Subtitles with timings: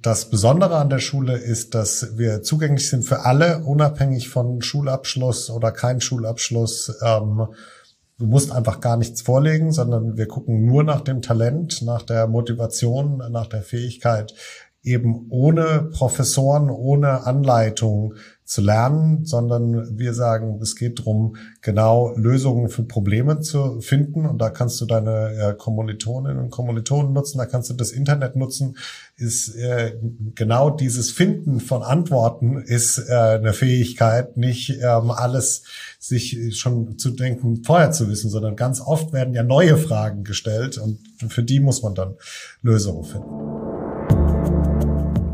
[0.00, 5.50] Das Besondere an der Schule ist, dass wir zugänglich sind für alle, unabhängig von Schulabschluss
[5.50, 6.98] oder kein Schulabschluss.
[7.02, 7.48] Ähm,
[8.18, 12.28] du musst einfach gar nichts vorlegen, sondern wir gucken nur nach dem Talent, nach der
[12.28, 14.34] Motivation, nach der Fähigkeit,
[14.82, 18.14] eben ohne Professoren, ohne Anleitung
[18.48, 24.24] zu lernen, sondern wir sagen, es geht darum, genau Lösungen für Probleme zu finden.
[24.24, 28.36] Und da kannst du deine äh, Kommilitoninnen und Kommilitonen nutzen, da kannst du das Internet
[28.36, 28.78] nutzen.
[29.16, 29.98] Ist äh,
[30.34, 35.64] genau dieses Finden von Antworten ist äh, eine Fähigkeit, nicht ähm, alles
[35.98, 40.78] sich schon zu denken, vorher zu wissen, sondern ganz oft werden ja neue Fragen gestellt
[40.78, 42.14] und für die muss man dann
[42.62, 43.28] Lösungen finden.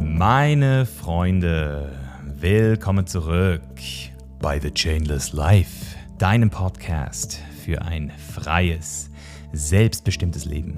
[0.01, 2.04] Meine Freunde,
[2.45, 3.63] willkommen zurück
[4.39, 9.11] bei The Chainless Life, deinem Podcast für ein freies,
[9.55, 10.77] selbstbestimmtes Leben.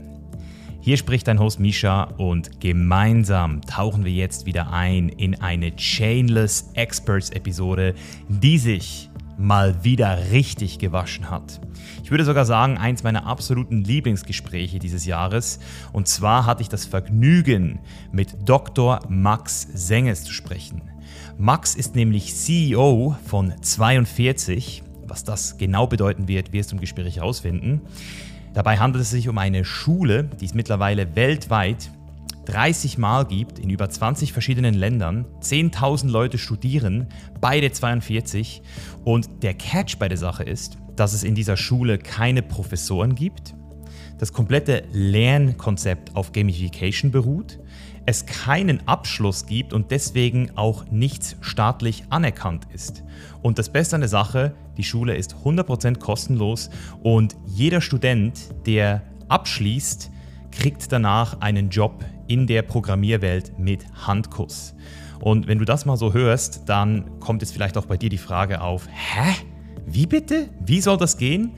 [0.80, 6.70] Hier spricht dein Host Misha und gemeinsam tauchen wir jetzt wieder ein in eine Chainless
[6.74, 7.96] Experts Episode,
[8.28, 11.60] die sich mal wieder richtig gewaschen hat.
[12.04, 15.58] Ich würde sogar sagen, eins meiner absoluten Lieblingsgespräche dieses Jahres.
[15.92, 17.80] Und zwar hatte ich das Vergnügen,
[18.12, 19.00] mit Dr.
[19.08, 20.95] Max Senges zu sprechen.
[21.38, 24.82] Max ist nämlich CEO von 42.
[25.06, 27.82] Was das genau bedeuten wird, wirst du im Gespräch herausfinden.
[28.54, 31.90] Dabei handelt es sich um eine Schule, die es mittlerweile weltweit
[32.46, 35.26] 30 Mal gibt, in über 20 verschiedenen Ländern.
[35.42, 38.62] 10.000 Leute studieren, beide 42.
[39.04, 43.54] Und der Catch bei der Sache ist, dass es in dieser Schule keine Professoren gibt,
[44.18, 47.58] das komplette Lernkonzept auf Gamification beruht,
[48.06, 53.02] es keinen Abschluss gibt und deswegen auch nichts staatlich anerkannt ist.
[53.42, 56.70] Und das Beste an der Sache, die Schule ist 100% kostenlos
[57.02, 60.10] und jeder Student, der abschließt,
[60.52, 64.74] kriegt danach einen Job in der Programmierwelt mit Handkuss.
[65.20, 68.18] Und wenn du das mal so hörst, dann kommt jetzt vielleicht auch bei dir die
[68.18, 69.34] Frage auf, hä?
[69.84, 70.48] Wie bitte?
[70.64, 71.52] Wie soll das gehen?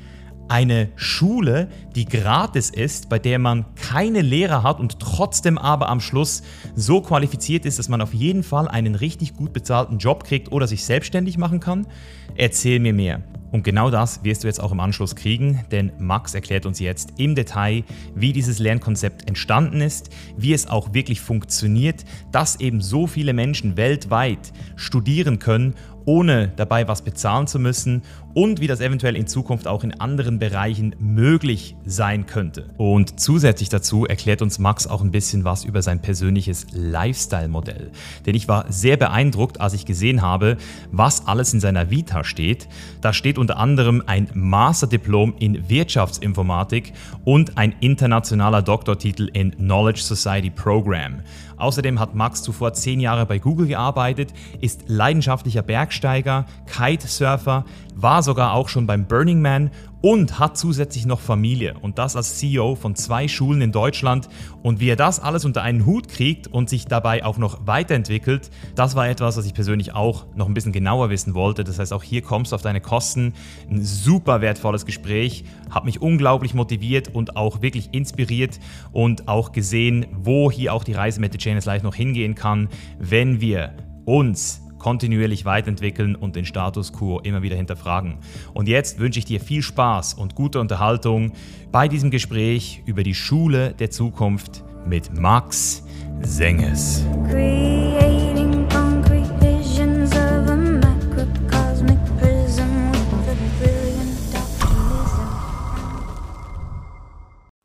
[0.49, 6.01] Eine Schule, die gratis ist, bei der man keine Lehrer hat und trotzdem aber am
[6.01, 6.43] Schluss
[6.75, 10.67] so qualifiziert ist, dass man auf jeden Fall einen richtig gut bezahlten Job kriegt oder
[10.67, 11.87] sich selbstständig machen kann?
[12.35, 13.23] Erzähl mir mehr.
[13.51, 17.15] Und genau das wirst du jetzt auch im Anschluss kriegen, denn Max erklärt uns jetzt
[17.17, 17.85] im Detail,
[18.15, 23.77] wie dieses Lernkonzept entstanden ist, wie es auch wirklich funktioniert, dass eben so viele Menschen
[23.77, 25.75] weltweit studieren können
[26.09, 28.03] ohne dabei was bezahlen zu müssen
[28.39, 32.71] und wie das eventuell in Zukunft auch in anderen Bereichen möglich sein könnte.
[32.77, 37.91] Und zusätzlich dazu erklärt uns Max auch ein bisschen was über sein persönliches Lifestyle-Modell.
[38.27, 40.57] Denn ich war sehr beeindruckt, als ich gesehen habe,
[40.93, 42.69] was alles in seiner Vita steht.
[43.01, 46.93] Da steht unter anderem ein Masterdiplom in Wirtschaftsinformatik
[47.25, 51.23] und ein internationaler Doktortitel in Knowledge Society Program.
[51.57, 57.65] Außerdem hat Max zuvor zehn Jahre bei Google gearbeitet, ist leidenschaftlicher Bergsteiger, Kitesurfer,
[57.97, 59.71] war sogar auch schon beim Burning Man
[60.03, 64.29] und hat zusätzlich noch Familie und das als CEO von zwei Schulen in Deutschland.
[64.63, 68.51] Und wie er das alles unter einen Hut kriegt und sich dabei auch noch weiterentwickelt,
[68.75, 71.65] das war etwas, was ich persönlich auch noch ein bisschen genauer wissen wollte.
[71.65, 73.33] Das heißt, auch hier kommst du auf deine Kosten.
[73.71, 78.61] Ein super wertvolles Gespräch, hat mich unglaublich motiviert und auch wirklich inspiriert
[78.93, 82.69] und auch gesehen, wo hier auch die Reise mit The Chain Life noch hingehen kann,
[82.99, 83.75] wenn wir
[84.05, 88.19] uns kontinuierlich weiterentwickeln und den Status quo immer wieder hinterfragen.
[88.55, 91.33] Und jetzt wünsche ich dir viel Spaß und gute Unterhaltung
[91.73, 95.85] bei diesem Gespräch über die Schule der Zukunft mit Max
[96.23, 97.05] Senges.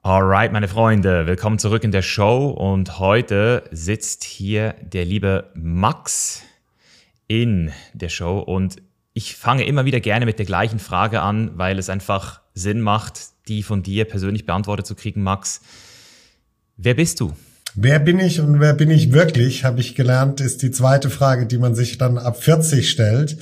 [0.05, 6.43] Alright, meine Freunde, willkommen zurück in der Show und heute sitzt hier der liebe Max
[7.41, 8.75] in der Show und
[9.13, 13.19] ich fange immer wieder gerne mit der gleichen Frage an, weil es einfach Sinn macht,
[13.47, 15.61] die von dir persönlich beantwortet zu kriegen, Max.
[16.77, 17.33] Wer bist du?
[17.75, 21.47] Wer bin ich und wer bin ich wirklich, habe ich gelernt, ist die zweite Frage,
[21.47, 23.37] die man sich dann ab 40 stellt.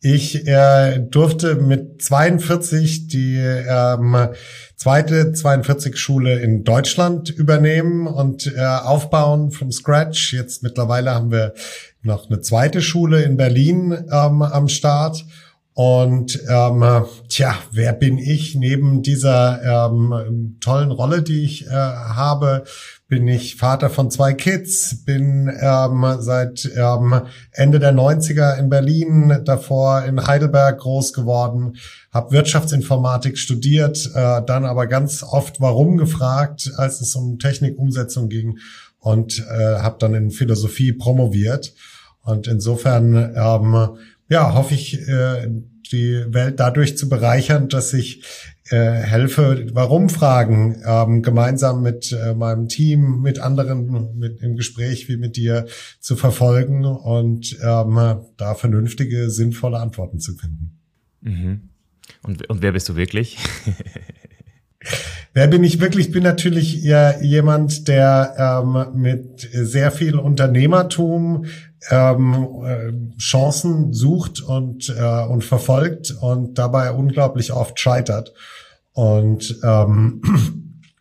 [0.00, 4.28] Ich äh, durfte mit 42 die ähm,
[4.76, 10.34] zweite 42 Schule in Deutschland übernehmen und äh, aufbauen from scratch.
[10.34, 11.54] Jetzt mittlerweile haben wir
[12.04, 15.24] noch eine zweite Schule in Berlin ähm, am Start.
[15.76, 16.84] Und ähm,
[17.28, 22.62] tja, wer bin ich neben dieser ähm, tollen Rolle, die ich äh, habe?
[23.08, 29.40] Bin ich Vater von zwei Kids, bin ähm, seit ähm, Ende der 90er in Berlin,
[29.44, 31.76] davor in Heidelberg groß geworden,
[32.12, 38.58] habe Wirtschaftsinformatik studiert, äh, dann aber ganz oft warum gefragt, als es um Technikumsetzung ging
[39.00, 41.74] und äh, habe dann in Philosophie promoviert.
[42.24, 43.88] Und insofern ähm,
[44.28, 45.48] ja, hoffe ich, äh,
[45.92, 48.24] die Welt dadurch zu bereichern, dass ich
[48.70, 55.18] äh, helfe, Warum-Fragen ähm, gemeinsam mit äh, meinem Team, mit anderen, mit im Gespräch wie
[55.18, 55.66] mit dir
[56.00, 60.80] zu verfolgen und ähm, da vernünftige, sinnvolle Antworten zu finden.
[61.20, 61.68] Mhm.
[62.22, 63.36] Und, und wer bist du wirklich?
[65.34, 66.06] Wer bin ich wirklich?
[66.06, 71.46] Ich bin natürlich eher jemand, der ähm, mit sehr viel Unternehmertum
[71.90, 78.32] ähm, äh, Chancen sucht und, äh, und verfolgt und dabei unglaublich oft scheitert.
[78.92, 80.22] Und ähm,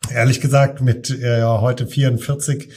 [0.13, 2.69] ehrlich gesagt, mit äh, heute 44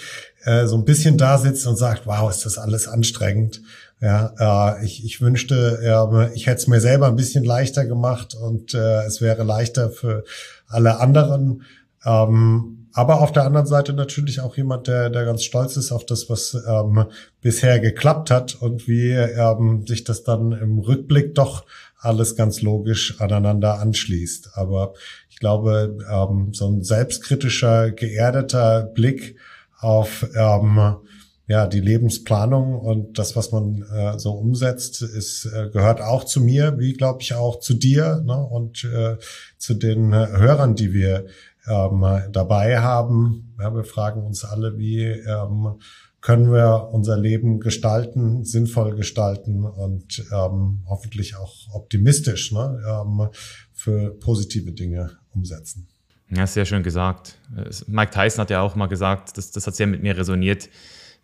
[0.45, 3.63] äh, so ein bisschen da sitzt und sagt, wow, ist das alles anstrengend.
[4.01, 8.35] Ja, äh, ich, ich wünschte, äh, ich hätte es mir selber ein bisschen leichter gemacht
[8.35, 10.25] und äh, es wäre leichter für
[10.69, 11.63] alle anderen.
[12.05, 16.07] Ähm, aber auf der anderen Seite natürlich auch jemand, der, der ganz stolz ist auf
[16.07, 17.05] das, was ähm,
[17.43, 21.67] bisher geklappt hat und wie ähm, sich das dann im Rückblick doch
[21.99, 24.53] alles ganz logisch aneinander anschließt.
[24.55, 24.95] Aber
[25.29, 29.37] ich glaube, ähm, so ein selbstkritischer, geerdeter Blick
[29.79, 30.97] auf ähm,
[31.49, 36.41] ja, die Lebensplanung und das, was man äh, so umsetzt, ist, äh, gehört auch zu
[36.41, 38.43] mir, wie glaube ich auch zu dir ne?
[38.43, 39.19] und äh,
[39.59, 41.27] zu den Hörern, die wir
[41.69, 43.55] ähm, dabei haben.
[43.59, 45.79] Ja, wir fragen uns alle, wie ähm,
[46.21, 53.29] können wir unser Leben gestalten, sinnvoll gestalten und ähm, hoffentlich auch optimistisch ne, ähm,
[53.73, 55.89] für positive Dinge umsetzen.
[56.29, 57.39] Ja, sehr schön gesagt.
[57.87, 60.69] Mike Tyson hat ja auch mal gesagt, das, das hat sehr mit mir resoniert,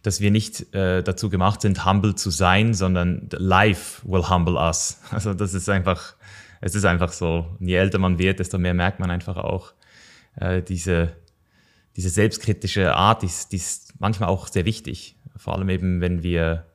[0.04, 5.00] dass wir nicht äh, dazu gemacht sind, humble zu sein, sondern life will humble us.
[5.10, 6.14] Also das ist einfach,
[6.60, 7.46] es ist einfach so.
[7.58, 9.72] je älter man wird, desto mehr merkt man einfach auch
[10.36, 11.16] äh, diese,
[11.96, 15.16] diese selbstkritische Art, die ist, die ist manchmal auch sehr wichtig.
[15.36, 16.66] Vor allem eben, wenn wir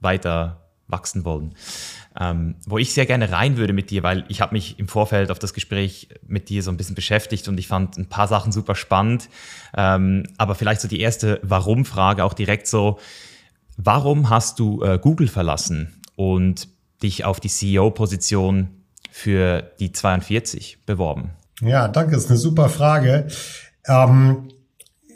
[0.00, 1.54] weiter wachsen wollen.
[2.20, 5.30] Ähm, wo ich sehr gerne rein würde mit dir, weil ich habe mich im Vorfeld
[5.30, 8.52] auf das Gespräch mit dir so ein bisschen beschäftigt und ich fand ein paar Sachen
[8.52, 9.28] super spannend.
[9.74, 12.98] Ähm, aber vielleicht so die erste Warum-Frage auch direkt so,
[13.76, 16.68] warum hast du äh, Google verlassen und
[17.02, 18.68] dich auf die CEO-Position
[19.10, 21.30] für die 42 beworben?
[21.62, 23.28] Ja, danke, das ist eine super Frage.
[23.86, 24.48] Ähm,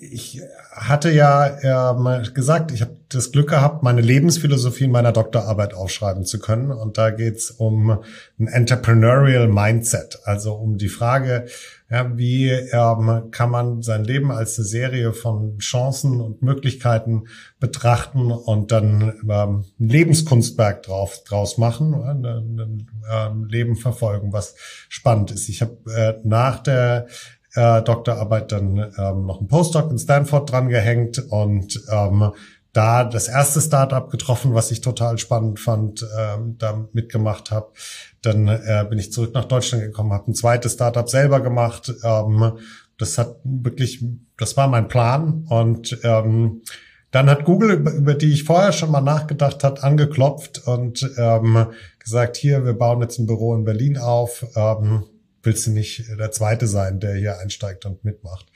[0.00, 0.40] ich
[0.72, 6.24] hatte ja äh, gesagt, ich habe das Glück gehabt, meine Lebensphilosophie in meiner Doktorarbeit aufschreiben
[6.24, 6.70] zu können.
[6.70, 7.98] Und da geht's um
[8.38, 11.46] ein Entrepreneurial Mindset, also um die Frage,
[11.88, 17.24] ja, wie ähm, kann man sein Leben als eine Serie von Chancen und Möglichkeiten
[17.60, 24.54] betrachten und dann ähm, ein Lebenskunstwerk drauf, draus machen, ein, ein, ein Leben verfolgen, was
[24.88, 25.48] spannend ist.
[25.48, 27.06] Ich habe äh, nach der
[27.54, 32.32] äh, Doktorarbeit dann ähm, noch ein Postdoc in Stanford dran gehängt und ähm,
[32.72, 37.72] da das erste Startup getroffen, was ich total spannend fand, ähm, da mitgemacht habe.
[38.20, 41.90] Dann äh, bin ich zurück nach Deutschland gekommen, habe ein zweites Startup selber gemacht.
[42.04, 42.58] Ähm,
[42.98, 44.04] das hat wirklich,
[44.36, 46.62] das war mein Plan und ähm,
[47.10, 51.66] dann hat Google, über die ich vorher schon mal nachgedacht hat, angeklopft und ähm,
[51.98, 54.44] gesagt, hier, wir bauen jetzt ein Büro in Berlin auf.
[54.54, 55.04] Ähm,
[55.42, 58.46] willst du nicht der Zweite sein, der hier einsteigt und mitmacht.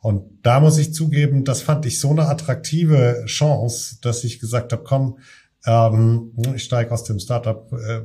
[0.00, 4.72] Und da muss ich zugeben, das fand ich so eine attraktive Chance, dass ich gesagt
[4.72, 5.18] habe, komm,
[5.66, 8.02] ähm, ich steige aus dem Startup äh,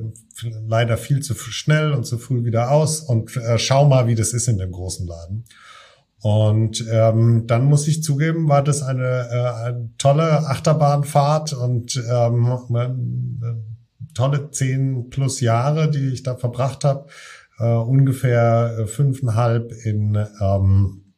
[0.66, 4.32] leider viel zu schnell und zu früh wieder aus und äh, schau mal, wie das
[4.32, 5.44] ist in dem großen Laden.
[6.22, 12.58] Und ähm, dann muss ich zugeben, war das eine, äh, eine tolle Achterbahnfahrt und ähm,
[12.68, 13.64] eine
[14.14, 17.06] tolle zehn plus Jahre, die ich da verbracht habe
[17.58, 21.14] äh, ungefähr äh, fünfeinhalb in ähm,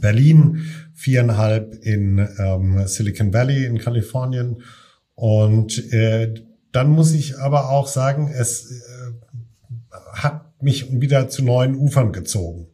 [0.00, 4.62] Berlin, viereinhalb in ähm, Silicon Valley in Kalifornien.
[5.14, 6.34] Und äh,
[6.72, 12.67] dann muss ich aber auch sagen, es äh, hat mich wieder zu neuen Ufern gezogen.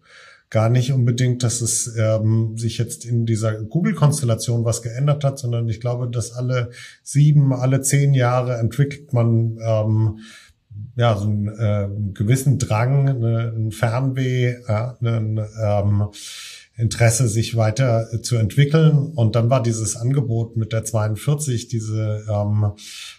[0.55, 5.69] Gar nicht unbedingt, dass es ähm, sich jetzt in dieser Google-Konstellation was geändert hat, sondern
[5.69, 6.71] ich glaube, dass alle
[7.03, 10.21] sieben, alle zehn Jahre entwickelt man ähm,
[10.95, 16.05] ja, so einen, äh, gewissen Drang, eine, ein Fernweh, ja, ein ähm,
[16.77, 19.13] Interesse, sich weiter zu entwickeln.
[19.15, 22.73] Und dann war dieses Angebot mit der 42, diese ähm,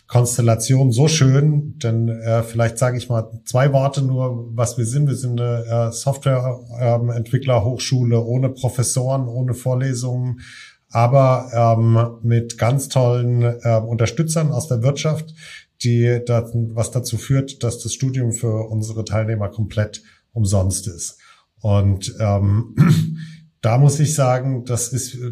[0.07, 5.07] Konstellation so schön, denn äh, vielleicht sage ich mal zwei Worte nur, was wir sind.
[5.07, 10.41] Wir sind eine äh, Softwareentwickler-Hochschule ohne Professoren, ohne Vorlesungen,
[10.89, 15.33] aber ähm, mit ganz tollen äh, Unterstützern aus der Wirtschaft,
[15.81, 21.19] die da, was dazu führt, dass das Studium für unsere Teilnehmer komplett umsonst ist.
[21.61, 22.75] Und ähm,
[23.65, 25.31] da muss ich sagen, das ist äh,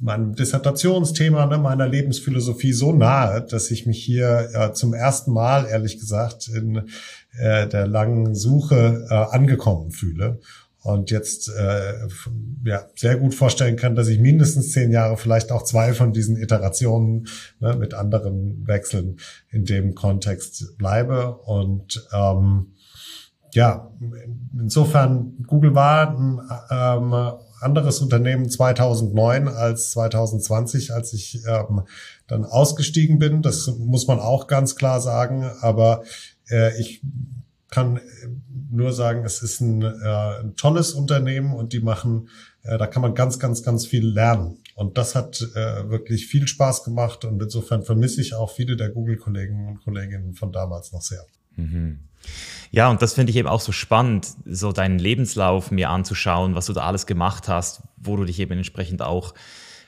[0.00, 5.66] mein Dissertationsthema ne, meiner Lebensphilosophie so nahe, dass ich mich hier äh, zum ersten Mal,
[5.66, 6.88] ehrlich gesagt, in
[7.38, 10.40] äh, der langen Suche äh, angekommen fühle
[10.82, 11.94] und jetzt äh,
[12.64, 16.36] ja, sehr gut vorstellen kann, dass ich mindestens zehn Jahre, vielleicht auch zwei von diesen
[16.36, 17.28] Iterationen
[17.60, 19.18] ne, mit anderen Wechseln
[19.50, 21.36] in dem Kontext bleibe.
[21.44, 22.72] Und ähm,
[23.52, 23.92] ja,
[24.58, 26.16] insofern, Google war
[26.70, 31.82] ähm, anderes Unternehmen 2009 als 2020, als ich ähm,
[32.26, 33.42] dann ausgestiegen bin.
[33.42, 35.50] Das muss man auch ganz klar sagen.
[35.60, 36.02] Aber
[36.50, 37.02] äh, ich
[37.70, 38.00] kann
[38.70, 42.28] nur sagen, es ist ein, äh, ein tolles Unternehmen und die machen,
[42.62, 44.58] äh, da kann man ganz, ganz, ganz viel lernen.
[44.74, 48.90] Und das hat äh, wirklich viel Spaß gemacht und insofern vermisse ich auch viele der
[48.90, 51.24] Google-Kollegen und Kolleginnen von damals noch sehr.
[51.56, 52.07] Mhm.
[52.70, 56.66] Ja, und das finde ich eben auch so spannend, so deinen Lebenslauf mir anzuschauen, was
[56.66, 59.34] du da alles gemacht hast, wo du dich eben entsprechend auch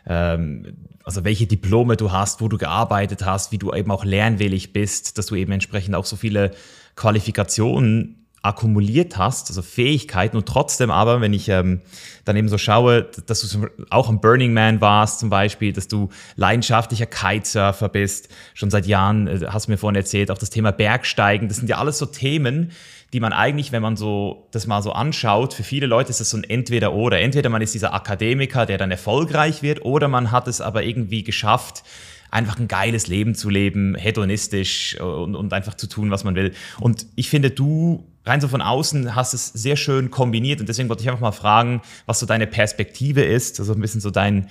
[0.06, 4.72] ähm, also welche Diplome du hast, wo du gearbeitet hast, wie du eben auch lernwillig
[4.72, 6.52] bist, dass du eben entsprechend auch so viele
[6.96, 11.80] Qualifikationen akkumuliert hast, also Fähigkeiten und trotzdem aber, wenn ich ähm,
[12.25, 16.09] dann eben so schaue, dass du auch ein Burning Man warst zum Beispiel, dass du
[16.37, 20.73] leidenschaftlicher Kitesurfer bist, schon seit Jahren, äh, hast du mir vorhin erzählt, auch das Thema
[20.73, 22.73] Bergsteigen, das sind ja alles so Themen,
[23.12, 26.30] die man eigentlich, wenn man so das mal so anschaut, für viele Leute ist das
[26.30, 27.20] so ein Entweder-Oder.
[27.20, 31.25] Entweder man ist dieser Akademiker, der dann erfolgreich wird, oder man hat es aber irgendwie
[31.25, 31.82] geschafft,
[32.30, 36.35] einfach ein geiles Leben zu leben, hedonistisch äh, und, und einfach zu tun, was man
[36.35, 36.52] will.
[36.78, 40.89] Und ich finde, du rein so von außen hast es sehr schön kombiniert und deswegen
[40.89, 44.49] wollte ich einfach mal fragen, was so deine Perspektive ist, also ein bisschen so dein,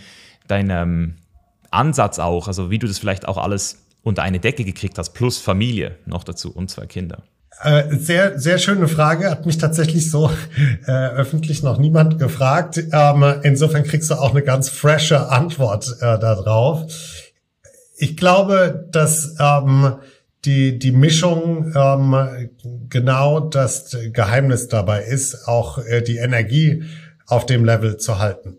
[0.48, 1.16] dein ähm,
[1.72, 5.38] Ansatz auch, also wie du das vielleicht auch alles unter eine Decke gekriegt hast, plus
[5.38, 7.24] Familie noch dazu und zwei Kinder.
[7.62, 9.30] Äh, sehr, sehr schöne Frage.
[9.30, 10.32] Hat mich tatsächlich so
[10.88, 12.82] äh, öffentlich noch niemand gefragt.
[12.94, 16.90] Ähm, insofern kriegst du auch eine ganz frische Antwort äh, darauf.
[17.98, 19.96] Ich glaube, dass ähm,
[20.46, 22.50] die, die Mischung ähm,
[22.89, 26.84] genau das Geheimnis dabei ist, auch äh, die Energie
[27.27, 28.58] auf dem Level zu halten.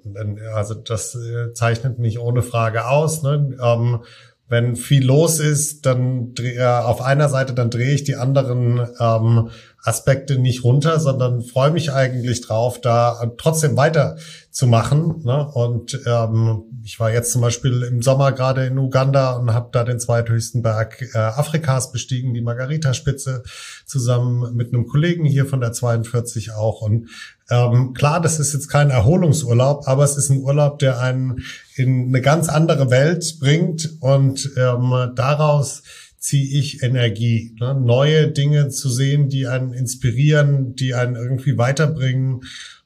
[0.55, 3.23] Also das äh, zeichnet mich ohne Frage aus.
[3.23, 3.57] Ne?
[3.63, 4.01] Ähm,
[4.49, 9.51] wenn viel los ist, dann äh, auf einer Seite, dann drehe ich die anderen ähm,
[9.83, 15.23] Aspekte nicht runter, sondern freue mich eigentlich drauf, da trotzdem weiterzumachen.
[15.25, 15.49] Ne?
[15.53, 19.85] Und ähm, ich war jetzt zum Beispiel im Sommer gerade in Uganda und habe da
[19.85, 23.45] den zweithöchsten Berg äh, Afrikas bestiegen, die Margarita-Spitze,
[23.87, 26.83] zusammen mit einem Kollegen hier von der 42 auch.
[26.83, 27.09] Und
[27.49, 31.45] ähm, klar, das ist jetzt kein Erholungsurlaub, aber es ist ein Urlaub, der einen
[31.77, 35.85] in eine ganz andere Welt bringt und ähm, daraus
[36.19, 37.73] ziehe ich Energie, ne?
[37.73, 42.41] neue Dinge zu sehen, die einen inspirieren, die einen irgendwie weiterbringen.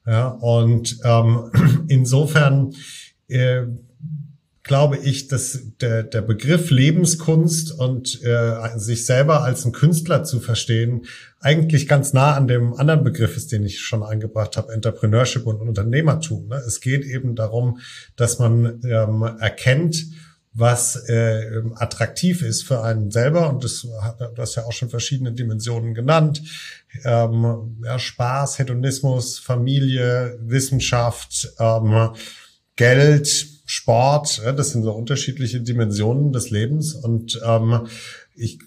[0.05, 2.75] Ja, und ähm, insofern
[3.27, 3.63] äh,
[4.65, 10.39] glaube ich, dass der, der Begriff Lebenskunst und äh, sich selber als ein Künstler zu
[10.39, 11.05] verstehen,
[11.39, 15.61] eigentlich ganz nah an dem anderen Begriff ist, den ich schon eingebracht habe, Entrepreneurship und
[15.61, 16.47] Unternehmertum.
[16.47, 16.55] Ne?
[16.55, 17.79] Es geht eben darum,
[18.15, 20.03] dass man ähm, erkennt,
[20.51, 23.49] was äh, attraktiv ist für einen selber.
[23.49, 26.41] Und das hat das ja auch schon verschiedene Dimensionen genannt.
[27.03, 32.11] Ähm, ja, Spaß, Hedonismus, Familie, Wissenschaft, ähm,
[32.77, 37.87] Geld, Sport, das sind so unterschiedliche Dimensionen des Lebens und ähm,
[38.35, 38.59] ich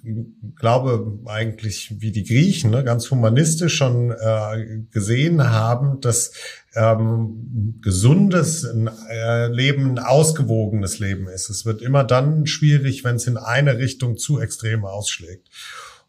[0.57, 6.33] glaube eigentlich, wie die Griechen ne, ganz humanistisch schon äh, gesehen haben, dass
[6.75, 11.51] ähm, gesundes äh, Leben ein ausgewogenes Leben ist.
[11.51, 15.49] Es wird immer dann schwierig, wenn es in eine Richtung zu extrem ausschlägt.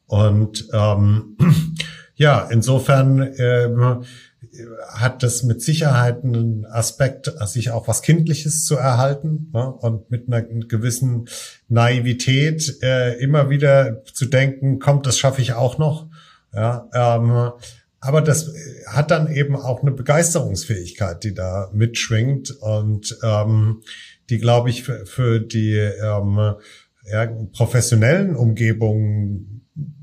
[0.06, 1.38] Und ähm,
[2.16, 3.70] ja, insofern äh,
[4.94, 9.72] hat das mit Sicherheit einen Aspekt, sich auch was Kindliches zu erhalten ne?
[9.72, 11.28] und mit einer gewissen
[11.68, 16.08] Naivität äh, immer wieder zu denken, kommt, das schaffe ich auch noch.
[16.54, 17.52] Ja, ähm,
[18.02, 18.54] aber das
[18.88, 23.82] hat dann eben auch eine Begeisterungsfähigkeit, die da mitschwingt und ähm,
[24.30, 26.56] die, glaube ich, für, für die ähm,
[27.12, 29.59] ja, professionellen Umgebungen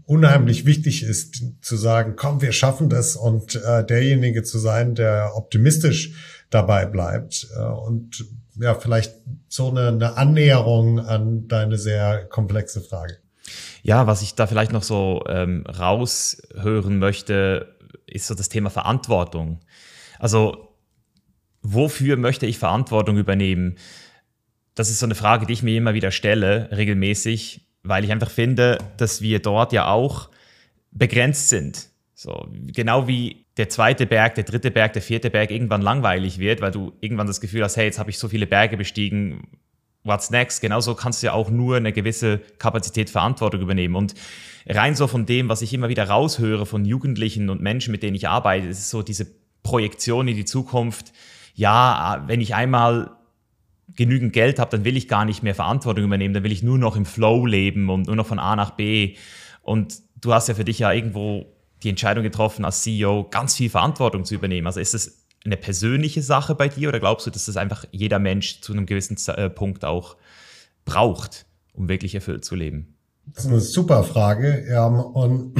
[0.07, 5.33] unheimlich wichtig ist, zu sagen, komm, wir schaffen das und äh, derjenige zu sein, der
[5.35, 6.15] optimistisch
[6.49, 8.25] dabei bleibt äh, und
[8.59, 9.15] ja, vielleicht
[9.49, 13.19] so eine, eine Annäherung an deine sehr komplexe Frage.
[13.83, 19.61] Ja, was ich da vielleicht noch so ähm, raushören möchte, ist so das Thema Verantwortung.
[20.19, 20.75] Also,
[21.63, 23.77] wofür möchte ich Verantwortung übernehmen?
[24.75, 28.31] Das ist so eine Frage, die ich mir immer wieder stelle, regelmäßig weil ich einfach
[28.31, 30.31] finde, dass wir dort ja auch
[30.91, 31.89] begrenzt sind.
[32.15, 36.61] So, genau wie der zweite Berg, der dritte Berg, der vierte Berg irgendwann langweilig wird,
[36.61, 39.49] weil du irgendwann das Gefühl hast, hey, jetzt habe ich so viele Berge bestiegen,
[40.05, 40.61] what's next?
[40.61, 43.97] Genauso kannst du ja auch nur eine gewisse Kapazität Verantwortung übernehmen.
[43.97, 44.15] Und
[44.67, 48.17] rein so von dem, was ich immer wieder raushöre von Jugendlichen und Menschen, mit denen
[48.17, 49.27] ich arbeite, ist so diese
[49.63, 51.13] Projektion in die Zukunft.
[51.55, 53.11] Ja, wenn ich einmal
[53.97, 56.79] genügend Geld habe, dann will ich gar nicht mehr Verantwortung übernehmen, dann will ich nur
[56.79, 59.17] noch im Flow leben und nur noch von A nach B.
[59.63, 61.47] Und du hast ja für dich ja irgendwo
[61.83, 64.67] die Entscheidung getroffen, als CEO ganz viel Verantwortung zu übernehmen?
[64.67, 68.19] Also ist es eine persönliche Sache bei dir oder glaubst du, dass das einfach jeder
[68.19, 70.17] Mensch zu einem gewissen äh, Punkt auch
[70.85, 72.95] braucht, um wirklich erfüllt zu leben?
[73.27, 74.65] Das ist eine super Frage.
[75.15, 75.55] und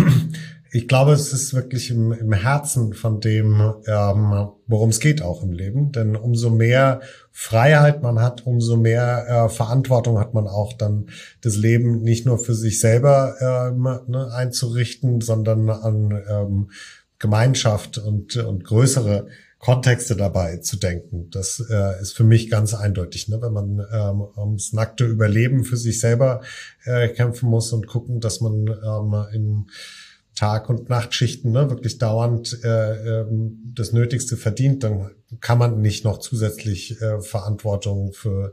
[0.77, 5.43] ich glaube, es ist wirklich im, im Herzen von dem, ähm, worum es geht auch
[5.43, 5.91] im Leben.
[5.91, 7.01] Denn umso mehr
[7.33, 11.09] Freiheit man hat, umso mehr äh, Verantwortung hat man auch dann
[11.41, 16.71] das Leben nicht nur für sich selber ähm, ne, einzurichten, sondern an ähm,
[17.19, 19.29] Gemeinschaft und, und größere
[19.59, 21.31] Kontexte dabei zu denken.
[21.31, 23.41] Das äh, ist für mich ganz eindeutig, ne?
[23.41, 26.43] wenn man ähm, ums nackte Überleben für sich selber
[26.85, 29.67] äh, kämpfen muss und gucken, dass man ähm, in
[30.37, 36.05] Tag- und Nachtschichten ne, wirklich dauernd äh, ähm, das Nötigste verdient, dann kann man nicht
[36.05, 38.53] noch zusätzlich äh, Verantwortung für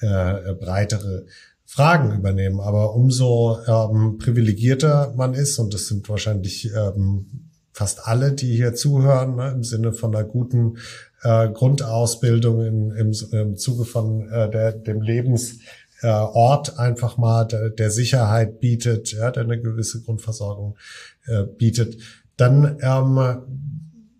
[0.00, 1.26] äh, breitere
[1.64, 2.60] Fragen übernehmen.
[2.60, 7.26] Aber umso ähm, privilegierter man ist, und das sind wahrscheinlich ähm,
[7.72, 10.78] fast alle, die hier zuhören, ne, im Sinne von einer guten
[11.22, 15.60] äh, Grundausbildung in, im, im Zuge von äh, der, dem Lebens
[16.02, 20.76] äh, Ort einfach mal der, der Sicherheit bietet, ja, der eine gewisse Grundversorgung
[21.26, 21.98] äh, bietet,
[22.36, 23.42] dann ähm,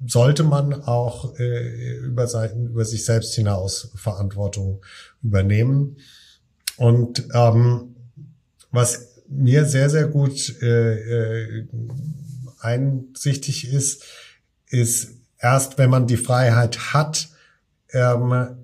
[0.06, 4.82] sollte man auch äh, über, sein, über sich selbst hinaus Verantwortung
[5.22, 5.96] übernehmen.
[6.76, 7.96] Und ähm,
[8.70, 11.68] was mir sehr, sehr gut äh, äh,
[12.60, 14.04] einsichtig ist,
[14.68, 17.28] ist erst, wenn man die Freiheit hat,
[17.92, 18.56] ähm,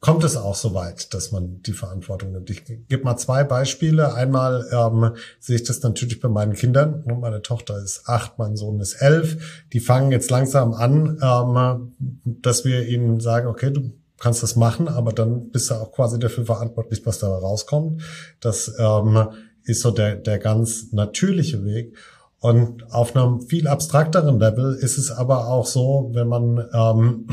[0.00, 2.48] kommt es auch so weit, dass man die Verantwortung nimmt.
[2.48, 4.14] Ich gebe mal zwei Beispiele.
[4.14, 7.04] Einmal ähm, sehe ich das natürlich bei meinen Kindern.
[7.20, 9.64] Meine Tochter ist acht, mein Sohn ist elf.
[9.72, 11.92] Die fangen jetzt langsam an, ähm,
[12.24, 16.18] dass wir ihnen sagen, okay, du kannst das machen, aber dann bist du auch quasi
[16.18, 18.02] dafür verantwortlich, was da rauskommt.
[18.40, 19.28] Das ähm,
[19.64, 21.96] ist so der, der ganz natürliche Weg.
[22.38, 27.26] Und auf einem viel abstrakteren Level ist es aber auch so, wenn man ähm,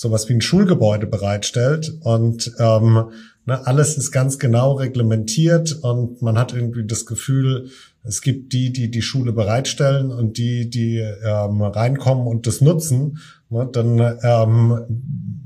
[0.00, 3.10] sowas wie ein Schulgebäude bereitstellt und ähm,
[3.44, 7.68] ne, alles ist ganz genau reglementiert und man hat irgendwie das Gefühl,
[8.02, 13.18] es gibt die, die die Schule bereitstellen und die, die ähm, reinkommen und das nutzen,
[13.50, 15.36] ne, dann ähm,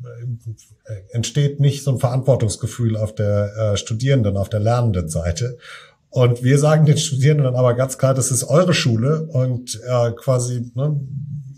[1.10, 5.58] entsteht nicht so ein Verantwortungsgefühl auf der äh, Studierenden, auf der lernenden Seite.
[6.10, 10.70] Und wir sagen den Studierenden aber ganz klar, das ist eure Schule und äh, quasi
[10.76, 11.00] ne,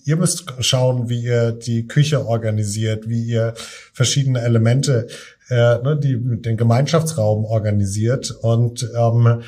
[0.06, 3.54] Ihr müsst schauen, wie ihr die Küche organisiert, wie ihr
[3.92, 5.08] verschiedene Elemente,
[5.48, 8.30] äh, ne, die, den Gemeinschaftsraum organisiert.
[8.30, 9.42] Und ähm,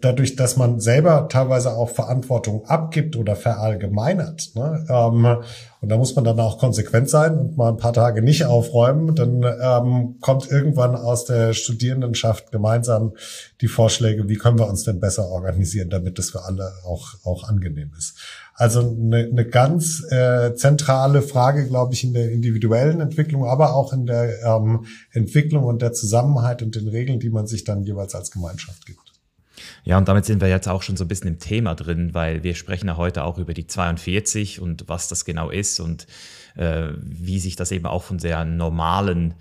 [0.00, 5.42] dadurch, dass man selber teilweise auch Verantwortung abgibt oder verallgemeinert, ne, ähm,
[5.84, 9.14] und da muss man dann auch konsequent sein und mal ein paar Tage nicht aufräumen,
[9.14, 13.12] dann ähm, kommt irgendwann aus der Studierendenschaft gemeinsam
[13.60, 17.46] die Vorschläge, wie können wir uns denn besser organisieren, damit es für alle auch, auch
[17.46, 18.16] angenehm ist.
[18.54, 23.92] Also eine, eine ganz äh, zentrale Frage, glaube ich, in der individuellen Entwicklung, aber auch
[23.92, 28.14] in der ähm, Entwicklung und der Zusammenhalt und den Regeln, die man sich dann jeweils
[28.14, 29.03] als Gemeinschaft gibt.
[29.84, 32.42] Ja, und damit sind wir jetzt auch schon so ein bisschen im Thema drin, weil
[32.42, 36.06] wir sprechen ja heute auch über die 42 und was das genau ist und
[36.56, 39.34] äh, wie sich das eben auch von sehr normalen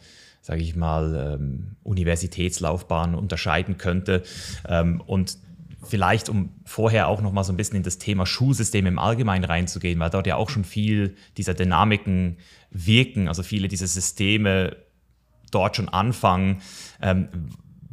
[0.44, 4.24] sage ich mal, ähm, Universitätslaufbahn unterscheiden könnte.
[4.68, 5.38] Ähm, und
[5.82, 9.46] vielleicht, um vorher auch noch mal so ein bisschen in das Thema Schulsystem im Allgemeinen
[9.46, 12.38] reinzugehen, weil dort ja auch schon viel dieser Dynamiken
[12.72, 14.76] wirken, also viele dieser Systeme
[15.50, 16.62] dort schon anfangen.
[17.02, 17.30] Ähm,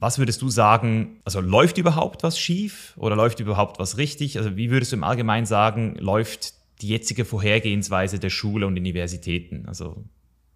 [0.00, 4.38] was würdest du sagen, also läuft überhaupt was schief oder läuft überhaupt was richtig?
[4.38, 9.64] Also wie würdest du im Allgemeinen sagen, läuft die jetzige Vorhergehensweise der Schule und Universitäten?
[9.68, 10.04] Also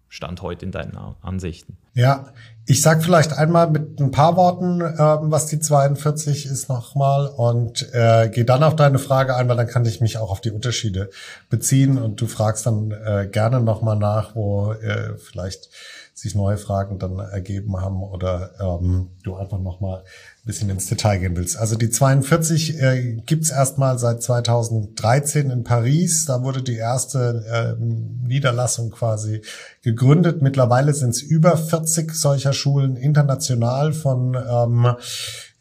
[0.07, 1.77] Stand heute in deinen Ansichten?
[1.93, 2.33] Ja,
[2.65, 7.87] ich sag vielleicht einmal mit ein paar Worten, ähm, was die 42 ist nochmal und
[7.93, 10.51] äh, gehe dann auf deine Frage ein, weil dann kann ich mich auch auf die
[10.51, 11.09] Unterschiede
[11.49, 15.69] beziehen und du fragst dann äh, gerne nochmal nach, wo äh, vielleicht
[16.15, 21.17] sich neue Fragen dann ergeben haben oder ähm, du einfach nochmal ein bisschen ins Detail
[21.17, 21.57] gehen willst.
[21.57, 26.23] Also die 42 äh, gibt's erstmal seit 2013 in Paris.
[26.25, 27.83] Da wurde die erste äh,
[28.25, 29.41] Niederlassung quasi
[29.83, 30.41] gegründet.
[30.41, 34.95] Mittlerweile sind es über 40 solcher Schulen international von ähm,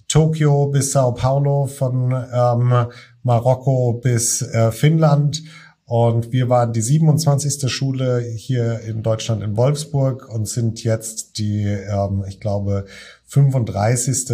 [0.06, 2.86] Tokio bis Sao Paulo, von ähm,
[3.24, 5.42] Marokko bis äh, Finnland.
[5.86, 7.70] Und wir waren die 27.
[7.70, 12.86] Schule hier in Deutschland in Wolfsburg und sind jetzt die, ähm, ich glaube,
[13.26, 14.30] 35.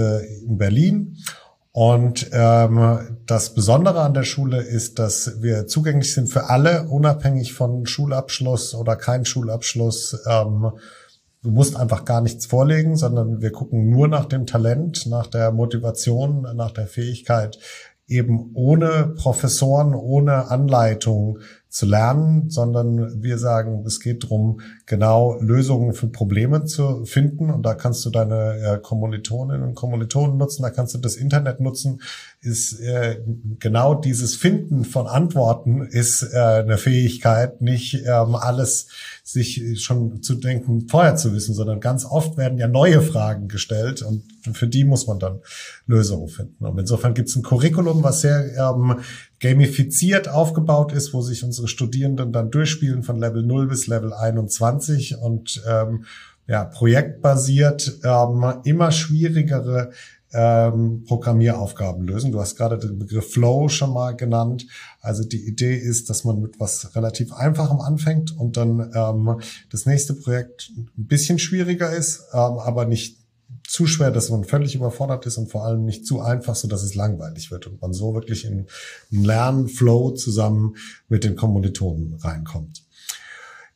[0.47, 1.17] in Berlin.
[1.73, 7.53] Und ähm, das Besondere an der Schule ist, dass wir zugänglich sind für alle, unabhängig
[7.53, 10.21] von Schulabschluss oder kein Schulabschluss.
[10.29, 10.73] Ähm,
[11.43, 15.53] du musst einfach gar nichts vorlegen, sondern wir gucken nur nach dem Talent, nach der
[15.53, 17.59] Motivation, nach der Fähigkeit,
[18.11, 21.39] eben ohne Professoren, ohne Anleitung
[21.71, 27.49] zu lernen, sondern wir sagen, es geht darum, genau Lösungen für Probleme zu finden.
[27.49, 31.61] Und da kannst du deine äh, Kommilitoninnen und Kommilitonen nutzen, da kannst du das Internet
[31.61, 32.03] nutzen.
[32.41, 33.21] Ist äh,
[33.61, 38.89] genau dieses Finden von Antworten ist äh, eine Fähigkeit, nicht ähm, alles
[39.33, 44.03] sich schon zu denken, vorher zu wissen, sondern ganz oft werden ja neue Fragen gestellt
[44.03, 45.41] und für die muss man dann
[45.87, 46.65] Lösungen finden.
[46.65, 49.01] Und insofern gibt es ein Curriculum, was sehr ähm,
[49.39, 55.17] gamifiziert aufgebaut ist, wo sich unsere Studierenden dann durchspielen von Level 0 bis Level 21
[55.19, 56.05] und ähm,
[56.47, 59.93] ja, projektbasiert ähm, immer schwierigere
[60.33, 62.33] ähm, Programmieraufgaben lösen.
[62.33, 64.67] Du hast gerade den Begriff Flow schon mal genannt.
[65.01, 69.41] Also die Idee ist, dass man mit was relativ Einfachem anfängt und dann ähm,
[69.71, 73.21] das nächste Projekt ein bisschen schwieriger ist, ähm, aber nicht
[73.67, 76.83] zu schwer, dass man völlig überfordert ist und vor allem nicht zu einfach, so dass
[76.83, 78.67] es langweilig wird und man so wirklich in
[79.13, 80.77] einen Lernflow zusammen
[81.09, 82.83] mit den Kommilitonen reinkommt.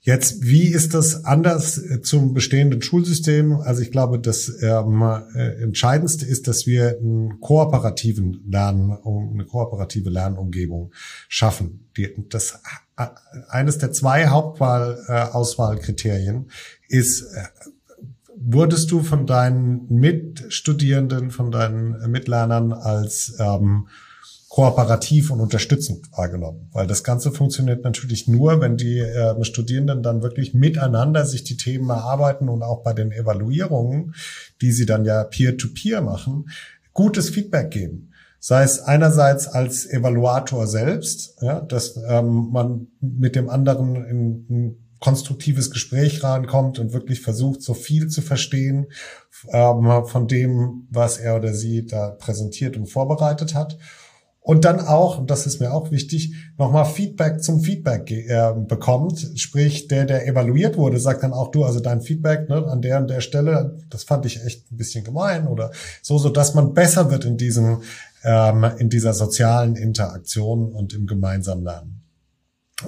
[0.07, 3.55] Jetzt, wie ist das anders zum bestehenden Schulsystem?
[3.55, 10.11] Also ich glaube, das ähm, äh, Entscheidendste ist, dass wir einen kooperativen Lernen, eine kooperative
[10.11, 10.93] Lernumgebung
[11.27, 11.89] schaffen.
[11.97, 12.61] Die, das,
[12.99, 13.07] äh,
[13.49, 16.51] eines der zwei Hauptwahl-Auswahlkriterien
[16.91, 17.45] äh, ist, äh,
[18.37, 23.89] wurdest du von deinen Mitstudierenden, von deinen Mitlernern als ähm,
[24.55, 26.69] kooperativ und unterstützend wahrgenommen.
[26.73, 31.57] Weil das Ganze funktioniert natürlich nur, wenn die äh, Studierenden dann wirklich miteinander sich die
[31.57, 34.15] Themen erarbeiten und auch bei den Evaluierungen,
[34.61, 36.51] die sie dann ja peer-to-peer -peer machen,
[36.93, 43.49] gutes Feedback geben sei es einerseits als Evaluator selbst, ja, dass ähm, man mit dem
[43.49, 48.87] anderen in, in konstruktives Gespräch rankommt und wirklich versucht, so viel zu verstehen
[49.49, 53.79] ähm, von dem, was er oder sie da präsentiert und vorbereitet hat.
[54.47, 59.31] Und dann auch, und das ist mir auch wichtig, nochmal Feedback zum Feedback äh, bekommt.
[59.37, 62.99] Sprich, der, der evaluiert wurde, sagt dann auch du, also dein Feedback ne, an der
[62.99, 65.71] und der Stelle, das fand ich echt ein bisschen gemein oder
[66.03, 67.81] so, so dass man besser wird in diesem,
[68.23, 72.04] ähm, in dieser sozialen Interaktion und im gemeinsamen Lernen.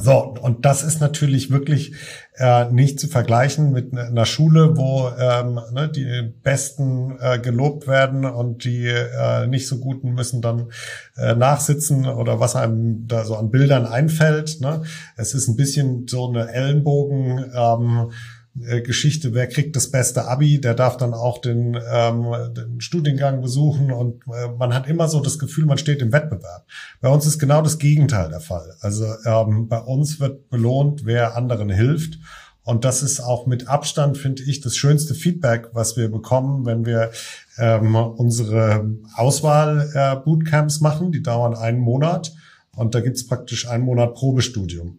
[0.00, 1.94] So, und das ist natürlich wirklich
[2.36, 8.24] äh, nicht zu vergleichen mit einer Schule, wo ähm, ne, die Besten äh, gelobt werden
[8.24, 10.70] und die äh, nicht so Guten müssen dann
[11.16, 14.60] äh, nachsitzen oder was einem da so an Bildern einfällt.
[14.60, 14.82] Ne?
[15.16, 17.50] Es ist ein bisschen so eine Ellenbogen.
[17.54, 18.35] Ähm, äh,
[18.82, 23.92] Geschichte, wer kriegt das beste Abi, der darf dann auch den, ähm, den Studiengang besuchen
[23.92, 26.66] und äh, man hat immer so das Gefühl, man steht im Wettbewerb.
[27.00, 28.74] Bei uns ist genau das Gegenteil der Fall.
[28.80, 32.18] Also ähm, bei uns wird belohnt, wer anderen hilft.
[32.64, 36.84] Und das ist auch mit Abstand, finde ich, das schönste Feedback, was wir bekommen, wenn
[36.84, 37.12] wir
[37.58, 41.12] ähm, unsere Auswahl-Bootcamps äh, machen.
[41.12, 42.32] Die dauern einen Monat
[42.74, 44.98] und da gibt's praktisch einen Monat Probestudium.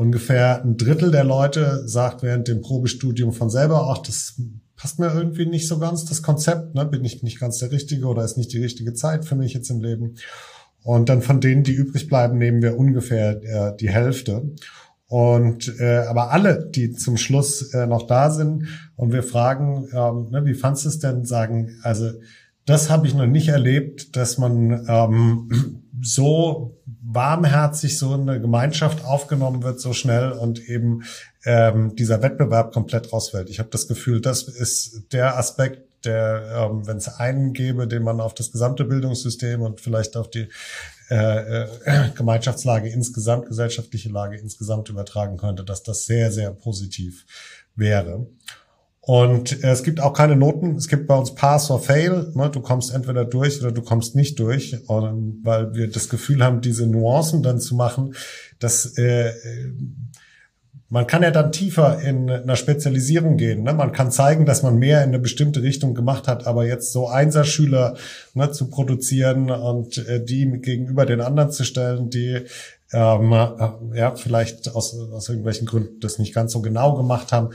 [0.00, 4.40] Ungefähr ein Drittel der Leute sagt während dem Probestudium von selber, ach, das
[4.74, 6.86] passt mir irgendwie nicht so ganz, das Konzept, ne?
[6.86, 9.68] bin ich nicht ganz der Richtige oder ist nicht die richtige Zeit für mich jetzt
[9.68, 10.14] im Leben.
[10.82, 14.50] Und dann von denen, die übrig bleiben, nehmen wir ungefähr äh, die Hälfte.
[15.06, 20.30] Und äh, aber alle, die zum Schluss äh, noch da sind und wir fragen, ähm,
[20.30, 22.10] ne, wie fandst du es denn, sagen, also
[22.64, 26.79] das habe ich noch nicht erlebt, dass man ähm, so
[27.12, 31.04] warmherzig so eine Gemeinschaft aufgenommen wird so schnell und eben
[31.44, 33.50] ähm, dieser Wettbewerb komplett rausfällt.
[33.50, 38.02] Ich habe das Gefühl, das ist der Aspekt, der, ähm, wenn es einen gäbe, den
[38.02, 40.48] man auf das gesamte Bildungssystem und vielleicht auf die
[41.10, 41.68] äh, äh,
[42.14, 47.26] Gemeinschaftslage insgesamt, gesellschaftliche Lage insgesamt übertragen könnte, dass das sehr, sehr positiv
[47.74, 48.26] wäre.
[49.02, 50.76] Und äh, es gibt auch keine Noten.
[50.76, 52.32] Es gibt bei uns Pass or Fail.
[52.34, 52.50] Ne?
[52.50, 56.60] Du kommst entweder durch oder du kommst nicht durch, und, weil wir das Gefühl haben,
[56.60, 58.14] diese Nuancen dann zu machen,
[58.58, 59.32] dass äh,
[60.90, 63.62] man kann ja dann tiefer in einer Spezialisierung gehen.
[63.62, 63.72] Ne?
[63.72, 67.08] Man kann zeigen, dass man mehr in eine bestimmte Richtung gemacht hat, aber jetzt so
[67.08, 67.96] Einserschüler
[68.34, 72.40] ne, zu produzieren und äh, die gegenüber den anderen zu stellen, die
[72.92, 77.50] ähm, äh, ja vielleicht aus, aus irgendwelchen Gründen das nicht ganz so genau gemacht haben,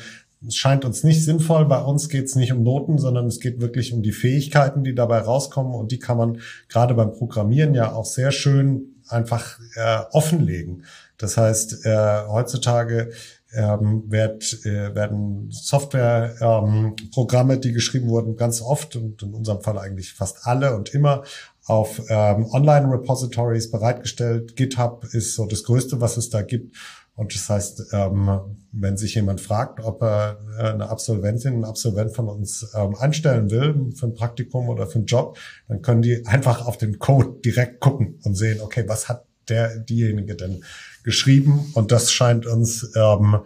[0.48, 1.66] es scheint uns nicht sinnvoll.
[1.66, 4.96] Bei uns geht es nicht um Noten, sondern es geht wirklich um die Fähigkeiten, die
[4.96, 5.74] dabei rauskommen.
[5.74, 10.84] Und die kann man gerade beim Programmieren ja auch sehr schön einfach äh, offenlegen.
[11.18, 13.12] Das heißt, äh, heutzutage
[13.54, 19.80] ähm, werd, äh, werden Softwareprogramme, ähm, die geschrieben wurden, ganz oft und in unserem Fall
[19.80, 21.24] eigentlich fast alle und immer
[21.66, 24.56] auf ähm, Online-Repositories bereitgestellt.
[24.56, 26.76] GitHub ist so das Größte, was es da gibt.
[27.16, 32.14] Und das heißt, ähm, wenn sich jemand fragt, ob er äh, eine Absolventin, einen Absolvent
[32.14, 35.38] von uns ähm, einstellen will für ein Praktikum oder für einen Job,
[35.70, 39.80] dann können die einfach auf den Code direkt gucken und sehen, okay, was hat der,
[39.80, 40.64] diejenige denn
[41.04, 41.72] geschrieben?
[41.74, 43.38] Und das scheint uns ähm,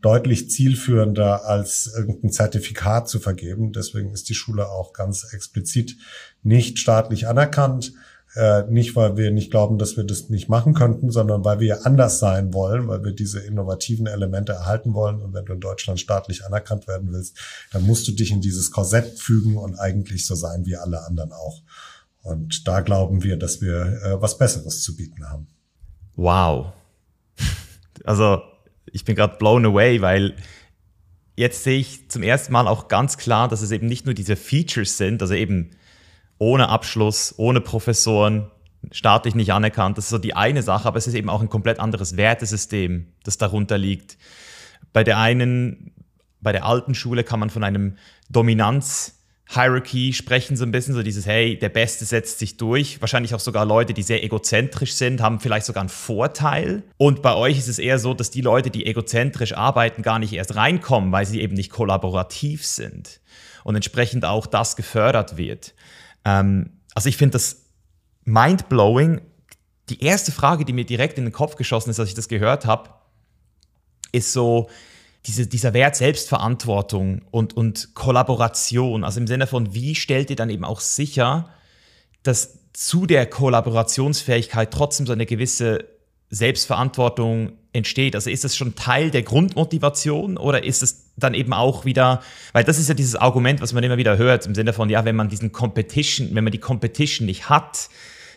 [0.00, 3.72] deutlich zielführender als irgendein Zertifikat zu vergeben.
[3.72, 5.96] Deswegen ist die Schule auch ganz explizit
[6.42, 7.92] nicht staatlich anerkannt.
[8.34, 11.86] Äh, nicht, weil wir nicht glauben, dass wir das nicht machen könnten, sondern weil wir
[11.86, 15.22] anders sein wollen, weil wir diese innovativen Elemente erhalten wollen.
[15.22, 17.38] Und wenn du in Deutschland staatlich anerkannt werden willst,
[17.72, 21.32] dann musst du dich in dieses Korsett fügen und eigentlich so sein wie alle anderen
[21.32, 21.62] auch.
[22.22, 25.46] Und da glauben wir, dass wir äh, was Besseres zu bieten haben.
[26.16, 26.72] Wow.
[28.04, 28.42] Also
[28.92, 30.34] ich bin gerade blown away, weil
[31.36, 34.36] jetzt sehe ich zum ersten Mal auch ganz klar, dass es eben nicht nur diese
[34.36, 35.70] Features sind, also eben
[36.38, 38.50] ohne Abschluss, ohne Professoren,
[38.92, 39.98] staatlich nicht anerkannt.
[39.98, 43.08] Das ist so die eine Sache, aber es ist eben auch ein komplett anderes Wertesystem,
[43.24, 44.16] das darunter liegt.
[44.92, 45.92] Bei der einen,
[46.40, 47.96] bei der alten Schule kann man von einem
[48.30, 49.18] Dominanz
[49.50, 53.00] Hierarchy sprechen so ein bisschen, so dieses, hey, der Beste setzt sich durch.
[53.00, 56.82] Wahrscheinlich auch sogar Leute, die sehr egozentrisch sind, haben vielleicht sogar einen Vorteil.
[56.98, 60.34] Und bei euch ist es eher so, dass die Leute, die egozentrisch arbeiten, gar nicht
[60.34, 63.20] erst reinkommen, weil sie eben nicht kollaborativ sind.
[63.64, 65.74] Und entsprechend auch das gefördert wird.
[66.28, 67.64] Ähm, also ich finde das
[68.24, 69.20] mind-blowing.
[69.88, 72.66] Die erste Frage, die mir direkt in den Kopf geschossen ist, als ich das gehört
[72.66, 72.90] habe,
[74.12, 74.68] ist so,
[75.26, 80.50] diese, dieser Wert Selbstverantwortung und, und Kollaboration, also im Sinne von, wie stellt ihr dann
[80.50, 81.50] eben auch sicher,
[82.22, 85.84] dass zu der Kollaborationsfähigkeit trotzdem so eine gewisse
[86.30, 88.14] Selbstverantwortung entsteht?
[88.14, 92.64] Also ist das schon Teil der Grundmotivation oder ist es dann eben auch wieder, weil
[92.64, 95.16] das ist ja dieses Argument, was man immer wieder hört, im Sinne von, ja, wenn
[95.16, 97.88] man diesen Competition, wenn man die Competition nicht hat,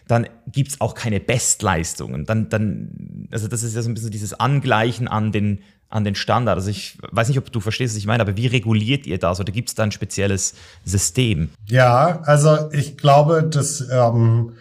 [0.07, 2.25] dann gibt es auch keine Bestleistungen.
[2.25, 6.15] Dann, dann, also das ist ja so ein bisschen dieses Angleichen an den an den
[6.15, 6.55] Standard.
[6.55, 9.39] Also ich weiß nicht, ob du verstehst, was ich meine, aber wie reguliert ihr das
[9.39, 11.49] oder gibt es da ein spezielles System?
[11.67, 14.53] Ja, also ich glaube, dass ähm,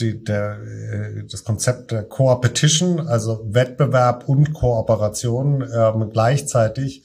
[0.00, 7.04] die, der, äh, das Konzept der Co-Petition, also Wettbewerb und Kooperation ähm, gleichzeitig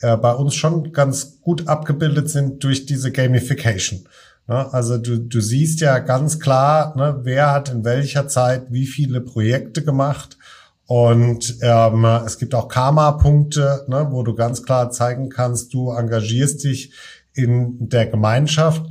[0.00, 4.08] äh, bei uns schon ganz gut abgebildet sind durch diese Gamification.
[4.48, 4.72] Ne?
[4.72, 9.20] Also du, du siehst ja ganz klar, ne, wer hat in welcher Zeit wie viele
[9.20, 10.36] Projekte gemacht
[10.86, 16.64] und ähm, es gibt auch Karma-Punkte, ne, wo du ganz klar zeigen kannst, du engagierst
[16.64, 16.92] dich
[17.32, 18.84] in der Gemeinschaft.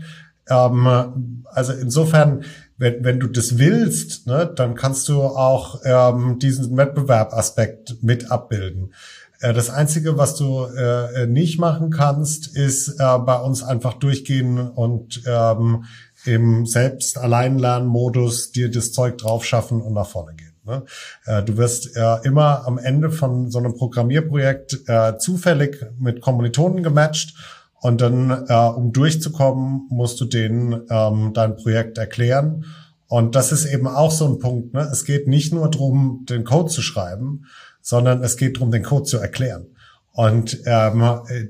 [0.50, 2.44] Ähm, also insofern,
[2.82, 8.94] wenn, wenn du das willst, ne, dann kannst du auch ähm, diesen Wettbewerbaspekt mit abbilden.
[9.40, 14.58] Äh, das Einzige, was du äh, nicht machen kannst, ist äh, bei uns einfach durchgehen
[14.58, 15.86] und ähm,
[16.26, 20.56] im Selbst-Alleinlernen-Modus dir das Zeug drauf schaffen und nach vorne gehen.
[20.66, 20.84] Ne?
[21.26, 26.82] Äh, du wirst äh, immer am Ende von so einem Programmierprojekt äh, zufällig mit Kommilitonen
[26.82, 27.36] gematcht
[27.82, 32.66] und dann, um durchzukommen, musst du denen ähm, dein Projekt erklären.
[33.08, 34.74] Und das ist eben auch so ein Punkt.
[34.74, 34.88] Ne?
[34.92, 37.46] Es geht nicht nur darum, den Code zu schreiben,
[37.82, 39.66] sondern es geht darum, den Code zu erklären.
[40.14, 41.04] Und ähm,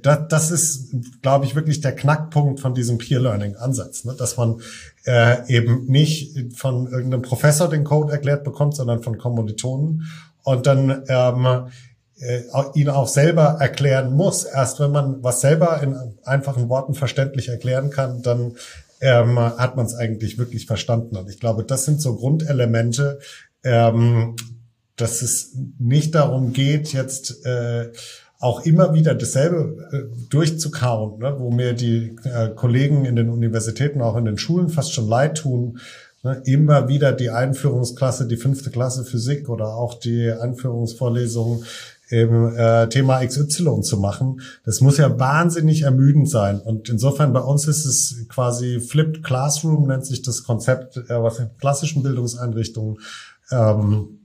[0.03, 4.15] das, das ist, glaube ich, wirklich der Knackpunkt von diesem Peer-Learning-Ansatz, ne?
[4.17, 4.61] dass man
[5.05, 10.07] äh, eben nicht von irgendeinem Professor den Code erklärt bekommt, sondern von Kommilitonen
[10.43, 11.67] und dann ähm,
[12.21, 12.43] äh,
[12.75, 14.43] ihn auch selber erklären muss.
[14.45, 18.55] Erst wenn man was selber in einfachen Worten verständlich erklären kann, dann
[19.01, 21.17] ähm, hat man es eigentlich wirklich verstanden.
[21.17, 23.19] Und ich glaube, das sind so Grundelemente,
[23.63, 24.35] ähm,
[24.95, 27.91] dass es nicht darum geht, jetzt äh,
[28.39, 34.01] auch immer wieder dasselbe äh, durchzukauen, ne, wo mir die äh, Kollegen in den Universitäten,
[34.01, 35.79] auch in den Schulen fast schon leid tun,
[36.23, 41.63] ne, immer wieder die Einführungsklasse, die fünfte Klasse Physik oder auch die Einführungsvorlesung
[42.11, 44.41] im äh, Thema XY zu machen.
[44.65, 46.59] Das muss ja wahnsinnig ermüdend sein.
[46.59, 51.39] Und insofern bei uns ist es quasi Flipped Classroom, nennt sich das Konzept, äh, was
[51.39, 52.99] in klassischen Bildungseinrichtungen
[53.49, 54.19] ähm,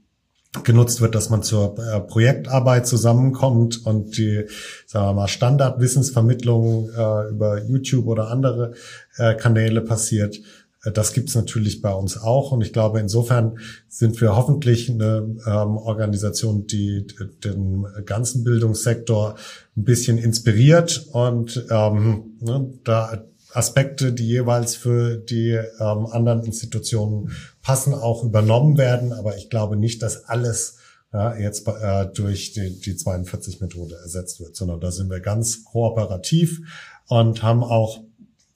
[0.63, 4.45] genutzt wird, dass man zur äh, Projektarbeit zusammenkommt und die
[4.85, 8.73] sagen wir mal, Standardwissensvermittlung äh, über YouTube oder andere
[9.17, 10.39] äh, Kanäle passiert.
[10.87, 12.51] Äh, das gibt's natürlich bei uns auch.
[12.51, 17.05] Und ich glaube, insofern sind wir hoffentlich eine ähm, Organisation, die
[17.43, 19.35] den ganzen Bildungssektor
[19.75, 23.23] ein bisschen inspiriert und ähm, ne, da
[23.53, 29.13] Aspekte, die jeweils für die ähm, anderen Institutionen passen, auch übernommen werden.
[29.13, 30.77] Aber ich glaube nicht, dass alles
[31.13, 36.59] ja, jetzt äh, durch die, die 42-Methode ersetzt wird, sondern da sind wir ganz kooperativ
[37.07, 38.03] und haben auch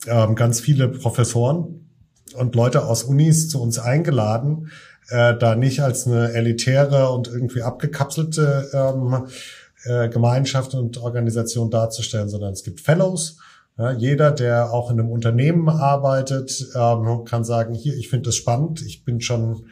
[0.08, 1.81] ähm, ganz viele Professoren
[2.34, 4.72] und Leute aus Unis zu uns eingeladen,
[5.10, 9.28] äh, da nicht als eine elitäre und irgendwie abgekapselte ähm,
[9.84, 13.38] äh, Gemeinschaft und Organisation darzustellen, sondern es gibt Fellows.
[13.78, 18.36] Ja, jeder, der auch in einem Unternehmen arbeitet, ähm, kann sagen, hier, ich finde das
[18.36, 19.66] spannend, ich bin schon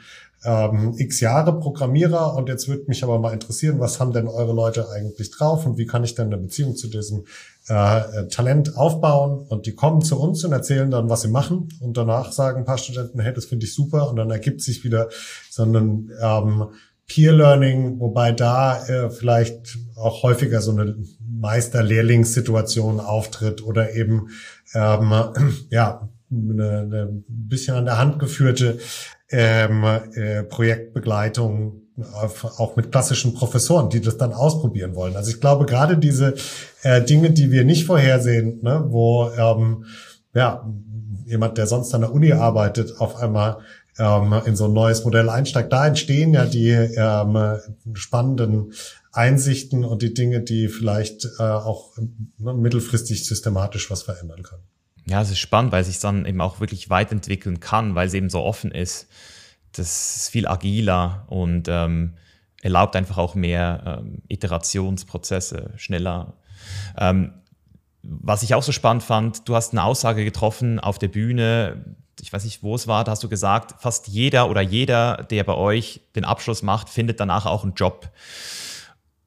[0.43, 4.53] ähm, x Jahre Programmierer und jetzt würde mich aber mal interessieren, was haben denn eure
[4.53, 7.25] Leute eigentlich drauf und wie kann ich denn eine Beziehung zu diesem
[7.69, 11.97] äh, Talent aufbauen und die kommen zu uns und erzählen dann, was sie machen und
[11.97, 15.09] danach sagen ein paar Studenten, hey, das finde ich super und dann ergibt sich wieder
[15.49, 16.65] so ein ähm,
[17.05, 24.29] Peer Learning, wobei da äh, vielleicht auch häufiger so eine Meister-Lehrlingssituation auftritt oder eben
[24.73, 25.13] ähm,
[25.69, 28.79] ja eine, eine bisschen an der Hand geführte
[29.29, 35.15] ähm, äh, Projektbegleitung auch mit klassischen Professoren, die das dann ausprobieren wollen.
[35.15, 36.35] Also ich glaube, gerade diese
[36.83, 39.85] äh, Dinge, die wir nicht vorhersehen, ne, wo ähm,
[40.33, 40.67] ja,
[41.25, 43.57] jemand, der sonst an der Uni arbeitet, auf einmal
[43.97, 47.57] ähm, in so ein neues Modell einsteigt, da entstehen ja die ähm,
[47.93, 48.73] spannenden
[49.11, 51.97] Einsichten und die Dinge, die vielleicht äh, auch
[52.37, 54.63] ne, mittelfristig systematisch was verändern können.
[55.05, 58.13] Ja, es ist spannend, weil es sich dann eben auch wirklich weiterentwickeln kann, weil es
[58.13, 59.07] eben so offen ist.
[59.73, 62.15] Das ist viel agiler und ähm,
[62.61, 66.33] erlaubt einfach auch mehr ähm, Iterationsprozesse, schneller.
[66.97, 67.33] Ähm,
[68.01, 72.33] was ich auch so spannend fand, du hast eine Aussage getroffen auf der Bühne, ich
[72.33, 75.55] weiß nicht, wo es war, da hast du gesagt, fast jeder oder jeder, der bei
[75.55, 78.09] euch den Abschluss macht, findet danach auch einen Job.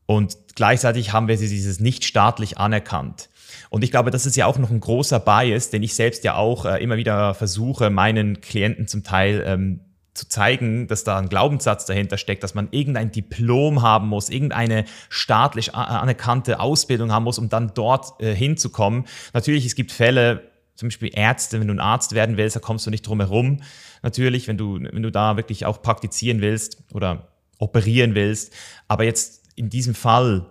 [0.06, 3.30] Und gleichzeitig haben wir dieses nicht staatlich anerkannt.
[3.70, 6.34] Und ich glaube, das ist ja auch noch ein großer Bias, den ich selbst ja
[6.34, 9.80] auch äh, immer wieder versuche, meinen Klienten zum Teil ähm,
[10.14, 14.84] zu zeigen, dass da ein Glaubenssatz dahinter steckt, dass man irgendein Diplom haben muss, irgendeine
[15.08, 19.06] staatlich anerkannte Ausbildung haben muss, um dann dort äh, hinzukommen.
[19.32, 22.86] Natürlich, es gibt Fälle, zum Beispiel Ärzte, wenn du ein Arzt werden willst, da kommst
[22.86, 23.62] du nicht drum herum.
[24.02, 28.52] Natürlich, wenn du, wenn du da wirklich auch praktizieren willst oder operieren willst.
[28.88, 30.46] Aber jetzt in diesem Fall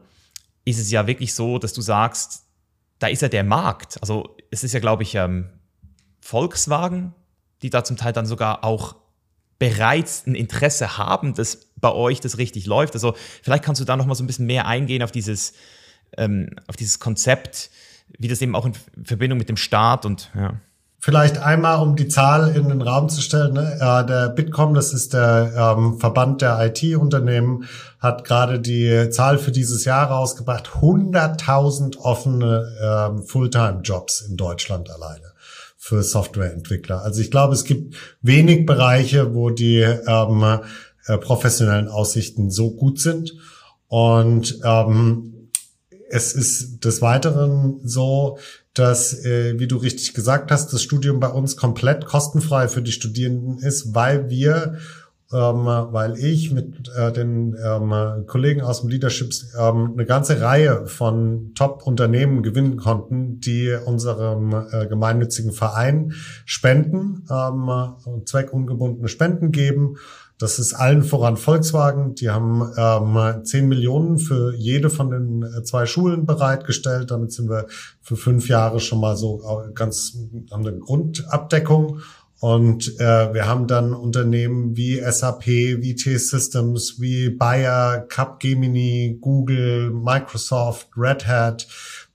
[0.66, 2.46] ist es ja wirklich so, dass du sagst,
[3.00, 3.98] da ist ja der Markt.
[4.02, 5.50] Also es ist ja, glaube ich, ähm,
[6.22, 7.14] Volkswagen,
[7.62, 8.96] die da zum Teil dann sogar auch
[9.62, 12.96] bereits ein Interesse haben, dass bei euch das richtig läuft.
[12.96, 15.54] Also vielleicht kannst du da noch mal so ein bisschen mehr eingehen auf dieses,
[16.18, 17.70] ähm, auf dieses Konzept,
[18.18, 20.56] wie das eben auch in Verbindung mit dem Staat und ja.
[21.04, 23.54] Vielleicht einmal, um die Zahl in den Raum zu stellen.
[23.54, 23.74] Ne?
[23.80, 27.66] Äh, der Bitkom, das ist der ähm, Verband der IT-Unternehmen,
[28.00, 30.70] hat gerade die Zahl für dieses Jahr rausgebracht.
[30.80, 35.31] 100.000 offene ähm, Fulltime-Jobs in Deutschland alleine
[35.84, 37.02] für Softwareentwickler.
[37.02, 40.60] Also ich glaube, es gibt wenig Bereiche, wo die ähm,
[41.08, 43.34] äh, professionellen Aussichten so gut sind.
[43.88, 45.50] Und ähm,
[46.08, 48.38] es ist des Weiteren so,
[48.76, 52.92] dass, äh, wie du richtig gesagt hast, das Studium bei uns komplett kostenfrei für die
[52.92, 54.78] Studierenden ist, weil wir,
[55.34, 60.88] ähm, weil ich mit äh, den ähm, Kollegen aus dem Leadership ähm, eine ganze Reihe
[60.88, 66.14] von Top-Unternehmen gewinnen konnten, die unserem äh, gemeinnützigen Verein
[66.46, 67.70] Spenden, ähm,
[68.26, 69.98] zweckungebundene Spenden geben
[70.42, 72.16] das ist allen voran Volkswagen.
[72.16, 77.12] Die haben ähm, 10 Millionen für jede von den äh, zwei Schulen bereitgestellt.
[77.12, 77.68] Damit sind wir
[78.02, 80.18] für fünf Jahre schon mal so äh, ganz
[80.50, 82.00] haben eine Grundabdeckung.
[82.42, 90.88] Und äh, wir haben dann Unternehmen wie SAP, wie T-Systems, wie Bayer, Capgemini, Google, Microsoft,
[90.98, 91.68] Red Hat,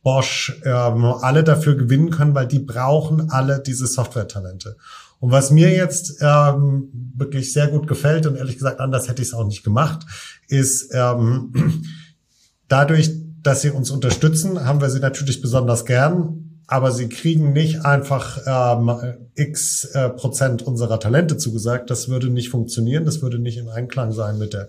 [0.02, 4.76] Bosch, ähm, alle dafür gewinnen können, weil die brauchen alle diese Software-Talente.
[5.20, 9.28] Und was mir jetzt ähm, wirklich sehr gut gefällt und ehrlich gesagt anders hätte ich
[9.28, 10.04] es auch nicht gemacht,
[10.48, 11.84] ist ähm,
[12.68, 13.12] dadurch,
[13.42, 16.45] dass sie uns unterstützen, haben wir sie natürlich besonders gern.
[16.68, 18.90] Aber sie kriegen nicht einfach ähm,
[19.34, 21.90] x äh, Prozent unserer Talente zugesagt.
[21.90, 23.04] Das würde nicht funktionieren.
[23.04, 24.68] Das würde nicht in Einklang sein mit der,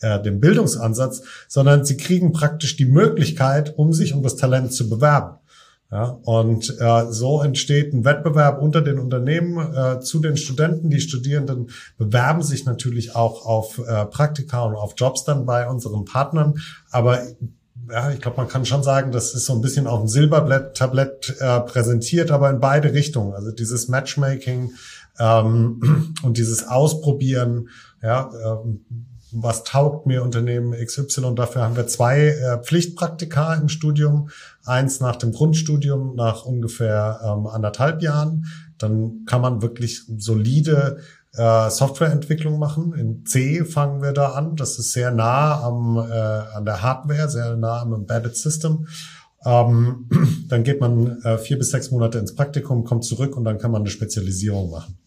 [0.00, 4.88] äh, dem Bildungsansatz, sondern sie kriegen praktisch die Möglichkeit, um sich um das Talent zu
[4.88, 5.36] bewerben.
[5.92, 10.90] Ja, und äh, so entsteht ein Wettbewerb unter den Unternehmen äh, zu den Studenten.
[10.90, 16.04] Die Studierenden bewerben sich natürlich auch auf äh, Praktika und auf Jobs dann bei unseren
[16.04, 16.54] Partnern.
[16.90, 17.20] Aber
[17.90, 21.36] ja, ich glaube, man kann schon sagen, das ist so ein bisschen auf dem Silbertablett
[21.40, 23.34] äh, präsentiert, aber in beide Richtungen.
[23.34, 24.72] Also dieses Matchmaking
[25.18, 27.68] Ähm, und dieses Ausprobieren,
[28.02, 28.84] ja, ähm,
[29.32, 31.34] was taugt mir Unternehmen XY.
[31.34, 34.30] Dafür haben wir zwei äh, Pflichtpraktika im Studium.
[34.64, 38.46] Eins nach dem Grundstudium, nach ungefähr ähm, anderthalb Jahren.
[38.78, 40.98] Dann kann man wirklich solide
[41.36, 42.94] äh, Softwareentwicklung machen.
[42.94, 44.56] In C fangen wir da an.
[44.56, 48.86] Das ist sehr nah am, äh, an der Hardware, sehr nah am Embedded System.
[49.44, 50.08] Ähm,
[50.48, 53.70] dann geht man äh, vier bis sechs Monate ins Praktikum, kommt zurück und dann kann
[53.70, 54.98] man eine Spezialisierung machen.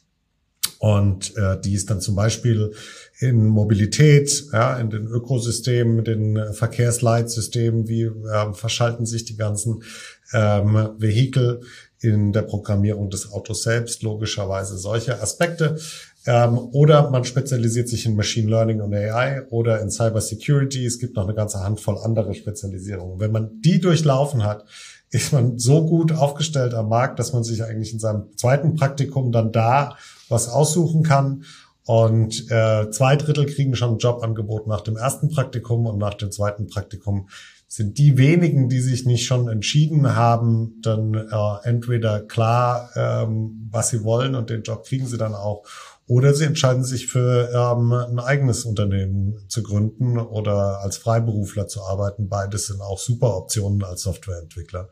[0.79, 2.71] Und äh, die ist dann zum Beispiel
[3.19, 9.83] in Mobilität, ja, in den Ökosystemen, den Verkehrsleitsystemen, wie äh, verschalten sich die ganzen
[10.31, 11.61] ähm, Vehikel
[11.99, 15.77] in der Programmierung des Autos selbst, logischerweise solche Aspekte.
[16.25, 20.85] Ähm, oder man spezialisiert sich in Machine Learning und AI oder in Cyber Security.
[20.85, 23.19] Es gibt noch eine ganze Handvoll andere Spezialisierungen.
[23.19, 24.65] Wenn man die durchlaufen hat,
[25.11, 29.31] ist man so gut aufgestellt am Markt, dass man sich eigentlich in seinem zweiten Praktikum
[29.31, 29.95] dann da
[30.27, 31.43] was aussuchen kann.
[31.85, 36.31] Und äh, zwei Drittel kriegen schon ein Jobangebot nach dem ersten Praktikum und nach dem
[36.31, 37.27] zweiten Praktikum
[37.67, 43.89] sind die wenigen, die sich nicht schon entschieden haben, dann äh, entweder klar, ähm, was
[43.89, 45.63] sie wollen und den Job kriegen sie dann auch,
[46.09, 51.83] oder sie entscheiden sich für ähm, ein eigenes Unternehmen zu gründen oder als Freiberufler zu
[51.83, 52.29] arbeiten.
[52.29, 54.89] Beides sind auch super Optionen als Softwareentwickler.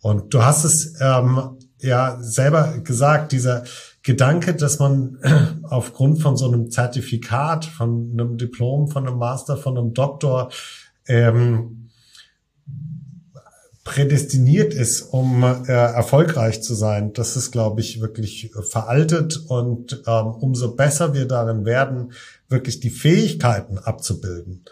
[0.00, 3.62] Und du hast es ähm, ja selber gesagt, dieser
[4.02, 5.18] Gedanke, dass man
[5.62, 10.50] aufgrund von so einem Zertifikat, von einem Diplom, von einem Master, von einem Doktor
[11.06, 11.87] ähm,
[13.88, 19.40] prädestiniert ist, um äh, erfolgreich zu sein, das ist, glaube ich, wirklich veraltet.
[19.48, 22.12] Und ähm, umso besser wir darin werden,
[22.50, 24.64] wirklich die Fähigkeiten abzubilden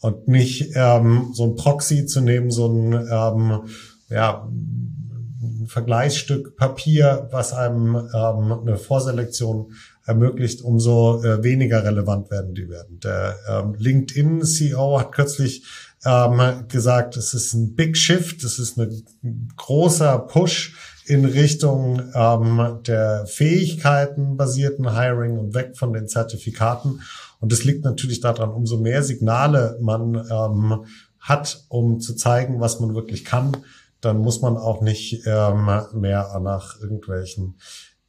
[0.00, 3.62] und nicht ähm, so ein Proxy zu nehmen, so ein ähm,
[4.08, 9.72] ja, ein Vergleichsstück Papier, was einem ähm, eine Vorselektion
[10.06, 13.00] ermöglicht, umso äh, weniger relevant werden die werden.
[13.00, 15.64] Der ähm, LinkedIn-CEO hat kürzlich
[16.04, 20.76] ähm, gesagt, es ist ein Big Shift, es ist ein großer Push
[21.06, 27.02] in Richtung ähm, der Fähigkeiten basierten Hiring und weg von den Zertifikaten.
[27.40, 30.84] Und es liegt natürlich daran, umso mehr Signale man ähm,
[31.18, 33.56] hat, um zu zeigen, was man wirklich kann,
[34.00, 37.56] dann muss man auch nicht ähm, mehr nach irgendwelchen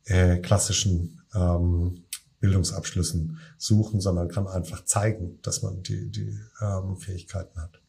[0.06, 2.04] äh, klassischen ähm,
[2.40, 7.81] Bildungsabschlüssen suchen, sondern kann einfach zeigen, dass man die, die ähm, Fähigkeiten hat.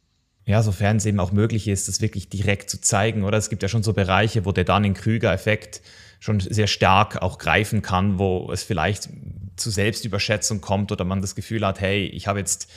[0.45, 3.39] Ja, sofern es eben auch möglich ist, das wirklich direkt zu zeigen, oder?
[3.39, 5.83] Es gibt ja schon so Bereiche, wo der Dunning-Krüger-Effekt
[6.19, 9.09] schon sehr stark auch greifen kann, wo es vielleicht
[9.57, 12.71] zu Selbstüberschätzung kommt oder man das Gefühl hat, hey, ich habe jetzt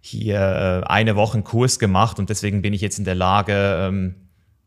[0.00, 0.36] hier
[0.84, 4.14] äh, eine Woche einen Kurs gemacht und deswegen bin ich jetzt in der Lage, ähm,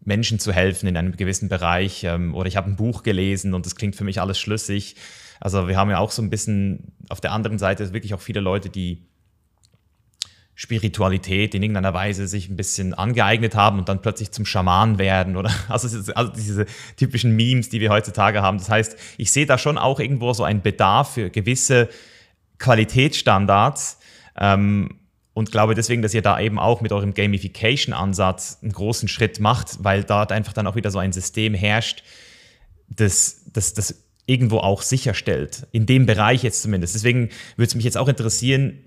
[0.04, 3.66] Menschen zu helfen in einem gewissen Bereich ähm, oder ich habe ein Buch gelesen und
[3.66, 4.96] das klingt für mich alles schlüssig.
[5.40, 8.40] Also wir haben ja auch so ein bisschen auf der anderen Seite wirklich auch viele
[8.40, 9.08] Leute, die
[10.62, 15.36] Spiritualität in irgendeiner Weise sich ein bisschen angeeignet haben und dann plötzlich zum Schaman werden
[15.36, 18.60] oder also, also diese typischen Memes, die wir heutzutage haben.
[18.60, 21.90] Das heißt, ich sehe da schon auch irgendwo so einen Bedarf für gewisse
[22.60, 23.98] Qualitätsstandards,
[24.38, 25.00] ähm,
[25.34, 29.84] und glaube deswegen, dass ihr da eben auch mit eurem Gamification-Ansatz einen großen Schritt macht,
[29.84, 32.04] weil dort einfach dann auch wieder so ein System herrscht,
[32.88, 36.94] das, das, das irgendwo auch sicherstellt, in dem Bereich jetzt zumindest.
[36.94, 38.78] Deswegen würde es mich jetzt auch interessieren,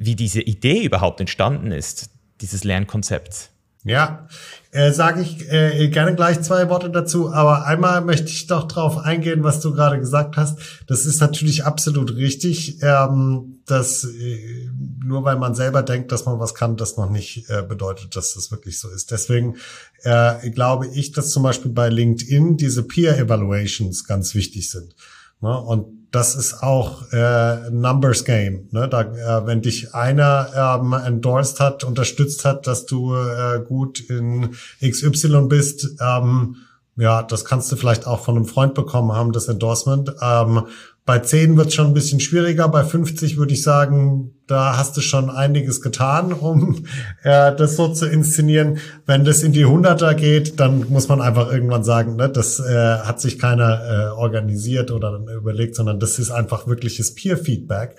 [0.00, 3.50] wie diese Idee überhaupt entstanden ist, dieses Lernkonzept.
[3.82, 4.28] Ja,
[4.72, 8.98] äh, sage ich äh, gerne gleich zwei Worte dazu, aber einmal möchte ich doch darauf
[8.98, 10.58] eingehen, was du gerade gesagt hast.
[10.86, 14.68] Das ist natürlich absolut richtig, ähm, dass äh,
[15.02, 18.34] nur weil man selber denkt, dass man was kann, das noch nicht äh, bedeutet, dass
[18.34, 19.10] das wirklich so ist.
[19.12, 19.56] Deswegen
[20.02, 24.94] äh, glaube ich, dass zum Beispiel bei LinkedIn diese Peer Evaluations ganz wichtig sind.
[25.40, 25.58] Ne?
[25.58, 28.68] Und das ist auch äh, Numbers Game.
[28.72, 28.88] Ne?
[28.88, 34.54] Da, äh, wenn dich einer ähm, endorsed hat, unterstützt hat, dass du äh, gut in
[34.82, 36.56] XY bist, ähm,
[36.96, 40.12] ja, das kannst du vielleicht auch von einem Freund bekommen haben, das Endorsement.
[40.20, 40.64] Ähm,
[41.06, 42.68] bei 10 wird es schon ein bisschen schwieriger.
[42.68, 46.84] Bei 50 würde ich sagen, da hast du schon einiges getan, um
[47.22, 48.78] äh, das so zu inszenieren.
[49.06, 52.98] Wenn das in die Hunderter geht, dann muss man einfach irgendwann sagen, ne, das äh,
[52.98, 57.96] hat sich keiner äh, organisiert oder überlegt, sondern das ist einfach wirkliches Peer-Feedback.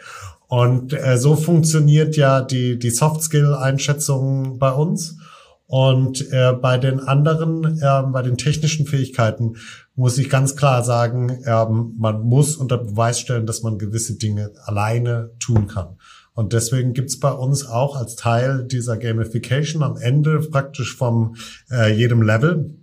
[0.47, 5.18] Und äh, so funktioniert ja die, die Soft-Skill-Einschätzung bei uns.
[5.66, 9.56] Und äh, bei den anderen, äh, bei den technischen Fähigkeiten
[10.02, 14.52] muss ich ganz klar sagen, ähm, man muss unter Beweis stellen, dass man gewisse Dinge
[14.66, 15.97] alleine tun kann.
[16.34, 21.36] Und deswegen gibt's bei uns auch als Teil dieser Gamification am Ende praktisch vom
[21.70, 22.78] äh, jedem Level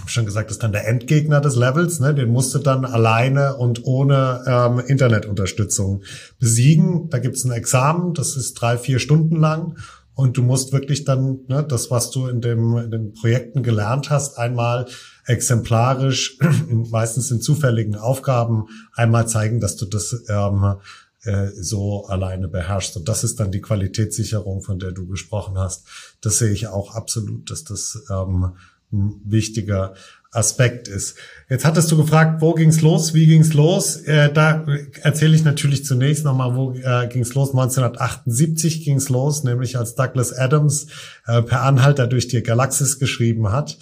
[0.00, 2.14] habe schon gesagt, das ist dann der Endgegner des Levels, ne?
[2.14, 6.02] den musst du dann alleine und ohne ähm, Internetunterstützung
[6.38, 7.10] besiegen.
[7.10, 9.76] Da gibt's ein Examen, das ist drei, vier Stunden lang
[10.14, 14.10] und du musst wirklich dann ne, das, was du in, dem, in den Projekten gelernt
[14.10, 14.86] hast, einmal
[15.30, 20.76] exemplarisch, meistens in zufälligen Aufgaben, einmal zeigen, dass du das ähm,
[21.22, 22.96] äh, so alleine beherrschst.
[22.96, 25.86] Und das ist dann die Qualitätssicherung, von der du gesprochen hast.
[26.20, 28.52] Das sehe ich auch absolut, dass das ähm,
[28.92, 29.94] ein wichtiger
[30.32, 31.16] Aspekt ist.
[31.48, 33.96] Jetzt hattest du gefragt, wo ging's los, wie ging's los?
[33.96, 34.64] Äh, da
[35.02, 37.50] erzähle ich natürlich zunächst nochmal, wo äh, ging's los.
[37.50, 40.86] 1978 ging's los, nämlich als Douglas Adams
[41.26, 43.78] äh, per Anhalter durch die Galaxis geschrieben hat.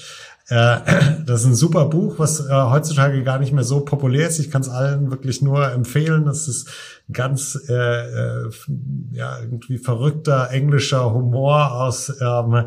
[1.27, 4.39] Das ist ein super Buch, was äh, heutzutage gar nicht mehr so populär ist.
[4.39, 6.25] Ich kann es allen wirklich nur empfehlen.
[6.25, 6.69] Das ist
[7.13, 8.51] ganz äh, äh,
[9.13, 12.65] ja irgendwie verrückter englischer Humor aus ähm,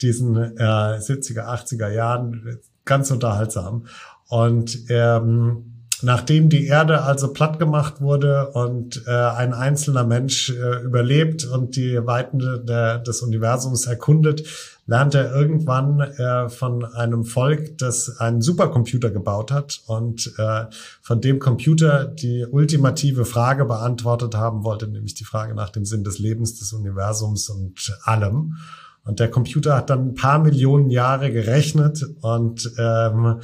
[0.00, 3.86] diesen äh, 70er, 80er Jahren ganz unterhaltsam.
[4.28, 5.71] Und ähm,
[6.02, 11.76] nachdem die Erde also platt gemacht wurde und äh, ein einzelner Mensch äh, überlebt und
[11.76, 14.46] die Weiten der, des Universums erkundet,
[14.86, 20.64] lernt er irgendwann äh, von einem Volk, das einen Supercomputer gebaut hat und äh,
[21.00, 26.04] von dem Computer die ultimative Frage beantwortet haben wollte, nämlich die Frage nach dem Sinn
[26.04, 28.56] des Lebens, des Universums und allem.
[29.04, 33.40] Und der Computer hat dann ein paar Millionen Jahre gerechnet und ähm,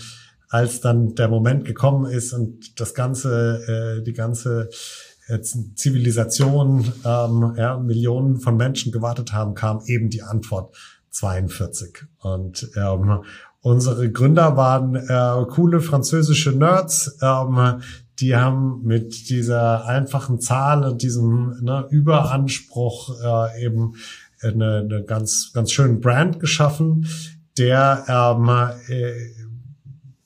[0.48, 4.70] als dann der Moment gekommen ist und das ganze, äh, die ganze
[5.26, 10.74] äh, Zivilisation, ähm, ja, Millionen von Menschen gewartet haben, kam eben die Antwort
[11.10, 12.06] 42.
[12.18, 13.24] Und ähm,
[13.60, 17.82] unsere Gründer waren äh, coole französische Nerds, ähm,
[18.20, 23.94] die haben mit dieser einfachen Zahl und diesem ne, Überanspruch äh, eben
[24.40, 27.06] eine, eine ganz, ganz schönen Brand geschaffen,
[27.56, 28.48] der ähm,
[28.88, 29.12] äh,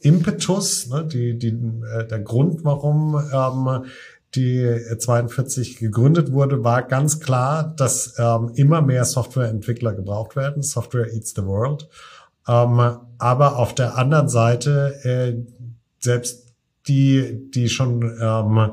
[0.03, 3.87] Impetus, ne, die, die, äh, der Grund, warum ähm,
[4.35, 10.63] die 42 gegründet wurde, war ganz klar, dass ähm, immer mehr Softwareentwickler gebraucht werden.
[10.63, 11.89] Software eats the world.
[12.49, 15.35] Ähm, aber auf der anderen Seite, äh,
[16.01, 16.55] selbst
[16.89, 18.73] die, die schon ähm,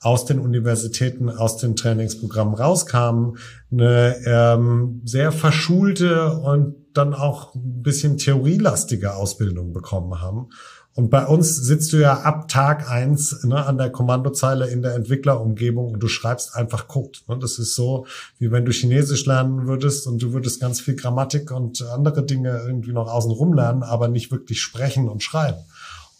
[0.00, 3.38] aus den Universitäten, aus den Trainingsprogrammen rauskamen,
[3.70, 10.48] eine ähm, sehr verschulte und dann auch ein bisschen theorielastige Ausbildung bekommen haben.
[10.96, 14.94] Und bei uns sitzt du ja ab Tag eins ne, an der Kommandozeile in der
[14.94, 17.18] Entwicklerumgebung und du schreibst einfach Code.
[17.26, 17.36] Ne?
[17.40, 18.06] Das ist so,
[18.38, 22.62] wie wenn du Chinesisch lernen würdest und du würdest ganz viel Grammatik und andere Dinge
[22.64, 25.58] irgendwie noch außenrum lernen, aber nicht wirklich sprechen und schreiben.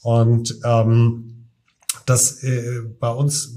[0.02, 1.46] Und ähm,
[2.04, 3.54] das äh, bei uns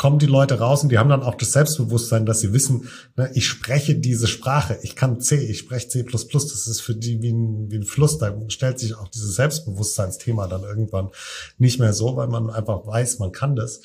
[0.00, 3.30] kommen die Leute raus und die haben dann auch das Selbstbewusstsein, dass sie wissen, ne,
[3.34, 7.30] ich spreche diese Sprache, ich kann C, ich spreche C++, das ist für die wie
[7.30, 11.10] ein, wie ein Fluss, da stellt sich auch dieses Selbstbewusstseinsthema dann irgendwann
[11.58, 13.82] nicht mehr so, weil man einfach weiß, man kann das.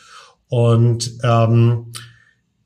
[0.48, 1.92] Und ähm,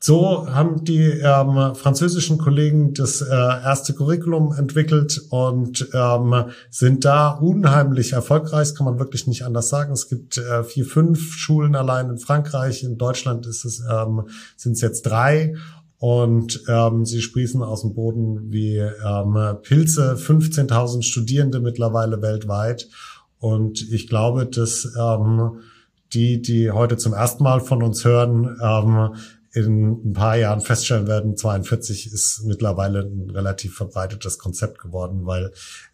[0.01, 7.31] so haben die ähm, französischen Kollegen das äh, erste Curriculum entwickelt und ähm, sind da
[7.31, 9.91] unheimlich erfolgreich, kann man wirklich nicht anders sagen.
[9.91, 12.83] Es gibt äh, vier, fünf Schulen allein in Frankreich.
[12.83, 15.55] In Deutschland ist es, ähm, sind es jetzt drei.
[15.97, 22.87] Und ähm, sie sprießen aus dem Boden wie ähm, Pilze, 15.000 Studierende mittlerweile weltweit.
[23.39, 25.59] Und ich glaube, dass ähm,
[26.13, 29.15] die, die heute zum ersten Mal von uns hören, ähm,
[29.53, 35.51] in ein paar Jahren feststellen werden, 42 ist mittlerweile ein relativ verbreitetes Konzept geworden, weil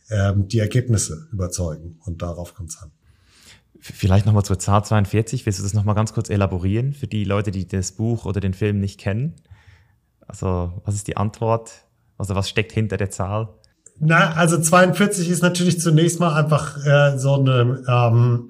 [0.09, 2.91] ähm, die Ergebnisse überzeugen und darauf kommt es an.
[3.79, 5.45] Vielleicht nochmal zur Zahl 42.
[5.45, 8.55] Willst du das nochmal ganz kurz elaborieren für die Leute, die das Buch oder den
[8.55, 9.35] Film nicht kennen?
[10.21, 11.71] Also, was ist die Antwort?
[12.17, 13.49] Also, was steckt hinter der Zahl?
[13.99, 18.47] Na, also 42 ist natürlich zunächst mal einfach äh, so eine, ähm,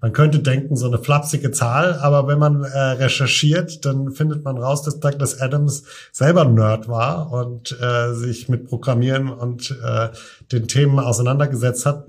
[0.00, 4.56] man könnte denken, so eine flapsige Zahl, aber wenn man äh, recherchiert, dann findet man
[4.56, 10.08] raus, dass Douglas Adams selber Nerd war und äh, sich mit Programmieren und äh,
[10.52, 12.06] den Themen auseinandergesetzt hat.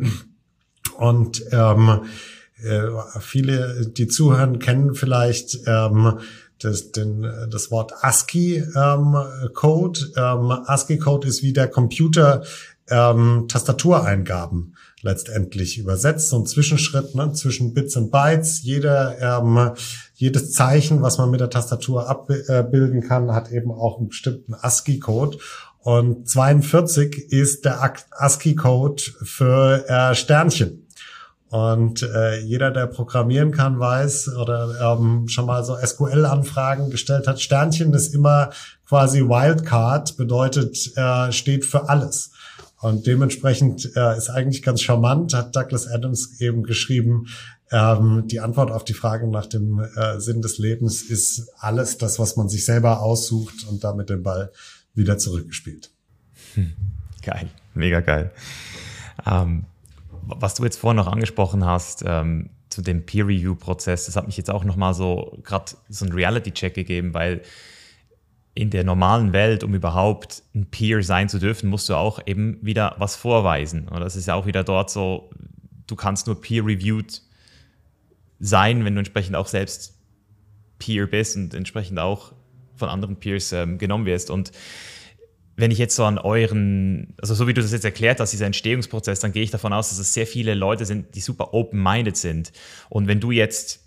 [0.97, 2.01] Und ähm,
[2.63, 2.81] äh,
[3.19, 6.19] viele, die zuhören, kennen vielleicht ähm,
[6.59, 9.99] das, den, das Wort ASCII-Code.
[10.15, 12.43] Ähm, ähm, ASCII-Code ist wie der Computer
[12.89, 18.61] ähm, Tastatureingaben letztendlich übersetzt, so ein Zwischenschritt ne, zwischen Bits und Bytes.
[18.63, 19.71] Jeder, ähm,
[20.15, 25.37] jedes Zeichen, was man mit der Tastatur abbilden kann, hat eben auch einen bestimmten ASCII-Code.
[25.79, 30.87] Und 42 ist der ASCII-Code für äh, Sternchen.
[31.49, 37.41] Und äh, jeder, der programmieren kann, weiß oder ähm, schon mal so SQL-Anfragen gestellt hat,
[37.41, 38.51] Sternchen ist immer
[38.87, 42.30] quasi Wildcard, bedeutet, äh, steht für alles.
[42.81, 47.27] Und dementsprechend äh, ist eigentlich ganz charmant, hat Douglas Adams eben geschrieben,
[47.71, 52.19] ähm, die Antwort auf die Frage nach dem äh, Sinn des Lebens ist alles das,
[52.19, 54.51] was man sich selber aussucht und damit den Ball
[54.93, 55.91] wieder zurückgespielt.
[56.55, 56.73] Hm.
[57.23, 58.31] Geil, mega geil.
[59.25, 59.65] Ähm,
[60.23, 64.49] was du jetzt vorhin noch angesprochen hast, ähm, zu dem Peer-Review-Prozess, das hat mich jetzt
[64.49, 67.41] auch nochmal so gerade so ein Reality-Check gegeben, weil
[68.53, 72.57] in der normalen Welt, um überhaupt ein Peer sein zu dürfen, musst du auch eben
[72.61, 73.87] wieder was vorweisen.
[73.87, 75.29] Und das ist ja auch wieder dort so,
[75.87, 77.21] du kannst nur peer-reviewed
[78.39, 79.97] sein, wenn du entsprechend auch selbst
[80.79, 82.33] Peer bist und entsprechend auch
[82.75, 84.29] von anderen Peers ähm, genommen wirst.
[84.29, 84.51] Und
[85.55, 88.47] wenn ich jetzt so an euren, also so wie du das jetzt erklärt hast, dieser
[88.47, 92.17] Entstehungsprozess, dann gehe ich davon aus, dass es sehr viele Leute sind, die super open-minded
[92.17, 92.51] sind.
[92.89, 93.80] Und wenn du jetzt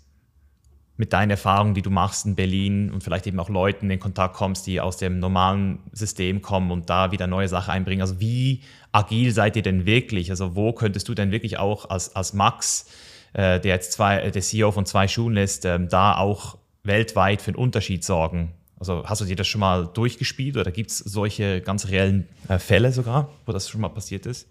[0.97, 4.35] mit deinen Erfahrungen, die du machst in Berlin und vielleicht eben auch Leuten in Kontakt
[4.35, 8.01] kommst, die aus dem normalen System kommen und da wieder neue Sachen einbringen.
[8.01, 10.29] Also wie agil seid ihr denn wirklich?
[10.29, 12.85] Also wo könntest du denn wirklich auch als, als Max,
[13.33, 17.41] äh, der jetzt zwei, äh, der CEO von zwei Schulen ist, ähm, da auch weltweit
[17.41, 18.53] für einen Unterschied sorgen?
[18.79, 22.57] Also hast du dir das schon mal durchgespielt oder gibt es solche ganz reellen äh,
[22.57, 24.47] Fälle sogar, wo das schon mal passiert ist?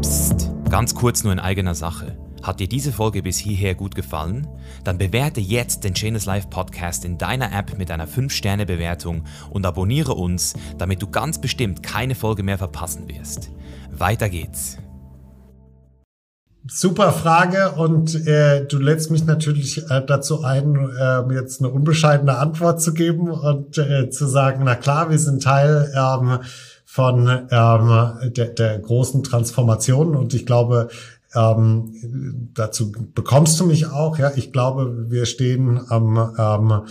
[0.00, 2.16] Psst, ganz kurz nur in eigener Sache.
[2.42, 4.48] Hat dir diese Folge bis hierher gut gefallen?
[4.82, 10.14] Dann bewerte jetzt den Chainless Life Podcast in deiner App mit einer 5-Sterne-Bewertung und abonniere
[10.14, 13.50] uns, damit du ganz bestimmt keine Folge mehr verpassen wirst.
[13.92, 14.78] Weiter geht's.
[16.68, 22.38] Super Frage und äh, du lädst mich natürlich äh, dazu ein, äh, jetzt eine unbescheidene
[22.38, 26.38] Antwort zu geben und äh, zu sagen, na klar, wir sind Teil ähm,
[26.84, 30.88] von ähm, der, der großen Transformation und ich glaube,
[31.34, 34.18] ähm, dazu bekommst du mich auch.
[34.18, 36.82] Ja, ich glaube, wir stehen am ähm,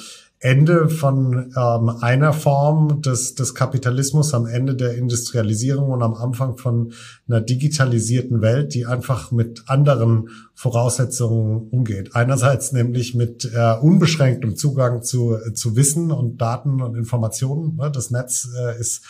[0.44, 6.58] Ende von ähm, einer Form des, des Kapitalismus, am Ende der Industrialisierung und am Anfang
[6.58, 6.94] von
[7.28, 12.16] einer digitalisierten Welt, die einfach mit anderen Voraussetzungen umgeht.
[12.16, 17.76] Einerseits nämlich mit äh, unbeschränktem Zugang zu, zu Wissen und Daten und Informationen.
[17.76, 17.92] Ne?
[17.92, 19.04] Das Netz äh, ist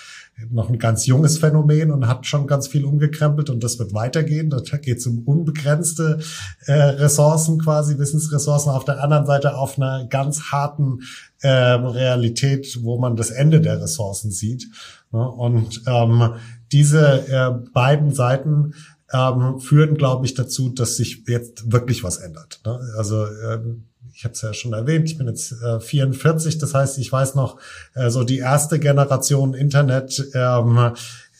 [0.49, 4.49] noch ein ganz junges Phänomen und hat schon ganz viel umgekrempelt und das wird weitergehen.
[4.49, 6.19] Da geht es um unbegrenzte
[6.65, 8.71] äh, Ressourcen quasi, Wissensressourcen.
[8.71, 10.99] Auf der anderen Seite auf einer ganz harten
[11.41, 14.67] äh, Realität, wo man das Ende der Ressourcen sieht.
[15.11, 15.29] Ne?
[15.29, 16.33] Und ähm,
[16.71, 18.73] diese äh, beiden Seiten
[19.13, 22.61] ähm, führen, glaube ich, dazu, dass sich jetzt wirklich was ändert.
[22.65, 22.79] Ne?
[22.97, 23.85] Also ähm,
[24.21, 27.33] ich habe es ja schon erwähnt, ich bin jetzt äh, 44, das heißt, ich weiß
[27.33, 27.59] noch,
[27.95, 30.91] äh, so die erste Generation Internet ähm,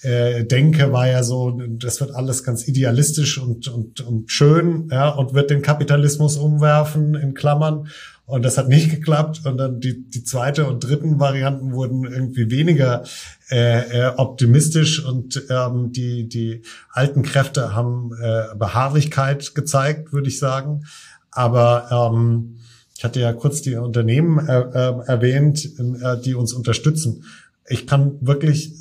[0.02, 5.10] äh, denke, war ja so, das wird alles ganz idealistisch und, und, und schön, ja,
[5.10, 7.88] und wird den Kapitalismus umwerfen, in Klammern.
[8.26, 9.42] Und das hat nicht geklappt.
[9.46, 13.04] Und dann die, die zweite und dritten Varianten wurden irgendwie weniger
[13.52, 20.40] äh, äh, optimistisch und ähm, die, die alten Kräfte haben äh, Beharrlichkeit gezeigt, würde ich
[20.40, 20.86] sagen.
[21.30, 22.58] Aber ähm,
[23.02, 27.24] ich hatte ja kurz die Unternehmen äh, äh, erwähnt, äh, die uns unterstützen.
[27.68, 28.76] Ich kann wirklich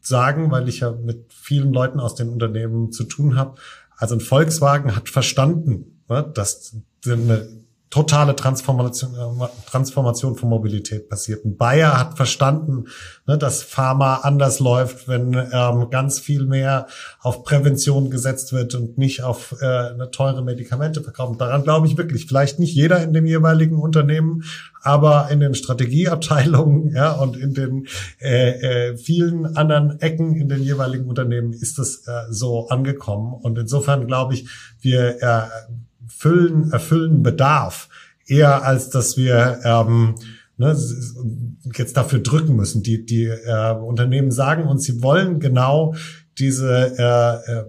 [0.00, 3.56] sagen, weil ich ja mit vielen Leuten aus den Unternehmen zu tun habe,
[3.96, 7.48] also ein Volkswagen hat verstanden, ne, dass eine
[7.94, 11.44] totale Transformation, äh, Transformation von Mobilität passiert.
[11.44, 12.86] Ein Bayer hat verstanden,
[13.24, 16.88] ne, dass Pharma anders läuft, wenn ähm, ganz viel mehr
[17.20, 21.38] auf Prävention gesetzt wird und nicht auf äh, eine teure Medikamente verkaufen.
[21.38, 22.26] Daran glaube ich wirklich.
[22.26, 24.42] Vielleicht nicht jeder in dem jeweiligen Unternehmen,
[24.82, 27.86] aber in den Strategieabteilungen ja, und in den
[28.20, 33.34] äh, äh, vielen anderen Ecken in den jeweiligen Unternehmen ist das äh, so angekommen.
[33.34, 34.48] Und insofern glaube ich,
[34.80, 35.42] wir äh,
[36.08, 37.88] füllen, erfüllen Bedarf,
[38.26, 40.14] eher als dass wir ähm,
[40.56, 40.76] ne,
[41.74, 42.82] jetzt dafür drücken müssen.
[42.82, 45.94] Die, die äh, Unternehmen sagen uns, sie wollen genau
[46.38, 47.64] diese äh, äh,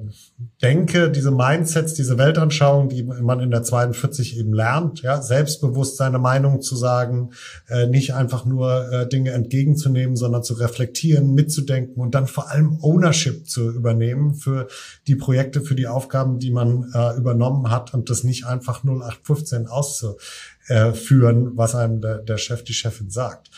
[0.61, 6.17] Denke, diese Mindsets, diese Weltanschauung, die man in der 42 eben lernt, ja, selbstbewusst seine
[6.19, 7.31] Meinung zu sagen,
[7.69, 12.79] äh, nicht einfach nur äh, Dinge entgegenzunehmen, sondern zu reflektieren, mitzudenken und dann vor allem
[12.81, 14.67] Ownership zu übernehmen für
[15.07, 19.67] die Projekte, für die Aufgaben, die man äh, übernommen hat und das nicht einfach 0815
[19.67, 23.51] auszuführen, was einem der, der Chef, die Chefin sagt.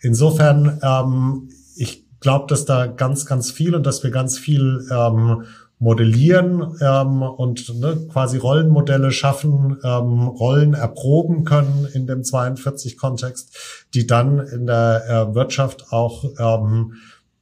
[0.00, 5.44] Insofern, ähm, ich glaube, dass da ganz, ganz viel und dass wir ganz viel ähm,
[5.78, 14.06] modellieren ähm, und ne, quasi Rollenmodelle schaffen, ähm, Rollen erproben können in dem 42-Kontext, die
[14.06, 16.94] dann in der äh, Wirtschaft auch ähm,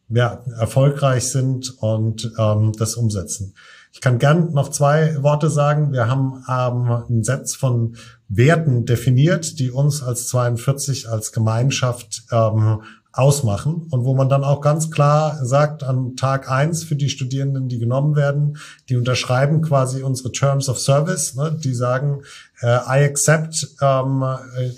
[0.08, 3.54] ja, erfolgreich sind und ähm, das umsetzen.
[3.92, 5.92] Ich kann gern noch zwei Worte sagen.
[5.92, 7.94] Wir haben ähm, ein Set von
[8.28, 12.82] Werten definiert, die uns als 42 als Gemeinschaft ähm,
[13.12, 17.68] ausmachen und wo man dann auch ganz klar sagt, an Tag eins für die Studierenden,
[17.68, 18.56] die genommen werden,
[18.88, 22.22] die unterschreiben quasi unsere Terms of Service, ne, die sagen,
[22.60, 24.24] äh, I accept ähm,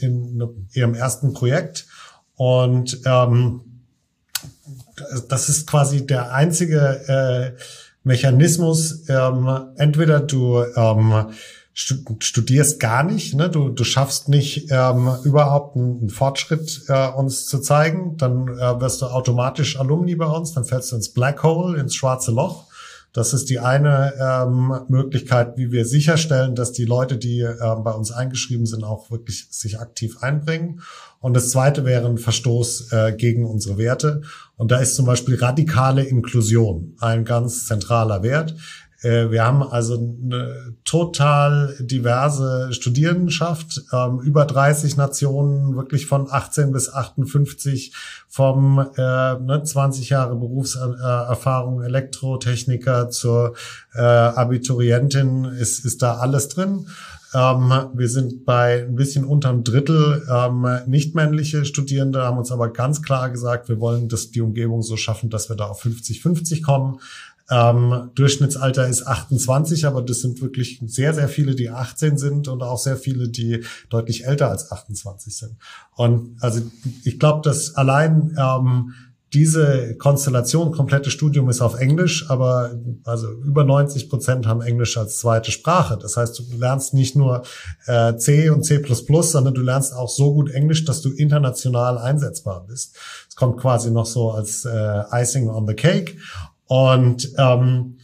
[0.00, 1.86] in ihrem ersten Projekt.
[2.34, 3.60] Und ähm,
[5.28, 7.60] das ist quasi der einzige äh,
[8.02, 11.26] Mechanismus, ähm, entweder du ähm,
[11.74, 13.50] studierst gar nicht, ne?
[13.50, 18.80] du, du schaffst nicht ähm, überhaupt einen, einen Fortschritt äh, uns zu zeigen, dann äh,
[18.80, 22.68] wirst du automatisch Alumni bei uns, dann fällst du ins Black Hole, ins schwarze Loch.
[23.12, 27.92] Das ist die eine ähm, Möglichkeit, wie wir sicherstellen, dass die Leute, die äh, bei
[27.92, 30.80] uns eingeschrieben sind, auch wirklich sich aktiv einbringen.
[31.20, 34.22] Und das zweite wäre ein Verstoß äh, gegen unsere Werte.
[34.56, 38.56] Und da ist zum Beispiel radikale Inklusion ein ganz zentraler Wert.
[39.04, 46.72] Äh, wir haben also eine total diverse Studierendenschaft, ähm, über 30 Nationen, wirklich von 18
[46.72, 47.92] bis 58,
[48.28, 49.02] vom äh,
[49.38, 53.54] ne, 20 Jahre Berufserfahrung Elektrotechniker zur
[53.94, 56.86] äh, Abiturientin ist, ist da alles drin.
[57.34, 62.72] Ähm, wir sind bei ein bisschen unterm Drittel ähm, nicht männliche Studierende, haben uns aber
[62.72, 66.62] ganz klar gesagt, wir wollen das, die Umgebung so schaffen, dass wir da auf 50-50
[66.62, 67.00] kommen.
[67.50, 72.62] Ähm, Durchschnittsalter ist 28, aber das sind wirklich sehr, sehr viele, die 18 sind und
[72.62, 75.56] auch sehr viele, die deutlich älter als 28 sind.
[75.94, 76.62] Und also
[77.04, 78.94] ich glaube, dass allein ähm,
[79.34, 82.70] diese Konstellation, komplette Studium ist auf Englisch, aber
[83.02, 85.98] also über 90 Prozent haben Englisch als zweite Sprache.
[86.00, 87.42] Das heißt, du lernst nicht nur
[87.86, 88.80] äh, C und C++,
[89.22, 92.96] sondern du lernst auch so gut Englisch, dass du international einsetzbar bist.
[93.28, 96.16] Es kommt quasi noch so als äh, Icing on the Cake.
[96.66, 97.98] Und ähm,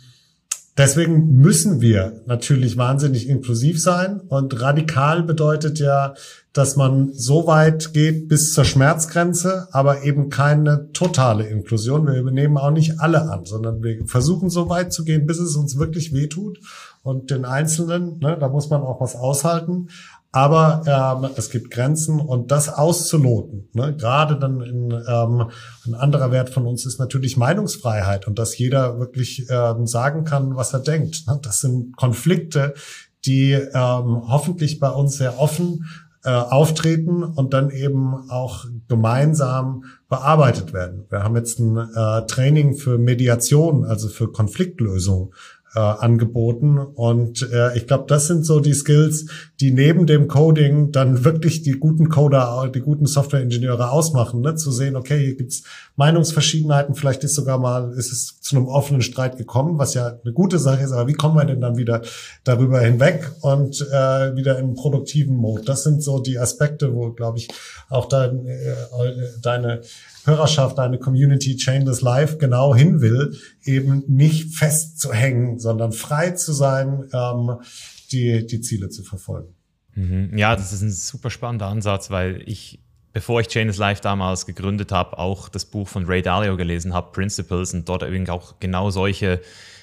[0.77, 4.21] deswegen müssen wir natürlich wahnsinnig inklusiv sein.
[4.21, 6.15] Und radikal bedeutet ja,
[6.53, 12.07] dass man so weit geht bis zur Schmerzgrenze, aber eben keine totale Inklusion.
[12.07, 15.55] Wir übernehmen auch nicht alle an, sondern wir versuchen so weit zu gehen, bis es
[15.55, 16.59] uns wirklich wehtut.
[17.03, 19.89] Und den Einzelnen, ne, da muss man auch was aushalten.
[20.33, 25.51] Aber ähm, es gibt Grenzen und das auszuloten, ne, gerade dann in, ähm,
[25.87, 30.55] ein anderer Wert von uns ist natürlich Meinungsfreiheit und dass jeder wirklich ähm, sagen kann,
[30.55, 31.27] was er denkt.
[31.27, 31.41] Ne?
[31.43, 32.75] Das sind Konflikte,
[33.25, 35.87] die ähm, hoffentlich bei uns sehr offen
[36.23, 41.07] äh, auftreten und dann eben auch gemeinsam bearbeitet werden.
[41.09, 45.33] Wir haben jetzt ein äh, Training für Mediation, also für Konfliktlösung
[45.75, 46.79] äh, angeboten.
[46.79, 49.27] Und äh, ich glaube, das sind so die Skills,
[49.61, 54.41] die neben dem Coding dann wirklich die guten Coder, die guten Softwareingenieure ausmachen.
[54.41, 54.57] Ne?
[54.57, 55.63] Zu sehen, okay, hier gibt's
[55.97, 60.33] Meinungsverschiedenheiten, vielleicht ist sogar mal, ist es zu einem offenen Streit gekommen, was ja eine
[60.33, 62.03] gute Sache ist, aber wie kommen wir denn dann wieder
[62.43, 65.63] darüber hinweg und äh, wieder in produktiven Mode?
[65.65, 67.49] Das sind so die Aspekte, wo, glaube ich,
[67.91, 68.75] auch dein, äh,
[69.43, 69.83] deine
[70.25, 73.35] Hörerschaft, deine Community Chainless Life genau hin will,
[73.65, 77.59] eben nicht festzuhängen, sondern frei zu sein, ähm,
[78.13, 79.55] die, die Ziele zu verfolgen.
[79.95, 80.37] Mhm.
[80.37, 82.81] Ja, das ist ein super spannender Ansatz, weil ich,
[83.13, 87.13] bevor ich Chainless Life damals gegründet habe, auch das Buch von Ray Dalio gelesen habe,
[87.13, 89.41] Principles, und dort irgendwie auch genau solche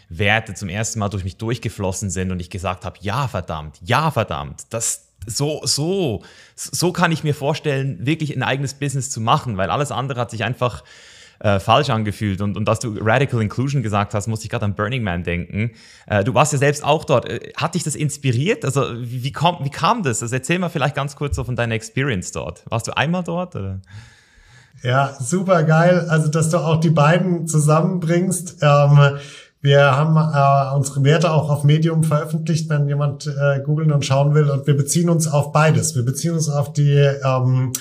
[0.10, 4.10] Werte zum ersten Mal durch mich durchgeflossen sind und ich gesagt habe, ja verdammt, ja
[4.12, 6.24] verdammt, das, so, so,
[6.56, 10.32] so kann ich mir vorstellen, wirklich ein eigenes Business zu machen, weil alles andere hat
[10.32, 10.84] sich einfach
[11.40, 12.42] äh, falsch angefühlt.
[12.42, 15.72] Und, und dass du Radical Inclusion gesagt hast, musste ich gerade an Burning Man denken.
[16.08, 17.30] Äh, du warst ja selbst auch dort.
[17.30, 18.66] Äh, hat dich das inspiriert?
[18.66, 20.22] Also wie, kom, wie kam das?
[20.22, 22.64] Also erzähl mal vielleicht ganz kurz so von deiner Experience dort.
[22.70, 23.56] Warst du einmal dort?
[23.56, 23.82] Oder?
[24.84, 26.06] Ja, super geil.
[26.10, 28.58] Also, dass du auch die beiden zusammenbringst.
[28.62, 29.18] Ähm,
[29.62, 34.36] wir haben äh, unsere Werte auch auf Medium veröffentlicht, wenn jemand äh, googeln und schauen
[34.36, 34.50] will.
[34.50, 35.96] Und wir beziehen uns auf beides.
[35.96, 37.74] Wir beziehen uns auf die ähm,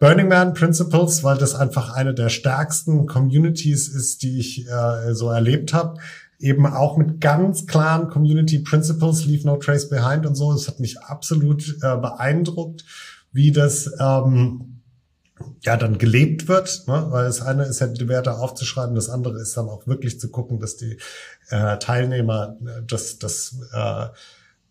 [0.00, 5.30] Burning Man Principles, weil das einfach eine der stärksten Communities ist, die ich äh, so
[5.30, 6.00] erlebt habe.
[6.38, 10.52] Eben auch mit ganz klaren Community Principles, Leave No Trace Behind und so.
[10.54, 12.86] Das hat mich absolut äh, beeindruckt,
[13.30, 14.80] wie das ähm,
[15.62, 17.06] ja dann gelebt wird, ne?
[17.10, 20.30] weil das eine ist ja die Werte aufzuschreiben, das andere ist dann auch wirklich zu
[20.30, 20.98] gucken, dass die
[21.48, 24.06] äh, Teilnehmer äh, das, das äh,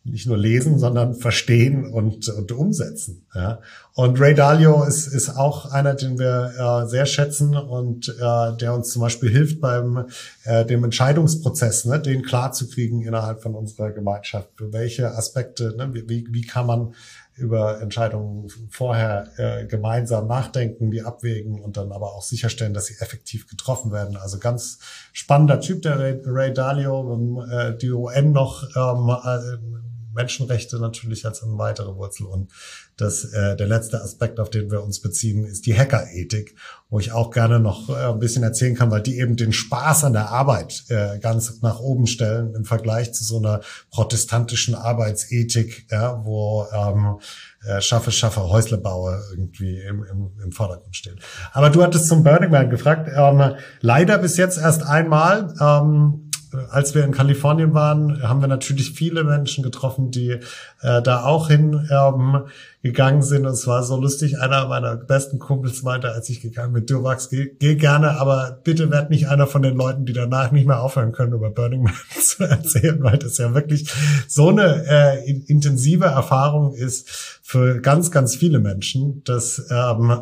[0.04, 3.26] nicht nur lesen, sondern verstehen und, und umsetzen.
[3.36, 3.60] Ja.
[3.94, 8.74] Und Ray Dalio ist, ist auch einer, den wir äh, sehr schätzen und äh, der
[8.74, 10.06] uns zum Beispiel hilft beim
[10.46, 14.50] äh, dem Entscheidungsprozess, ne, den klar zu kriegen innerhalb von unserer Gemeinschaft.
[14.60, 16.94] Welche Aspekte, ne, wie, wie kann man
[17.40, 22.96] über Entscheidungen vorher äh, gemeinsam nachdenken, die abwägen und dann aber auch sicherstellen, dass sie
[23.00, 24.18] effektiv getroffen werden.
[24.18, 24.80] Also ganz
[25.14, 29.89] spannender Typ, der Ray, Ray Dalio, ähm, äh, die UN noch ähm, äh,
[30.20, 32.52] Menschenrechte natürlich als eine weitere Wurzel und
[32.98, 36.56] das, äh, der letzte Aspekt, auf den wir uns beziehen, ist die Hackerethik,
[36.90, 40.04] wo ich auch gerne noch äh, ein bisschen erzählen kann, weil die eben den Spaß
[40.04, 45.86] an der Arbeit äh, ganz nach oben stellen im Vergleich zu so einer protestantischen Arbeitsethik,
[45.90, 47.20] ja, wo ähm,
[47.66, 51.20] äh, schaffe, schaffe, Häusle baue irgendwie im, im, im Vordergrund stehen.
[51.54, 53.10] Aber du hattest zum Burning Man gefragt.
[53.16, 55.54] Ähm, leider bis jetzt erst einmal.
[55.62, 56.29] Ähm,
[56.70, 60.40] als wir in Kalifornien waren, haben wir natürlich viele Menschen getroffen, die
[60.82, 62.46] äh, da auch hin ähm,
[62.82, 63.46] gegangen sind.
[63.46, 64.40] Und es war so lustig.
[64.40, 68.60] Einer meiner besten Kumpels meinte, als ich gegangen bin, du Max, geh, geh gerne, aber
[68.64, 71.84] bitte werd nicht einer von den Leuten, die danach nicht mehr aufhören können, über Burning
[71.84, 73.92] Man zu erzählen, weil das ja wirklich
[74.28, 77.10] so eine äh, intensive Erfahrung ist
[77.44, 80.22] für ganz, ganz viele Menschen, dass ähm,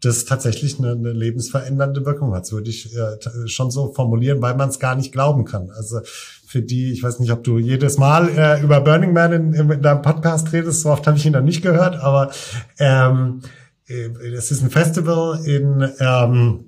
[0.00, 2.42] das tatsächlich eine, eine lebensverändernde Wirkung hat.
[2.42, 5.70] Das würde ich äh, schon so formulieren, weil man es gar nicht glauben kann.
[5.70, 6.00] Also
[6.46, 9.82] für die, ich weiß nicht, ob du jedes Mal äh, über Burning Man in, in
[9.82, 12.30] deinem Podcast redest, so oft habe ich ihn dann nicht gehört, aber
[12.78, 13.42] ähm,
[13.88, 16.67] äh, es ist ein Festival in ähm,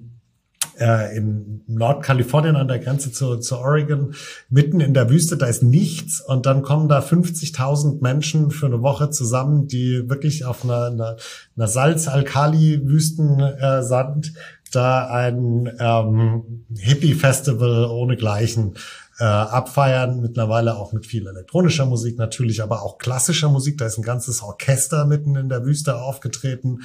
[0.81, 4.15] äh, in Nordkalifornien an der Grenze zu, zu Oregon,
[4.49, 8.83] mitten in der Wüste, da ist nichts und dann kommen da 50.000 Menschen für eine
[8.83, 11.17] Woche zusammen, die wirklich auf einer, einer,
[11.57, 14.31] einer Salz-Alkali-Wüstensand äh,
[14.73, 18.75] da ein ähm, Hippie-Festival ohnegleichen
[19.19, 23.79] äh, abfeiern, mittlerweile auch mit viel elektronischer Musik natürlich, aber auch klassischer Musik.
[23.79, 26.81] Da ist ein ganzes Orchester mitten in der Wüste aufgetreten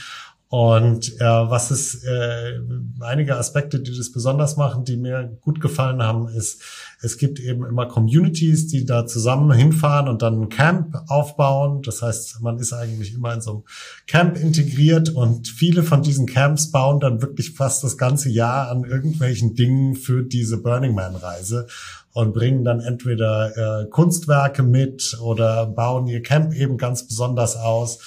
[0.50, 2.60] und äh, was ist äh,
[3.00, 6.62] einige Aspekte, die das besonders machen, die mir gut gefallen haben, ist,
[7.02, 11.82] es gibt eben immer Communities, die da zusammen hinfahren und dann ein Camp aufbauen.
[11.82, 13.64] Das heißt, man ist eigentlich immer in so einem
[14.06, 18.84] Camp integriert und viele von diesen Camps bauen dann wirklich fast das ganze Jahr an
[18.84, 21.66] irgendwelchen Dingen für diese Burning Man Reise
[22.16, 28.00] und bringen dann entweder äh, Kunstwerke mit oder bauen ihr Camp eben ganz besonders aus.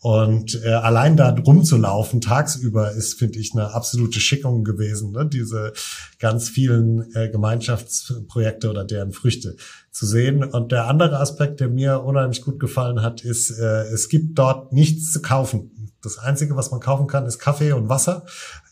[0.00, 5.26] Und äh, allein da rumzulaufen tagsüber ist, finde ich, eine absolute Schickung gewesen, ne?
[5.26, 5.72] diese
[6.18, 9.56] ganz vielen äh, Gemeinschaftsprojekte oder deren Früchte
[9.90, 10.44] zu sehen.
[10.44, 14.72] Und der andere Aspekt, der mir unheimlich gut gefallen hat, ist, äh, es gibt dort
[14.72, 15.90] nichts zu kaufen.
[16.02, 18.26] Das Einzige, was man kaufen kann, ist Kaffee und Wasser.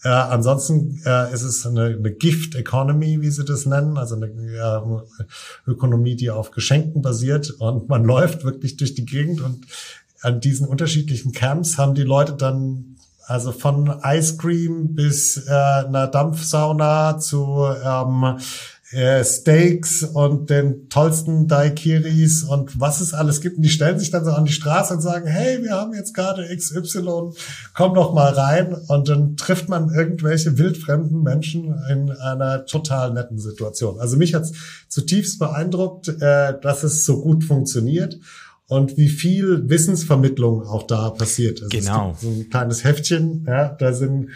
[0.05, 4.27] Äh, ansonsten äh, ist es eine, eine Gift Economy, wie sie das nennen, also eine
[4.27, 7.51] äh, Ökonomie, die auf Geschenken basiert.
[7.59, 9.67] Und man läuft wirklich durch die Gegend und
[10.25, 12.97] an diesen unterschiedlichen Camps haben die Leute dann
[13.27, 18.39] also von Ice Cream bis äh, einer Dampfsauna zu ähm,
[18.93, 23.57] äh, Steaks und den tollsten Daikiris und was es alles gibt.
[23.57, 26.15] Und die stellen sich dann so an die Straße und sagen, hey, wir haben jetzt
[26.15, 27.33] gerade XY,
[27.75, 28.75] komm doch mal rein.
[28.89, 33.99] Und dann trifft man irgendwelche wildfremden Menschen in einer total netten Situation.
[33.99, 34.53] Also mich hat's
[34.89, 38.19] zutiefst beeindruckt, äh, dass es so gut funktioniert
[38.67, 41.63] und wie viel Wissensvermittlung auch da passiert.
[41.63, 42.17] Also genau.
[42.21, 44.31] So ein kleines Heftchen, ja, da sind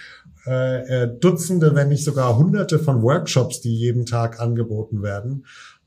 [0.47, 5.45] äh, äh, Dutzende, wenn nicht sogar Hunderte von Workshops, die jeden Tag angeboten werden.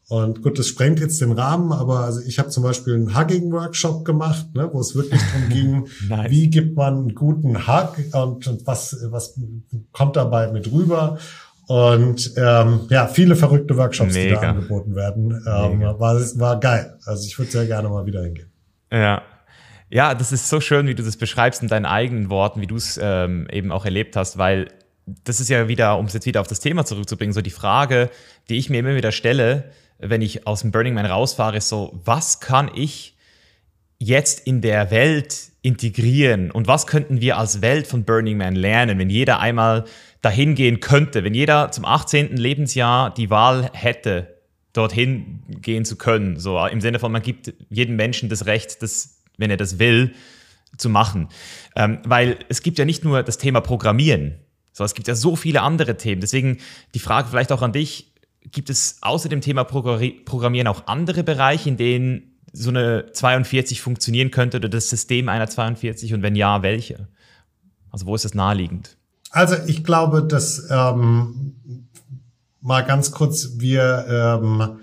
[0.07, 4.03] Und gut, das sprengt jetzt den Rahmen, aber also ich habe zum Beispiel einen Hugging-Workshop
[4.03, 6.29] gemacht, ne, wo es wirklich darum ging, nice.
[6.29, 9.39] wie gibt man einen guten Hug und, und was, was
[9.93, 11.17] kommt dabei mit rüber.
[11.71, 14.35] Und ähm, ja, viele verrückte Workshops, Mega.
[14.35, 15.31] die da angeboten werden.
[15.47, 16.97] Ähm, war, war geil.
[17.05, 18.51] Also ich würde sehr gerne mal wieder hingehen.
[18.91, 19.21] Ja.
[19.89, 22.75] Ja, das ist so schön, wie du das beschreibst in deinen eigenen Worten, wie du
[22.75, 24.67] es ähm, eben auch erlebt hast, weil
[25.23, 28.09] das ist ja wieder, um es jetzt wieder auf das Thema zurückzubringen, so die Frage,
[28.49, 31.97] die ich mir immer wieder stelle, wenn ich aus dem Burning Man rausfahre, ist so,
[32.03, 33.15] was kann ich
[33.97, 38.99] jetzt in der Welt integrieren und was könnten wir als Welt von Burning Man lernen,
[38.99, 39.85] wenn jeder einmal
[40.21, 42.37] dahin gehen könnte, wenn jeder zum 18.
[42.37, 44.37] Lebensjahr die Wahl hätte,
[44.73, 49.21] dorthin gehen zu können, so im Sinne von, man gibt jedem Menschen das Recht, das,
[49.37, 50.13] wenn er das will,
[50.77, 51.27] zu machen.
[51.75, 54.35] Ähm, weil es gibt ja nicht nur das Thema Programmieren,
[54.73, 56.21] so, es gibt ja so viele andere Themen.
[56.21, 56.57] Deswegen
[56.93, 58.13] die Frage vielleicht auch an dich,
[58.51, 64.31] gibt es außer dem Thema Programmieren auch andere Bereiche, in denen so eine 42 funktionieren
[64.31, 67.07] könnte oder das System einer 42 und wenn ja, welche?
[67.91, 68.97] Also wo ist das naheliegend?
[69.31, 71.55] Also ich glaube, dass ähm,
[72.61, 74.79] mal ganz kurz wir ähm,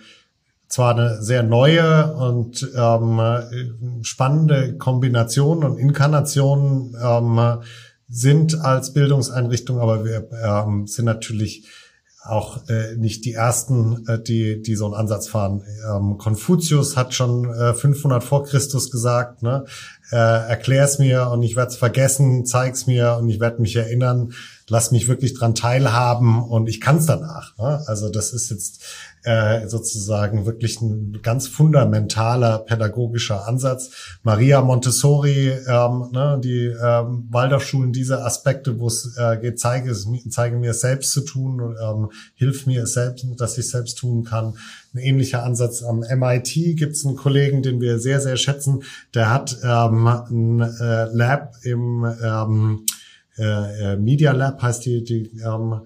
[0.69, 7.63] zwar eine sehr neue und ähm, spannende Kombination und Inkarnation ähm,
[8.09, 11.69] sind als Bildungseinrichtung, aber wir ähm, sind natürlich
[12.25, 15.63] auch äh, nicht die ersten, äh, die die so einen Ansatz fahren.
[15.89, 19.65] Ähm, Konfuzius hat schon äh, 500 vor Christus gesagt, ne,
[20.11, 24.33] äh, erklär's mir und ich werde es vergessen, zeig's mir und ich werde mich erinnern,
[24.69, 27.57] lass mich wirklich dran teilhaben und ich kann's danach.
[27.59, 27.83] Ne?
[27.87, 28.85] Also das ist jetzt
[29.25, 34.19] äh, sozusagen wirklich ein ganz fundamentaler pädagogischer Ansatz.
[34.23, 40.07] Maria Montessori, ähm, ne, die ähm, Waldorfschulen, diese Aspekte, wo es äh, geht, zeige, es,
[40.31, 44.25] zeige mir es selbst zu tun, ähm, hilf mir es selbst, dass ich selbst tun
[44.25, 44.55] kann.
[44.95, 48.83] Ein ähnlicher Ansatz am MIT gibt es einen Kollegen, den wir sehr, sehr schätzen.
[49.15, 52.87] Der hat ähm, ein äh, Lab im ähm,
[53.37, 55.83] äh, äh Media Lab heißt die, die ähm,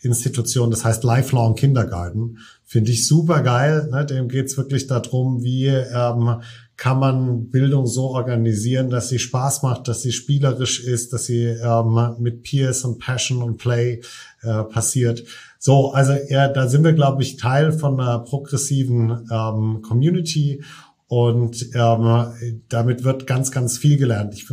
[0.00, 2.38] Institution, das heißt Lifelong Kindergarten.
[2.68, 3.88] Finde ich super geil.
[3.92, 4.04] Ne?
[4.04, 6.42] Dem geht's wirklich darum, wie ähm,
[6.76, 11.44] kann man Bildung so organisieren, dass sie Spaß macht, dass sie spielerisch ist, dass sie
[11.44, 14.02] ähm, mit Peers und Passion und Play
[14.42, 15.22] äh, passiert.
[15.58, 20.62] So, also ja, da sind wir, glaube ich, Teil von einer progressiven ähm, Community
[21.08, 24.34] und ähm, damit wird ganz, ganz viel gelernt.
[24.34, 24.48] Ich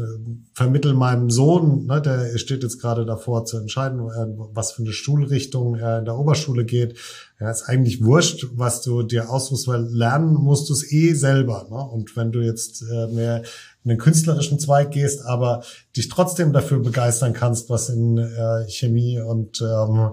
[0.53, 4.91] vermittel meinem Sohn, ne, der steht jetzt gerade davor zu entscheiden, äh, was für eine
[4.91, 6.95] Schulrichtung er in der Oberschule geht.
[7.39, 11.65] Ja, ist eigentlich wurscht, was du dir aussuchst, weil lernen musst du es eh selber.
[11.71, 11.77] Ne?
[11.77, 13.41] Und wenn du jetzt äh, mehr
[13.83, 15.63] in den künstlerischen Zweig gehst, aber
[15.97, 20.11] dich trotzdem dafür begeistern kannst, was in äh, Chemie und ähm,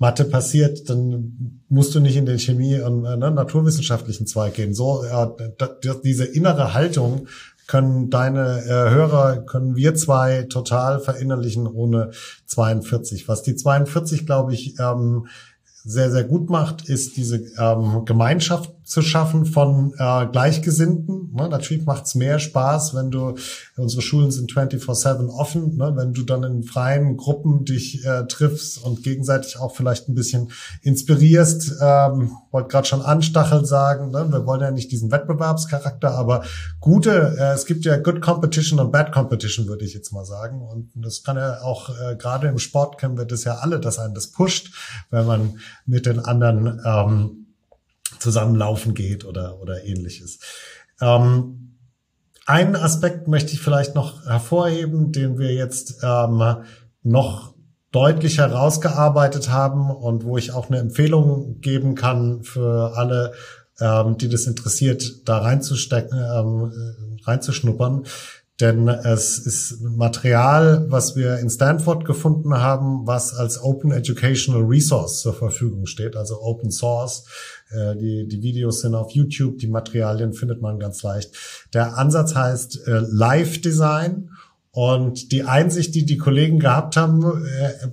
[0.00, 4.72] Mathe passiert, dann musst du nicht in den Chemie- und äh, ne, naturwissenschaftlichen Zweig gehen.
[4.72, 5.46] So, äh,
[6.02, 7.28] diese innere Haltung
[7.66, 12.12] können deine äh, Hörer, können wir zwei total verinnerlichen ohne
[12.46, 13.28] 42.
[13.28, 15.26] Was die 42, glaube ich, ähm,
[15.84, 21.32] sehr, sehr gut macht, ist diese ähm, Gemeinschaft zu schaffen von äh, Gleichgesinnten.
[21.32, 21.48] Ne?
[21.48, 23.36] Natürlich macht es mehr Spaß, wenn du,
[23.76, 25.92] unsere Schulen sind 24-7 offen, ne?
[25.94, 30.50] wenn du dann in freien Gruppen dich äh, triffst und gegenseitig auch vielleicht ein bisschen
[30.82, 31.76] inspirierst.
[31.80, 34.26] Ähm, wollte gerade schon Anstachel sagen, ne?
[34.28, 36.42] wir wollen ja nicht diesen Wettbewerbscharakter, aber
[36.80, 40.62] gute, äh, es gibt ja Good Competition und Bad Competition, würde ich jetzt mal sagen.
[40.62, 44.00] Und das kann ja auch, äh, gerade im Sport kennen wir das ja alle, dass
[44.00, 44.74] einen das pusht,
[45.10, 47.39] wenn man mit den anderen ähm,
[48.20, 50.38] zusammenlaufen geht oder, oder ähnliches.
[51.00, 51.76] Ähm,
[52.46, 56.42] einen Aspekt möchte ich vielleicht noch hervorheben, den wir jetzt ähm,
[57.02, 57.54] noch
[57.92, 63.32] deutlich herausgearbeitet haben und wo ich auch eine Empfehlung geben kann für alle,
[63.80, 66.72] ähm, die das interessiert, da reinzustecken, ähm,
[67.24, 68.04] reinzuschnuppern.
[68.60, 75.22] Denn es ist Material, was wir in Stanford gefunden haben, was als Open Educational Resource
[75.22, 77.24] zur Verfügung steht, also Open Source.
[77.70, 81.34] Äh, die, die Videos sind auf YouTube, die Materialien findet man ganz leicht.
[81.72, 84.30] Der Ansatz heißt äh, Live Design
[84.72, 87.88] und die Einsicht, die die Kollegen gehabt haben, äh,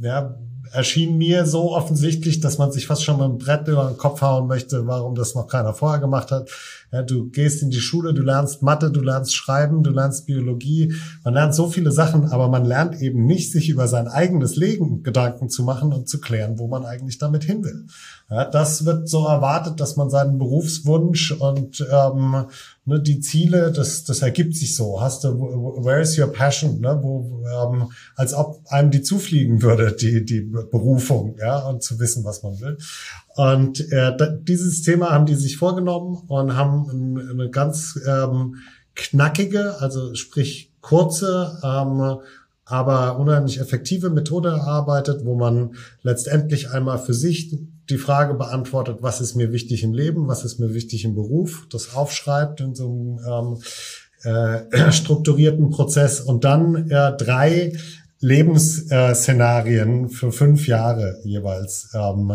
[0.00, 0.38] ja,
[0.72, 4.20] erschien mir so offensichtlich, dass man sich fast schon mit dem Brett über den Kopf
[4.22, 6.50] hauen möchte, warum das noch keiner vorher gemacht hat.
[6.92, 10.94] Ja, du gehst in die Schule, du lernst Mathe, du lernst Schreiben, du lernst Biologie.
[11.24, 15.02] Man lernt so viele Sachen, aber man lernt eben nicht, sich über sein eigenes Leben
[15.02, 17.86] Gedanken zu machen und zu klären, wo man eigentlich damit hin will.
[18.30, 22.46] Ja, das wird so erwartet, dass man seinen Berufswunsch und ähm,
[22.88, 25.00] ne, die Ziele, das, das ergibt sich so.
[25.00, 26.80] Hast du, where is your passion?
[26.80, 32.00] Ne, wo, ähm, als ob einem die zufliegen würde, die, die Berufung, ja, und zu
[32.00, 32.78] wissen, was man will.
[33.36, 38.56] Und äh, dieses Thema haben die sich vorgenommen und haben eine ganz ähm,
[38.94, 42.18] knackige, also sprich kurze, ähm,
[42.64, 47.56] aber unheimlich effektive Methode erarbeitet, wo man letztendlich einmal für sich
[47.90, 51.66] die Frage beantwortet, was ist mir wichtig im Leben, was ist mir wichtig im Beruf,
[51.70, 53.58] das aufschreibt in so einem
[54.24, 57.72] ähm, äh, strukturierten Prozess und dann äh, drei
[58.20, 62.32] Lebensszenarien für fünf Jahre jeweils ähm,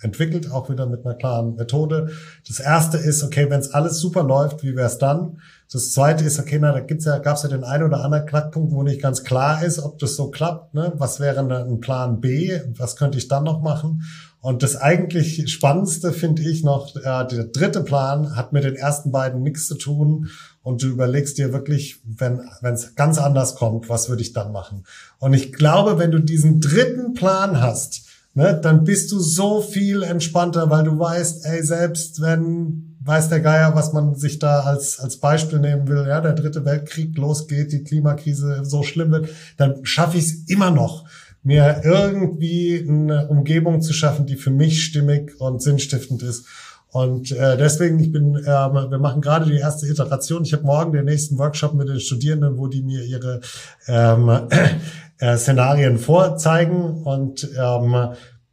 [0.00, 2.10] entwickelt, auch wieder mit einer klaren Methode.
[2.46, 5.40] Das erste ist, okay, wenn es alles super läuft, wie wäre es dann?
[5.72, 8.72] Das zweite ist, okay, na, da gibt's ja, gab's ja den einen oder anderen Knackpunkt,
[8.72, 10.74] wo nicht ganz klar ist, ob das so klappt.
[10.74, 10.92] Ne?
[10.96, 12.60] Was wäre ein Plan B?
[12.76, 14.04] Was könnte ich dann noch machen?
[14.46, 19.10] Und das eigentlich Spannendste finde ich noch, äh, der dritte Plan hat mit den ersten
[19.10, 20.28] beiden nichts zu tun.
[20.62, 24.84] Und du überlegst dir wirklich, wenn es ganz anders kommt, was würde ich dann machen?
[25.18, 28.02] Und ich glaube, wenn du diesen dritten Plan hast,
[28.34, 33.40] ne, dann bist du so viel entspannter, weil du weißt, ey, selbst wenn weiß der
[33.40, 37.72] Geier, was man sich da als, als Beispiel nehmen will, ja, der dritte Weltkrieg losgeht,
[37.72, 41.04] die Klimakrise so schlimm wird, dann schaffe ich es immer noch
[41.46, 46.44] mir irgendwie eine Umgebung zu schaffen, die für mich stimmig und sinnstiftend ist.
[46.90, 50.42] Und äh, deswegen, ich bin, äh, wir machen gerade die erste Iteration.
[50.42, 53.42] Ich habe morgen den nächsten Workshop mit den Studierenden, wo die mir ihre
[53.86, 54.48] ähm,
[55.18, 57.02] äh, Szenarien vorzeigen.
[57.04, 57.94] Und ähm,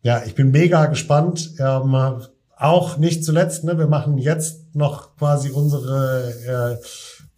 [0.03, 1.55] ja, ich bin mega gespannt.
[1.57, 1.95] Ähm,
[2.55, 6.85] auch nicht zuletzt, ne, wir machen jetzt noch quasi unsere äh,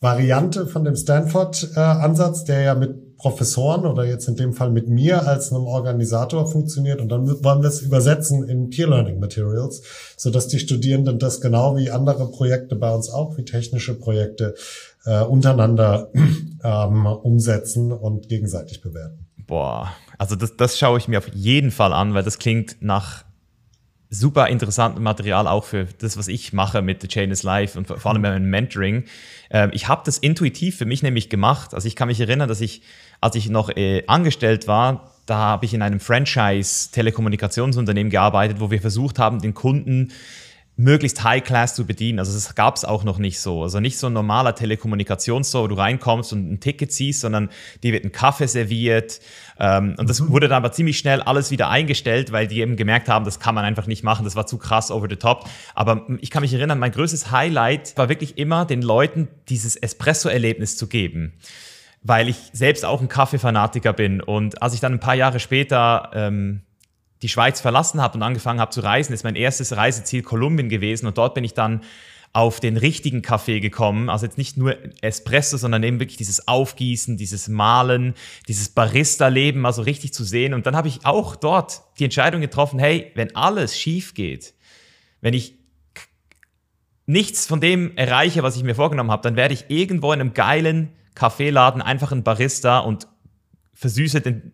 [0.01, 4.89] Variante von dem Stanford-Ansatz, äh, der ja mit Professoren oder jetzt in dem Fall mit
[4.89, 7.01] mir als einem Organisator funktioniert.
[7.01, 9.81] Und dann wollen wir es übersetzen in Peer Learning Materials,
[10.17, 14.55] sodass die Studierenden das genau wie andere Projekte bei uns auch, wie technische Projekte,
[15.05, 16.09] äh, untereinander
[16.63, 19.25] ähm, umsetzen und gegenseitig bewerten.
[19.47, 23.23] Boah, also das, das schaue ich mir auf jeden Fall an, weil das klingt nach
[24.09, 27.87] super interessanten Material auch für das, was ich mache mit The Chain is Life und
[27.87, 29.05] vor allem beim Mentoring.
[29.49, 31.73] Ähm, ich habe das intuitiv für mich nämlich gemacht.
[31.73, 32.81] Also ich kann mich erinnern, dass ich,
[33.21, 38.79] als ich noch äh, angestellt war, da habe ich in einem Franchise-Telekommunikationsunternehmen gearbeitet, wo wir
[38.79, 40.11] versucht haben, den Kunden
[40.77, 42.19] möglichst High-Class zu bedienen.
[42.19, 43.63] Also das gab es auch noch nicht so.
[43.63, 47.49] Also nicht so ein normaler Telekommunikationsstore, wo du reinkommst und ein Ticket ziehst, sondern
[47.81, 49.21] dir wird ein Kaffee serviert.
[49.57, 50.29] Ähm, und das mhm.
[50.29, 53.55] wurde dann aber ziemlich schnell alles wieder eingestellt, weil die eben gemerkt haben, das kann
[53.55, 54.25] man einfach nicht machen.
[54.25, 55.47] Das war zu krass over the top.
[55.75, 60.75] Aber ich kann mich erinnern, mein größtes Highlight war wirklich immer, den Leuten dieses Espresso-Erlebnis
[60.75, 61.39] zu geben
[62.07, 64.21] weil ich selbst auch ein Kaffeefanatiker bin.
[64.21, 66.61] Und als ich dann ein paar Jahre später ähm,
[67.23, 71.07] die Schweiz verlassen habe und angefangen habe zu reisen, ist mein erstes Reiseziel Kolumbien gewesen
[71.07, 71.81] und dort bin ich dann
[72.31, 74.09] auf den richtigen Kaffee gekommen.
[74.09, 78.13] Also jetzt nicht nur Espresso, sondern eben wirklich dieses Aufgießen, dieses Malen,
[78.47, 80.53] dieses Barista-Leben, also richtig zu sehen.
[80.53, 84.53] Und dann habe ich auch dort die Entscheidung getroffen, hey, wenn alles schief geht,
[85.21, 85.55] wenn ich
[87.07, 90.33] nichts von dem erreiche, was ich mir vorgenommen habe, dann werde ich irgendwo in einem
[90.35, 93.07] geilen Kaffeeladen einfach ein Barista und
[93.73, 94.53] versüße den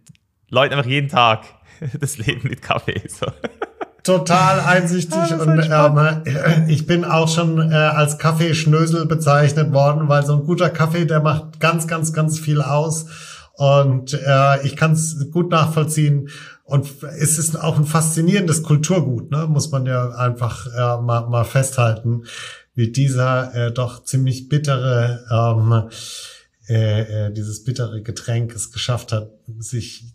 [0.49, 1.43] Leuten einfach jeden Tag
[1.99, 3.01] das Leben mit Kaffee.
[3.07, 3.27] So.
[4.03, 10.25] Total einsichtig ah, und ähm, ich bin auch schon äh, als Kaffeeschnösel bezeichnet worden, weil
[10.25, 13.05] so ein guter Kaffee, der macht ganz, ganz, ganz viel aus
[13.53, 16.29] und äh, ich kann es gut nachvollziehen
[16.63, 16.87] und
[17.19, 19.45] es ist auch ein faszinierendes Kulturgut, ne?
[19.47, 22.23] muss man ja einfach äh, mal, mal festhalten,
[22.73, 25.89] wie dieser äh, doch ziemlich bittere ähm,
[26.69, 30.05] äh, äh, dieses bittere Getränk es geschafft hat, sich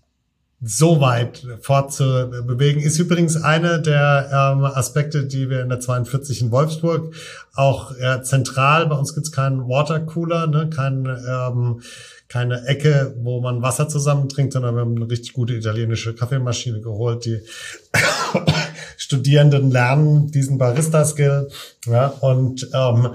[0.63, 2.81] so weit fortzubewegen.
[2.83, 7.15] Ist übrigens eine der ähm, Aspekte, die wir in der 42 in Wolfsburg
[7.55, 11.83] auch äh, zentral, bei uns gibt's keinen Watercooler, ne, kein, ähm,
[12.29, 17.27] keine Ecke, wo man Wasser zusammentrinkt, sondern wir haben eine richtig gute italienische Kaffeemaschine geholt,
[17.27, 17.41] die
[18.97, 21.49] Studierenden lernen diesen Barista-Skill.
[21.85, 23.11] Ja, und ähm,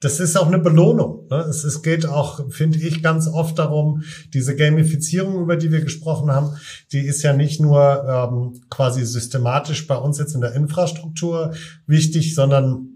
[0.00, 1.26] das ist auch eine Belohnung.
[1.30, 1.38] Ne?
[1.48, 6.30] Es, es geht auch, finde ich, ganz oft darum, diese Gamifizierung, über die wir gesprochen
[6.30, 6.56] haben,
[6.92, 11.54] die ist ja nicht nur ähm, quasi systematisch bei uns jetzt in der Infrastruktur
[11.86, 12.90] wichtig, sondern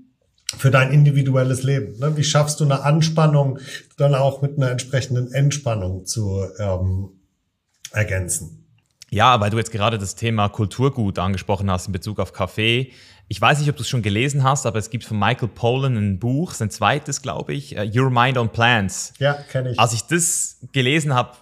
[0.57, 1.99] für dein individuelles Leben.
[1.99, 2.17] Ne?
[2.17, 3.59] Wie schaffst du eine Anspannung
[3.97, 7.11] dann auch mit einer entsprechenden Entspannung zu ähm,
[7.93, 8.67] ergänzen?
[9.11, 12.93] Ja, weil du jetzt gerade das Thema Kulturgut angesprochen hast in Bezug auf Kaffee.
[13.31, 15.97] Ich weiß nicht, ob du es schon gelesen hast, aber es gibt von Michael Pollan
[15.97, 19.13] ein Buch, sein zweites, glaube ich, uh, Your Mind on Plants.
[19.19, 19.79] Ja, kenne ich.
[19.79, 21.33] Als ich das gelesen habe,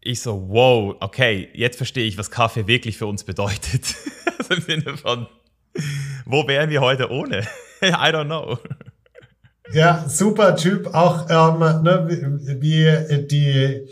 [0.00, 3.94] ich so, wow, okay, jetzt verstehe ich, was Kaffee wirklich für uns bedeutet.
[4.38, 5.28] also Im Sinne von,
[6.26, 7.46] wo wären wir heute ohne?
[7.82, 8.58] I don't know.
[9.72, 13.88] Ja, super Typ, auch ähm, ne, wie, wie die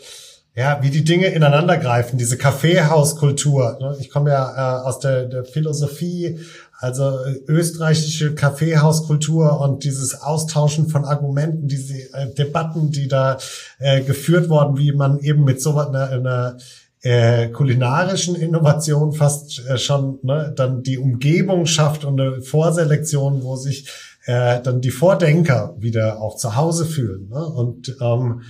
[0.56, 3.76] ja, wie die Dinge ineinander greifen, diese Kaffeehauskultur.
[3.78, 3.96] Ne?
[4.00, 6.40] Ich komme ja äh, aus der, der Philosophie,
[6.78, 13.38] also äh, österreichische Kaffeehauskultur und dieses Austauschen von Argumenten, diese äh, Debatten, die da
[13.78, 16.58] äh, geführt worden, wie man eben mit so einer, einer
[17.02, 23.56] äh, kulinarischen Innovation fast äh, schon ne, dann die Umgebung schafft und eine Vorselektion, wo
[23.56, 23.88] sich
[24.26, 27.28] äh, dann die Vordenker wieder auch zu Hause fühlen.
[27.28, 27.44] Ne?
[27.44, 28.42] Und ähm,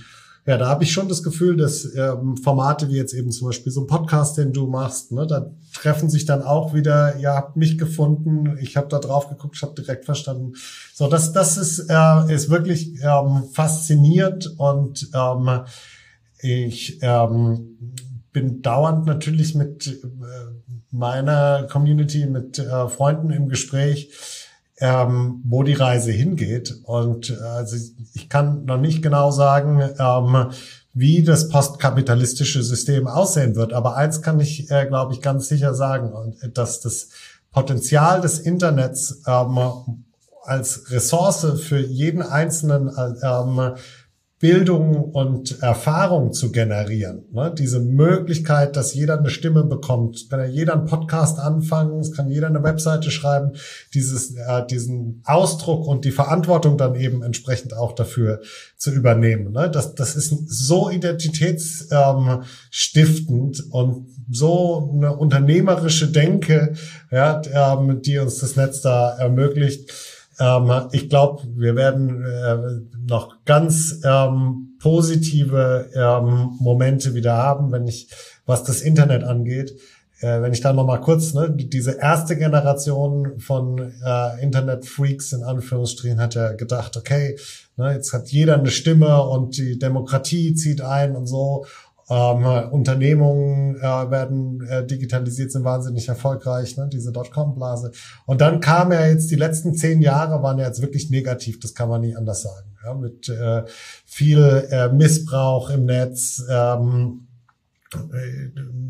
[0.47, 3.69] ja, da habe ich schon das Gefühl, dass ähm, Formate wie jetzt eben zum Beispiel
[3.69, 7.57] so ein Podcast, den du machst, ne, da treffen sich dann auch wieder, ihr habt
[7.57, 10.53] mich gefunden, ich habe da drauf geguckt, ich habe direkt verstanden.
[10.93, 15.65] So, das, das ist, äh, ist wirklich ähm, fasziniert und ähm,
[16.39, 17.77] ich ähm,
[18.31, 19.97] bin dauernd natürlich mit äh,
[20.91, 24.13] meiner Community, mit äh, Freunden im Gespräch,
[24.79, 26.75] ähm, wo die Reise hingeht.
[26.83, 27.75] Und äh, also
[28.13, 30.51] ich kann noch nicht genau sagen, ähm,
[30.93, 33.73] wie das postkapitalistische System aussehen wird.
[33.73, 37.09] Aber eins kann ich, äh, glaube ich, ganz sicher sagen, dass das
[37.51, 40.03] Potenzial des Internets ähm,
[40.43, 42.91] als Ressource für jeden Einzelnen
[43.21, 43.73] ähm,
[44.39, 47.23] Bildung und Erfahrung zu generieren.
[47.31, 47.51] Ne?
[47.57, 52.29] Diese Möglichkeit, dass jeder eine Stimme bekommt, kann ja jeder einen Podcast anfangen, es kann
[52.29, 53.53] jeder eine Webseite schreiben,
[53.95, 58.41] dieses, äh, diesen Ausdruck und die Verantwortung dann eben entsprechend auch dafür
[58.77, 59.53] zu übernehmen.
[59.53, 59.71] Ne?
[59.71, 66.73] Das, das ist so identitätsstiftend ähm, und so eine unternehmerische Denke,
[67.09, 69.91] ja, ähm, die uns das Netz da ermöglicht
[70.39, 72.57] Ähm, ich glaube, wir werden äh,
[73.07, 78.09] noch ganz ähm, positive ähm, Momente wieder haben, wenn ich,
[78.45, 79.73] was das Internet angeht.
[80.19, 85.43] Äh, wenn ich da noch mal kurz, ne, diese erste Generation von äh, Internet-Freaks in
[85.43, 87.37] Anführungsstrichen hat ja gedacht, okay,
[87.75, 91.65] ne, jetzt hat jeder eine Stimme und die Demokratie zieht ein und so.
[92.09, 96.87] Ähm, Unternehmungen äh, werden äh, digitalisiert, sind wahnsinnig erfolgreich, ne?
[96.91, 97.91] diese Dotcom-Blase.
[98.25, 101.75] Und dann kam ja jetzt, die letzten zehn Jahre waren ja jetzt wirklich negativ, das
[101.75, 102.77] kann man nie anders sagen.
[102.85, 102.93] Ja?
[102.93, 103.63] Mit äh,
[104.05, 107.27] viel äh, Missbrauch im Netz, ähm,
[107.93, 108.49] äh,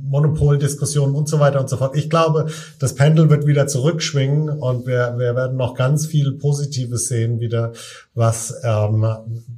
[0.10, 1.95] Monopoldiskussionen und so weiter und so fort.
[1.95, 2.48] Ich glaube,
[2.80, 7.73] das Pendel wird wieder zurückschwingen und wir, wir werden noch ganz viel Positives sehen wieder,
[8.14, 9.06] was, ähm,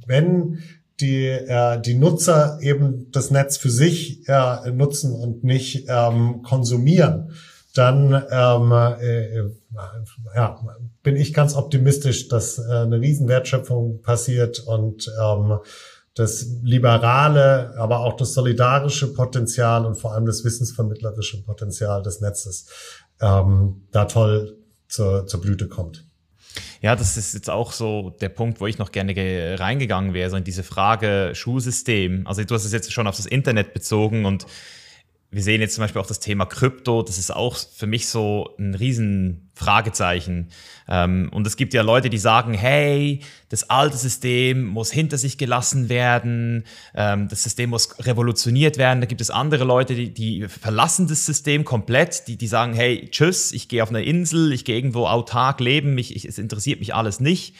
[0.06, 0.58] wenn
[1.00, 7.32] die, äh, die Nutzer eben das Netz für sich äh, nutzen und nicht ähm, konsumieren,
[7.74, 9.42] dann ähm, äh,
[10.34, 10.60] ja,
[11.02, 15.58] bin ich ganz optimistisch, dass äh, eine Riesenwertschöpfung passiert und ähm,
[16.14, 22.66] das liberale, aber auch das solidarische Potenzial und vor allem das wissensvermittlerische Potenzial des Netzes
[23.20, 24.58] ähm, da toll
[24.88, 26.04] zur, zur Blüte kommt.
[26.82, 29.14] Ja, das ist jetzt auch so der Punkt, wo ich noch gerne
[29.58, 32.26] reingegangen wäre, so in diese Frage Schulsystem.
[32.26, 34.46] Also du hast es jetzt schon auf das Internet bezogen und
[35.32, 38.54] wir sehen jetzt zum Beispiel auch das Thema Krypto, das ist auch für mich so
[38.58, 40.48] ein riesen Fragezeichen.
[40.88, 45.38] Ähm, und es gibt ja Leute, die sagen, hey, das alte System muss hinter sich
[45.38, 49.00] gelassen werden, ähm, das System muss revolutioniert werden.
[49.00, 53.08] Da gibt es andere Leute, die, die verlassen das System komplett, die, die sagen, hey,
[53.10, 56.80] tschüss, ich gehe auf eine Insel, ich gehe irgendwo autark leben, mich, ich, es interessiert
[56.80, 57.54] mich alles nicht.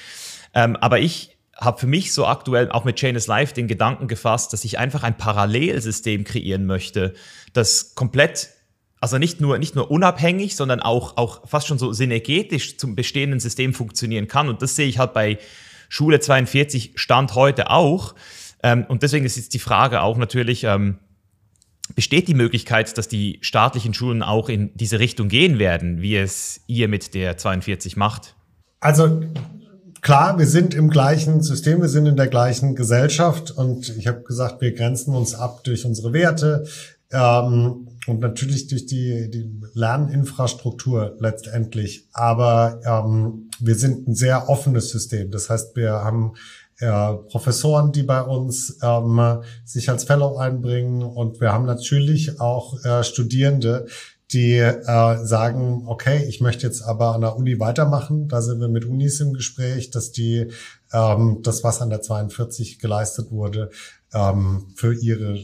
[0.54, 4.52] Ähm, aber ich habe für mich so aktuell auch mit Chainless Life den Gedanken gefasst,
[4.52, 7.12] dass ich einfach ein Parallelsystem kreieren möchte,
[7.52, 8.48] das komplett,
[9.00, 13.40] also nicht nur, nicht nur unabhängig, sondern auch, auch fast schon so synergetisch zum bestehenden
[13.40, 14.48] System funktionieren kann.
[14.48, 15.38] Und das sehe ich halt bei
[15.90, 18.14] Schule 42 Stand heute auch.
[18.62, 20.98] Ähm, und deswegen ist jetzt die Frage auch natürlich, ähm,
[21.94, 26.62] besteht die Möglichkeit, dass die staatlichen Schulen auch in diese Richtung gehen werden, wie es
[26.68, 28.34] ihr mit der 42 macht?
[28.80, 29.22] Also
[30.00, 34.22] klar, wir sind im gleichen System, wir sind in der gleichen Gesellschaft und ich habe
[34.22, 36.66] gesagt, wir grenzen uns ab durch unsere Werte
[37.12, 42.06] ähm, und natürlich durch die, die Lerninfrastruktur letztendlich.
[42.12, 45.30] Aber ähm, wir sind ein sehr offenes System.
[45.30, 46.34] Das heißt, wir haben
[46.78, 52.82] äh, Professoren, die bei uns ähm, sich als Fellow einbringen und wir haben natürlich auch
[52.84, 53.86] äh, Studierende,
[54.32, 58.28] die äh, sagen, okay, ich möchte jetzt aber an der Uni weitermachen.
[58.28, 60.52] Da sind wir mit Unis im Gespräch, dass die
[60.92, 63.70] ähm, das, was an der 42 geleistet wurde,
[64.12, 65.38] ähm, für ihre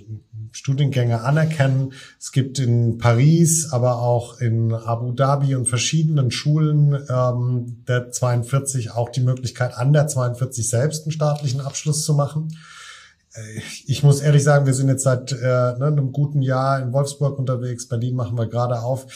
[0.52, 1.92] Studiengänge anerkennen.
[2.20, 8.92] Es gibt in Paris, aber auch in Abu Dhabi und verschiedenen Schulen ähm, der 42
[8.92, 12.48] auch die Möglichkeit, an der 42 selbst einen staatlichen Abschluss zu machen
[13.86, 17.38] ich muss ehrlich sagen, wir sind jetzt seit äh, ne, einem guten Jahr in Wolfsburg
[17.38, 17.88] unterwegs.
[17.88, 19.06] Berlin machen wir gerade auf.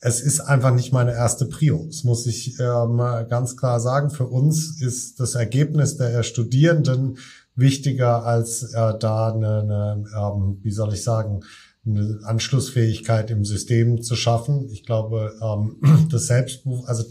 [0.00, 1.84] Es ist einfach nicht meine erste Prio.
[1.86, 4.10] Das muss ich ähm, ganz klar sagen.
[4.10, 7.18] Für uns ist das Ergebnis der Studierenden
[7.54, 11.42] wichtiger als äh, da eine, eine ähm, wie soll ich sagen,
[11.84, 14.68] eine Anschlussfähigkeit im System zu schaffen.
[14.70, 17.04] Ich glaube, ähm, das Selbstbuch, also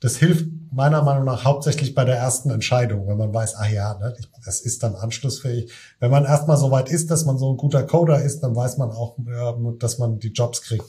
[0.00, 3.98] das hilft meiner Meinung nach hauptsächlich bei der ersten Entscheidung, wenn man weiß, ah ja,
[3.98, 4.14] ne,
[4.48, 5.70] das ist dann anschlussfähig.
[6.00, 8.78] Wenn man erstmal so weit ist, dass man so ein guter Coder ist, dann weiß
[8.78, 9.16] man auch,
[9.78, 10.86] dass man die Jobs kriegt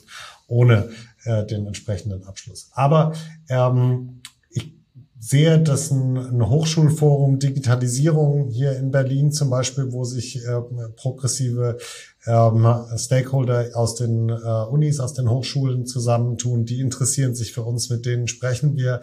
[0.48, 0.88] ohne
[1.24, 2.70] äh, den entsprechenden Abschluss.
[2.72, 3.12] Aber
[3.50, 4.72] ähm, ich
[5.18, 10.62] sehe, dass ein, ein Hochschulforum Digitalisierung hier in Berlin zum Beispiel, wo sich äh,
[10.96, 11.76] progressive
[12.26, 12.66] ähm,
[12.96, 18.06] Stakeholder aus den äh, Unis, aus den Hochschulen zusammentun, die interessieren sich für uns, mit
[18.06, 19.02] denen sprechen wir.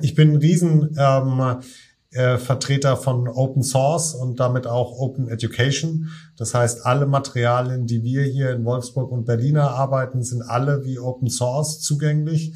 [0.00, 1.60] Ich bin ein riesen ähm,
[2.10, 6.08] äh, Vertreter von Open Source und damit auch Open Education.
[6.36, 10.98] Das heißt, alle Materialien, die wir hier in Wolfsburg und Berlin arbeiten, sind alle wie
[10.98, 12.54] Open Source zugänglich.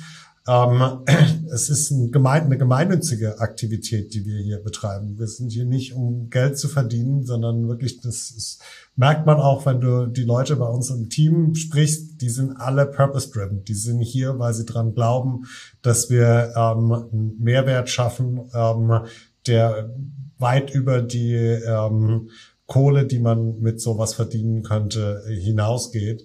[0.49, 1.05] Ähm,
[1.53, 5.19] es ist ein gemein, eine gemeinnützige Aktivität, die wir hier betreiben.
[5.19, 8.61] Wir sind hier nicht, um Geld zu verdienen, sondern wirklich, das ist,
[8.97, 12.87] merkt man auch, wenn du die Leute bei uns im Team sprichst, die sind alle
[12.87, 13.65] purpose-driven.
[13.65, 15.45] Die sind hier, weil sie dran glauben,
[15.83, 19.03] dass wir ähm, einen Mehrwert schaffen, ähm,
[19.47, 19.95] der
[20.39, 22.31] weit über die ähm,
[22.67, 26.25] Kohle, die man mit sowas verdienen könnte, hinausgeht.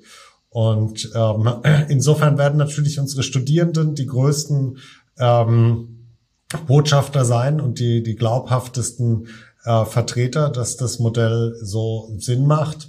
[0.49, 1.49] Und ähm,
[1.89, 4.77] insofern werden natürlich unsere Studierenden die größten
[5.19, 5.97] ähm,
[6.65, 9.27] Botschafter sein und die, die glaubhaftesten
[9.65, 12.87] äh, Vertreter, dass das Modell so Sinn macht.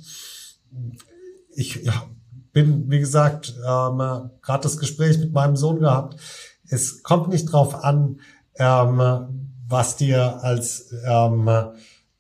[1.55, 2.05] Ich ja,
[2.53, 3.99] bin, wie gesagt, ähm,
[4.43, 6.21] gerade das Gespräch mit meinem Sohn gehabt.
[6.69, 8.21] Es kommt nicht drauf an,
[8.57, 9.38] ähm,
[9.69, 11.49] was dir als ähm,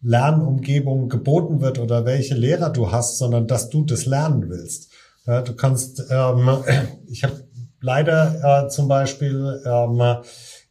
[0.01, 4.93] Lernumgebung geboten wird oder welche Lehrer du hast, sondern dass du das lernen willst.
[5.27, 6.51] Ja, du kannst, ähm,
[7.09, 7.45] ich habe
[7.81, 10.01] leider äh, zum Beispiel ähm,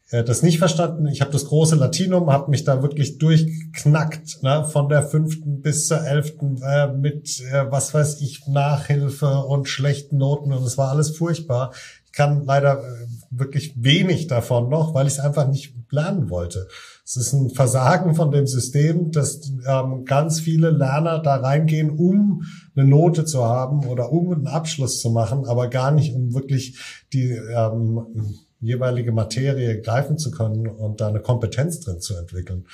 [0.10, 1.08] äh, das nicht verstanden.
[1.08, 5.88] Ich habe das große Latinum, habe mich da wirklich durchknackt, ne, von der fünften bis
[5.88, 10.90] zur elften äh, mit, äh, was weiß ich, Nachhilfe und schlechten Noten und es war
[10.90, 11.74] alles furchtbar.
[12.06, 16.68] Ich kann leider äh, wirklich wenig davon noch, weil ich es einfach nicht lernen wollte.
[17.05, 22.43] Es ist ein Versagen von dem System, dass ähm, ganz viele Lerner da reingehen, um
[22.76, 26.80] eine Note zu haben oder um einen Abschluss zu machen, aber gar nicht, um wirklich
[27.14, 32.65] die ähm, jeweilige Materie greifen zu können und da eine Kompetenz drin zu entwickeln.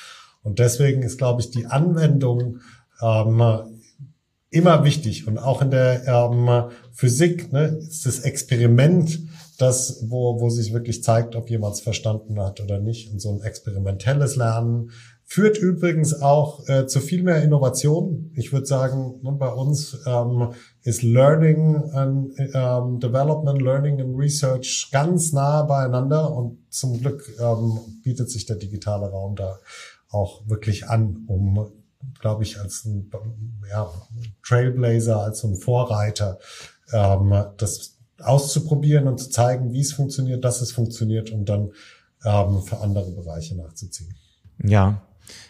[0.41, 2.59] Und deswegen ist, glaube ich, die Anwendung
[3.01, 3.41] ähm,
[4.53, 5.27] immer wichtig.
[5.27, 9.19] Und auch in der ähm, Physik ne, ist das Experiment
[9.57, 13.11] das, wo, wo sich wirklich zeigt, ob jemand es verstanden hat oder nicht.
[13.11, 14.91] Und so ein experimentelles Lernen
[15.25, 18.31] führt übrigens auch äh, zu viel mehr Innovation.
[18.35, 20.49] Ich würde sagen, ne, bei uns ähm,
[20.83, 27.79] ist Learning and ähm, Development, Learning and Research ganz nah beieinander und zum Glück ähm,
[28.03, 29.59] bietet sich der digitale Raum da
[30.09, 31.71] auch wirklich an, um,
[32.19, 33.09] glaube ich, als ein
[33.69, 33.91] ja,
[34.45, 36.37] Trailblazer, als ein Vorreiter
[36.91, 37.92] ähm, das
[38.23, 41.71] auszuprobieren und zu zeigen, wie es funktioniert, dass es funktioniert und dann
[42.25, 44.13] ähm, für andere Bereiche nachzuziehen.
[44.63, 45.01] Ja,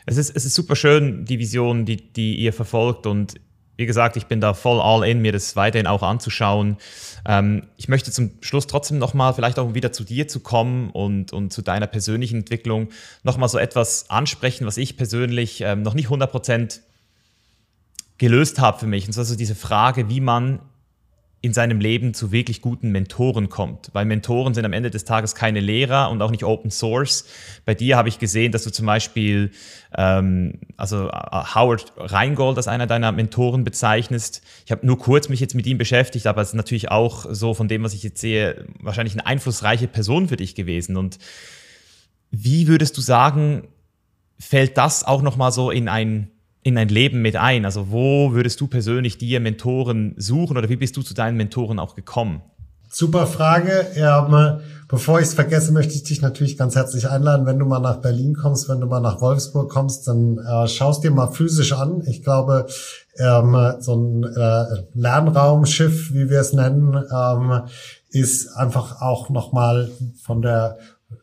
[0.05, 3.39] es ist, es ist super schön, die Vision, die, die ihr verfolgt und
[3.75, 6.77] wie gesagt, ich bin da voll all in, mir das weiterhin auch anzuschauen.
[7.25, 11.33] Ähm, ich möchte zum Schluss trotzdem nochmal vielleicht auch wieder zu dir zu kommen und,
[11.33, 12.89] und zu deiner persönlichen Entwicklung
[13.23, 16.81] nochmal so etwas ansprechen, was ich persönlich ähm, noch nicht 100%
[18.19, 19.07] gelöst habe für mich.
[19.07, 20.59] Und zwar so diese Frage, wie man
[21.43, 23.89] in seinem Leben zu wirklich guten Mentoren kommt.
[23.91, 27.25] Weil Mentoren sind am Ende des Tages keine Lehrer und auch nicht Open Source.
[27.65, 29.51] Bei dir habe ich gesehen, dass du zum Beispiel
[29.93, 34.41] ähm, also äh, Howard Rheingold als einer deiner Mentoren bezeichnest.
[34.65, 37.53] Ich habe nur kurz mich jetzt mit ihm beschäftigt, aber es ist natürlich auch so
[37.53, 40.95] von dem, was ich jetzt sehe, wahrscheinlich eine einflussreiche Person für dich gewesen.
[40.95, 41.19] Und
[42.31, 43.67] wie würdest du sagen,
[44.39, 46.29] fällt das auch nochmal so in ein
[46.63, 47.65] in dein Leben mit ein?
[47.65, 51.79] Also wo würdest du persönlich dir Mentoren suchen oder wie bist du zu deinen Mentoren
[51.79, 52.41] auch gekommen?
[52.89, 53.87] Super Frage.
[53.95, 57.47] Ja, bevor ich es vergesse, möchte ich dich natürlich ganz herzlich einladen.
[57.47, 61.03] Wenn du mal nach Berlin kommst, wenn du mal nach Wolfsburg kommst, dann äh, schaust
[61.03, 62.03] dir mal physisch an.
[62.05, 62.67] Ich glaube,
[63.17, 67.61] ähm, so ein äh, Lernraumschiff, wie wir es nennen, ähm,
[68.11, 69.89] ist einfach auch nochmal
[70.21, 70.77] von der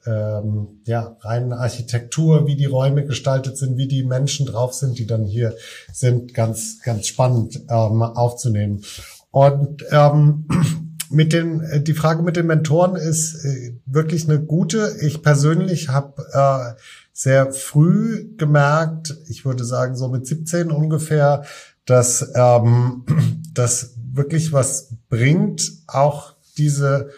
[0.07, 5.07] ähm, ja, rein Architektur, wie die Räume gestaltet sind, wie die Menschen drauf sind, die
[5.07, 5.55] dann hier
[5.93, 8.83] sind, ganz, ganz spannend ähm, aufzunehmen.
[9.31, 10.47] Und ähm,
[11.11, 14.97] mit den, äh, die Frage mit den Mentoren ist äh, wirklich eine gute.
[15.01, 16.81] Ich persönlich habe äh,
[17.13, 21.45] sehr früh gemerkt, ich würde sagen so mit 17 ungefähr,
[21.85, 23.05] dass ähm,
[23.55, 27.11] das wirklich was bringt, auch diese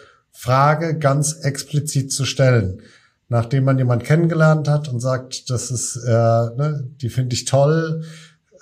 [0.43, 2.83] Frage ganz explizit zu stellen.
[3.29, 8.03] Nachdem man jemand kennengelernt hat und sagt, das ist, äh, ne, die finde ich toll,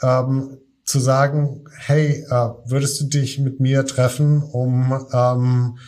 [0.02, 5.78] ähm, zu sagen, hey, äh, würdest du dich mit mir treffen, um ähm,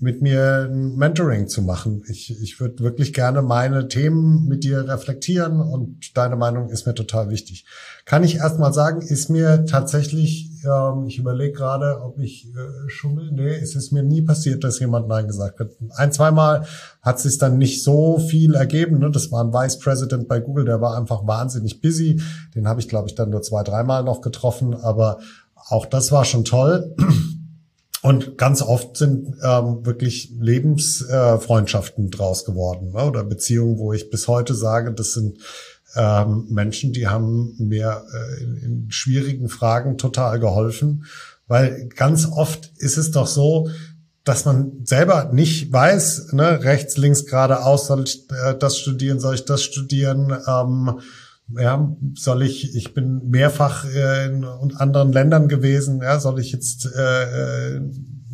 [0.00, 2.02] mit mir ein Mentoring zu machen.
[2.08, 6.94] Ich, ich würde wirklich gerne meine Themen mit dir reflektieren und deine Meinung ist mir
[6.94, 7.64] total wichtig.
[8.06, 13.30] Kann ich erstmal sagen, ist mir tatsächlich, ähm, ich überlege gerade, ob ich äh, schummel.
[13.32, 15.68] Nee, es ist mir nie passiert, dass jemand Nein gesagt hat.
[15.96, 16.66] Ein, zweimal
[17.02, 18.98] hat sich dann nicht so viel ergeben.
[18.98, 19.10] Ne?
[19.10, 22.20] Das war ein Vice President bei Google, der war einfach wahnsinnig busy.
[22.54, 25.18] Den habe ich, glaube ich, dann nur zwei, dreimal noch getroffen, aber
[25.68, 26.94] auch das war schon toll.
[28.02, 33.02] Und ganz oft sind ähm, wirklich Lebensfreundschaften äh, draus geworden ne?
[33.02, 35.38] oder Beziehungen, wo ich bis heute sage, das sind
[35.96, 41.04] ähm, Menschen, die haben mir äh, in, in schwierigen Fragen total geholfen,
[41.46, 43.68] weil ganz oft ist es doch so,
[44.24, 49.34] dass man selber nicht weiß, ne, rechts, links, geradeaus, soll ich äh, das studieren, soll
[49.34, 51.00] ich das studieren, ähm,
[51.58, 54.44] ja, soll ich, ich bin mehrfach äh, in
[54.76, 57.80] anderen Ländern gewesen, ja, soll ich jetzt äh, äh,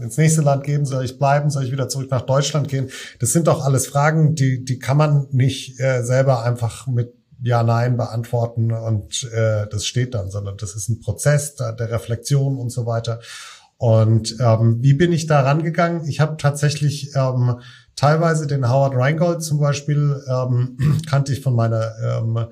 [0.00, 2.88] ins nächste Land gehen, soll ich bleiben, soll ich wieder zurück nach Deutschland gehen?
[3.18, 7.62] Das sind doch alles Fragen, die, die kann man nicht äh, selber einfach mit ja,
[7.62, 12.58] Nein beantworten und äh, das steht dann, sondern das ist ein Prozess der, der Reflexion
[12.58, 13.20] und so weiter.
[13.78, 16.06] Und ähm, wie bin ich da rangegangen?
[16.06, 17.60] Ich habe tatsächlich ähm,
[17.96, 20.76] teilweise den Howard Rheingold zum Beispiel ähm,
[21.08, 22.46] kannte ich von meiner ähm,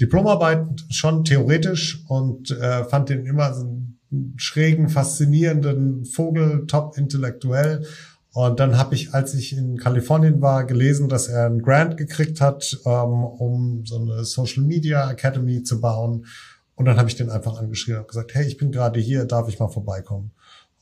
[0.00, 3.98] Diplomarbeit schon theoretisch und äh, fand den immer so einen
[4.36, 7.86] schrägen, faszinierenden Vogel, top intellektuell
[8.34, 12.40] Und dann habe ich, als ich in Kalifornien war, gelesen, dass er einen Grant gekriegt
[12.40, 16.26] hat, ähm, um so eine Social Media Academy zu bauen.
[16.74, 19.48] Und dann habe ich den einfach angeschrieben und gesagt, hey, ich bin gerade hier, darf
[19.48, 20.32] ich mal vorbeikommen?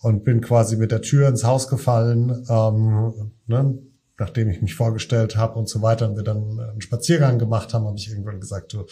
[0.00, 3.78] Und bin quasi mit der Tür ins Haus gefallen, ähm, ne,
[4.20, 7.86] nachdem ich mich vorgestellt habe und so weiter und wir dann einen Spaziergang gemacht haben,
[7.86, 8.84] habe ich irgendwann gesagt, du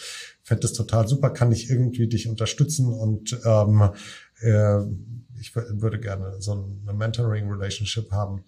[0.43, 3.89] fändest total super, kann ich irgendwie dich unterstützen und ähm,
[4.41, 4.79] äh,
[5.39, 6.51] ich würde gerne so
[6.87, 8.43] eine Mentoring-Relationship haben.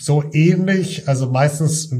[0.00, 1.98] So ähnlich, also meistens äh,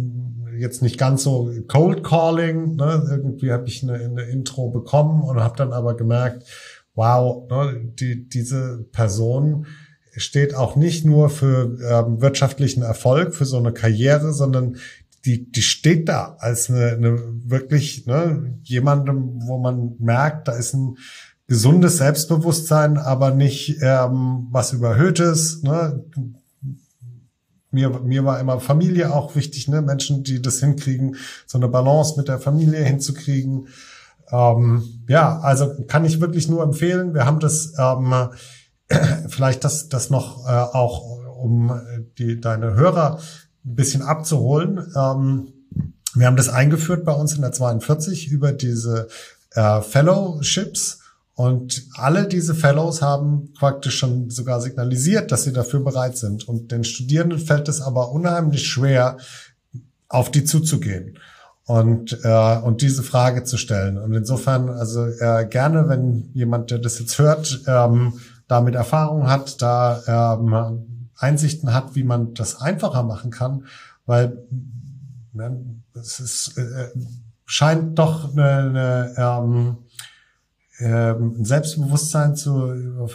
[0.58, 3.06] jetzt nicht ganz so Cold Calling, ne?
[3.10, 6.44] irgendwie habe ich eine, eine Intro bekommen und habe dann aber gemerkt,
[6.94, 9.66] wow, ne, die, diese Person
[10.16, 14.76] steht auch nicht nur für ähm, wirtschaftlichen Erfolg, für so eine Karriere, sondern
[15.24, 20.74] die, die steht da als eine, eine wirklich ne, jemandem, wo man merkt, da ist
[20.74, 20.96] ein
[21.48, 25.62] gesundes Selbstbewusstsein, aber nicht ähm, was überhöhtes.
[25.62, 26.04] Ne?
[27.70, 29.82] Mir, mir war immer Familie auch wichtig, ne?
[29.82, 31.16] Menschen, die das hinkriegen,
[31.46, 33.68] so eine Balance mit der Familie hinzukriegen.
[34.30, 37.14] Ähm, ja, also kann ich wirklich nur empfehlen.
[37.14, 38.14] Wir haben das ähm,
[39.28, 41.80] vielleicht das, das noch äh, auch, um
[42.18, 43.20] die, deine Hörer
[43.64, 44.92] ein bisschen abzuholen.
[44.96, 45.52] Ähm,
[46.14, 49.08] wir haben das eingeführt bei uns in der 42 über diese
[49.52, 51.00] äh, Fellowships.
[51.38, 56.48] Und alle diese Fellows haben praktisch schon sogar signalisiert, dass sie dafür bereit sind.
[56.48, 59.18] Und den Studierenden fällt es aber unheimlich schwer,
[60.08, 61.16] auf die zuzugehen
[61.64, 63.98] und, äh, und diese Frage zu stellen.
[63.98, 68.14] Und insofern, also äh, gerne, wenn jemand, der das jetzt hört, ähm,
[68.48, 73.66] damit Erfahrung hat, da ähm, Einsichten hat, wie man das einfacher machen kann,
[74.06, 74.42] weil
[75.32, 75.56] ne,
[75.94, 76.88] es ist, äh,
[77.44, 79.76] scheint doch eine, eine ähm,
[80.80, 83.08] ähm, ein Selbstbewusstsein zu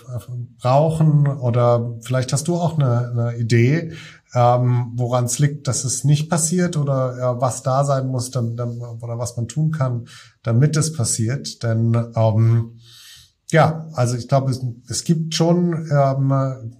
[0.60, 3.94] brauchen oder vielleicht hast du auch eine, eine Idee,
[4.34, 8.58] ähm, woran es liegt, dass es nicht passiert oder äh, was da sein muss dann,
[8.58, 10.08] dann, oder was man tun kann,
[10.42, 11.64] damit es passiert.
[11.64, 12.80] Denn ähm,
[13.50, 16.74] ja, also ich glaube, es, es gibt schon ähm,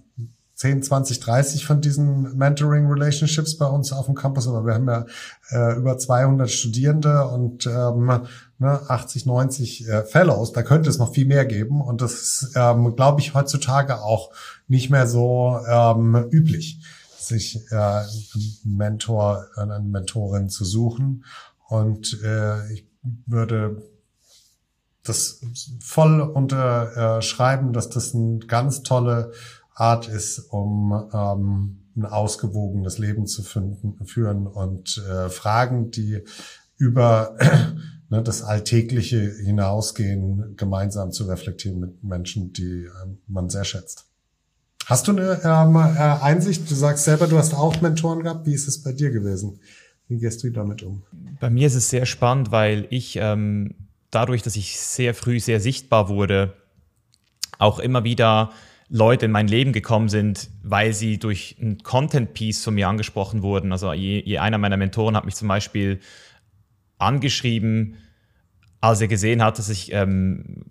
[0.56, 5.04] 10, 20, 30 von diesen Mentoring-Relationships bei uns auf dem Campus, aber wir haben ja
[5.50, 8.26] äh, über 200 Studierende und ähm,
[8.58, 10.52] ne, 80, 90 äh, Fellows.
[10.52, 14.30] Da könnte es noch viel mehr geben und das ist, ähm, glaube ich, heutzutage auch
[14.68, 16.80] nicht mehr so ähm, üblich,
[17.18, 21.24] sich äh, einen Mentor, eine Mentorin zu suchen.
[21.68, 22.86] Und äh, ich
[23.26, 23.82] würde
[25.02, 25.40] das
[25.80, 29.32] voll unterschreiben, dass das eine ganz tolle
[29.74, 36.24] Art ist, um ähm, ein ausgewogenes Leben zu finden, führen und äh, Fragen, die
[36.76, 37.36] über
[38.10, 44.06] ne, das Alltägliche hinausgehen, gemeinsam zu reflektieren mit Menschen, die ähm, man sehr schätzt.
[44.86, 46.70] Hast du eine ähm, äh, Einsicht?
[46.70, 48.46] Du sagst selber, du hast auch Mentoren gehabt.
[48.46, 49.58] Wie ist es bei dir gewesen?
[50.08, 51.02] Wie gehst du damit um?
[51.40, 53.74] Bei mir ist es sehr spannend, weil ich ähm,
[54.10, 56.52] dadurch, dass ich sehr früh sehr sichtbar wurde,
[57.58, 58.50] auch immer wieder
[58.90, 63.72] Leute in mein Leben gekommen sind, weil sie durch ein Content-Piece von mir angesprochen wurden.
[63.72, 66.00] Also je, je einer meiner Mentoren hat mich zum Beispiel
[66.98, 67.96] angeschrieben,
[68.84, 70.64] als er gesehen hat, dass ich, ähm,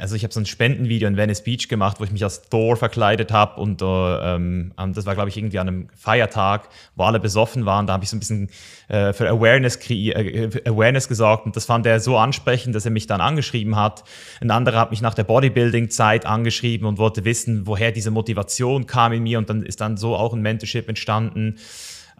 [0.00, 2.76] also ich habe so ein Spendenvideo in Venice Beach gemacht, wo ich mich als Thor
[2.76, 7.20] verkleidet habe und äh, ähm, das war, glaube ich, irgendwie an einem Feiertag, wo alle
[7.20, 7.86] besoffen waren.
[7.86, 8.50] Da habe ich so ein bisschen
[8.88, 13.06] äh, für Awareness, äh, Awareness gesorgt und das fand er so ansprechend, dass er mich
[13.06, 14.02] dann angeschrieben hat.
[14.40, 19.12] Ein anderer hat mich nach der Bodybuilding-Zeit angeschrieben und wollte wissen, woher diese Motivation kam
[19.12, 21.58] in mir und dann ist dann so auch ein Mentorship entstanden.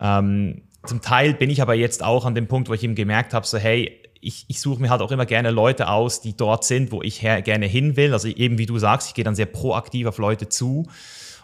[0.00, 3.34] Ähm, zum Teil bin ich aber jetzt auch an dem Punkt, wo ich ihm gemerkt
[3.34, 6.64] habe, so hey, ich, ich suche mir halt auch immer gerne Leute aus, die dort
[6.64, 8.12] sind, wo ich her, gerne hin will.
[8.12, 10.88] Also eben wie du sagst, ich gehe dann sehr proaktiv auf Leute zu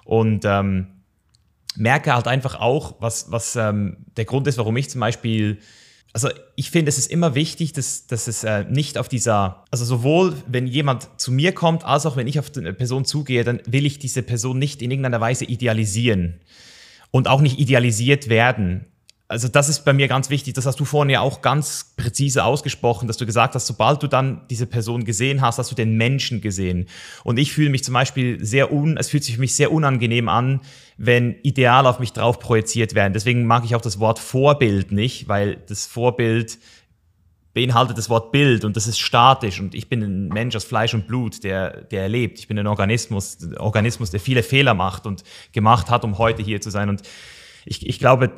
[0.04, 0.86] und ähm,
[1.76, 5.58] merke halt einfach auch, was, was ähm, der Grund ist, warum ich zum Beispiel
[6.12, 9.84] also ich finde, es ist immer wichtig, dass, dass es äh, nicht auf dieser, also
[9.84, 13.60] sowohl wenn jemand zu mir kommt, als auch wenn ich auf eine Person zugehe, dann
[13.66, 16.40] will ich diese Person nicht in irgendeiner Weise idealisieren
[17.12, 18.86] und auch nicht idealisiert werden
[19.30, 22.42] also das ist bei mir ganz wichtig, das hast du vorhin ja auch ganz präzise
[22.42, 25.96] ausgesprochen, dass du gesagt hast, sobald du dann diese Person gesehen hast, hast du den
[25.96, 26.86] Menschen gesehen.
[27.22, 30.28] Und ich fühle mich zum Beispiel sehr un, es fühlt sich für mich sehr unangenehm
[30.28, 30.62] an,
[30.96, 33.12] wenn Ideale auf mich drauf projiziert werden.
[33.12, 36.58] Deswegen mag ich auch das Wort Vorbild nicht, weil das Vorbild
[37.54, 40.92] beinhaltet das Wort Bild und das ist statisch und ich bin ein Mensch aus Fleisch
[40.92, 42.40] und Blut, der, der erlebt.
[42.40, 46.60] Ich bin ein Organismus, Organismus, der viele Fehler macht und gemacht hat, um heute hier
[46.60, 46.88] zu sein.
[46.88, 47.02] Und
[47.64, 48.32] ich, ich glaube,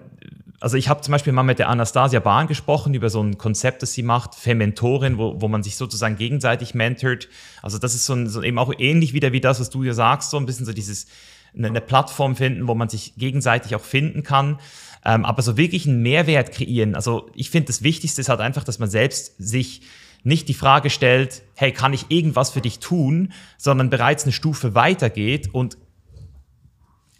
[0.62, 3.82] also ich habe zum Beispiel mal mit der Anastasia Bahn gesprochen über so ein Konzept,
[3.82, 7.28] das sie macht, Fementorin, wo, wo man sich sozusagen gegenseitig mentort.
[7.62, 9.94] Also das ist so, ein, so eben auch ähnlich wieder wie das, was du dir
[9.94, 11.08] sagst, so ein bisschen so dieses
[11.56, 14.60] eine Plattform finden, wo man sich gegenseitig auch finden kann.
[15.04, 16.94] Ähm, aber so wirklich einen Mehrwert kreieren.
[16.94, 19.82] Also ich finde, das Wichtigste ist halt einfach, dass man selbst sich
[20.22, 24.76] nicht die Frage stellt, hey, kann ich irgendwas für dich tun, sondern bereits eine Stufe
[24.76, 25.76] weitergeht und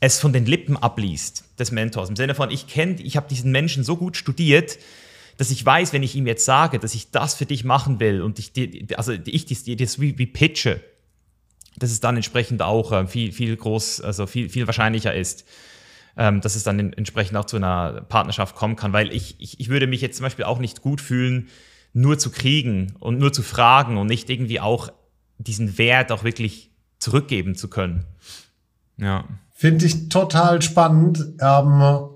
[0.03, 2.09] es von den Lippen abliest des Mentors.
[2.09, 4.77] Im Sinne von, ich kenne, ich habe diesen Menschen so gut studiert,
[5.39, 8.21] dass ich weiß, wenn ich ihm jetzt sage, dass ich das für dich machen will
[8.21, 8.53] und ich,
[8.99, 10.81] also ich das, das wie, wie pitche,
[11.77, 15.45] dass es dann entsprechend auch äh, viel, viel groß, also viel, viel wahrscheinlicher ist,
[16.17, 18.93] ähm, dass es dann entsprechend auch zu einer Partnerschaft kommen kann.
[18.93, 21.49] Weil ich, ich, ich würde mich jetzt zum Beispiel auch nicht gut fühlen,
[21.93, 24.93] nur zu kriegen und nur zu fragen und nicht irgendwie auch
[25.39, 28.05] diesen Wert auch wirklich zurückgeben zu können.
[28.97, 29.29] Ja.
[29.63, 31.25] Finde ich total spannend.
[31.41, 32.09] Ähm,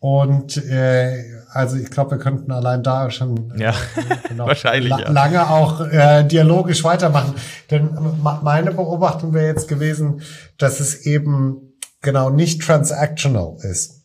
[0.00, 1.16] und äh,
[1.52, 3.74] also ich glaube, wir könnten allein da schon äh, ja,
[4.28, 5.10] genau, wahrscheinlich, la ja.
[5.12, 7.34] lange auch äh, dialogisch weitermachen.
[7.70, 7.96] Denn
[8.42, 10.22] meine Beobachtung wäre jetzt gewesen,
[10.58, 14.02] dass es eben genau nicht transactional ist,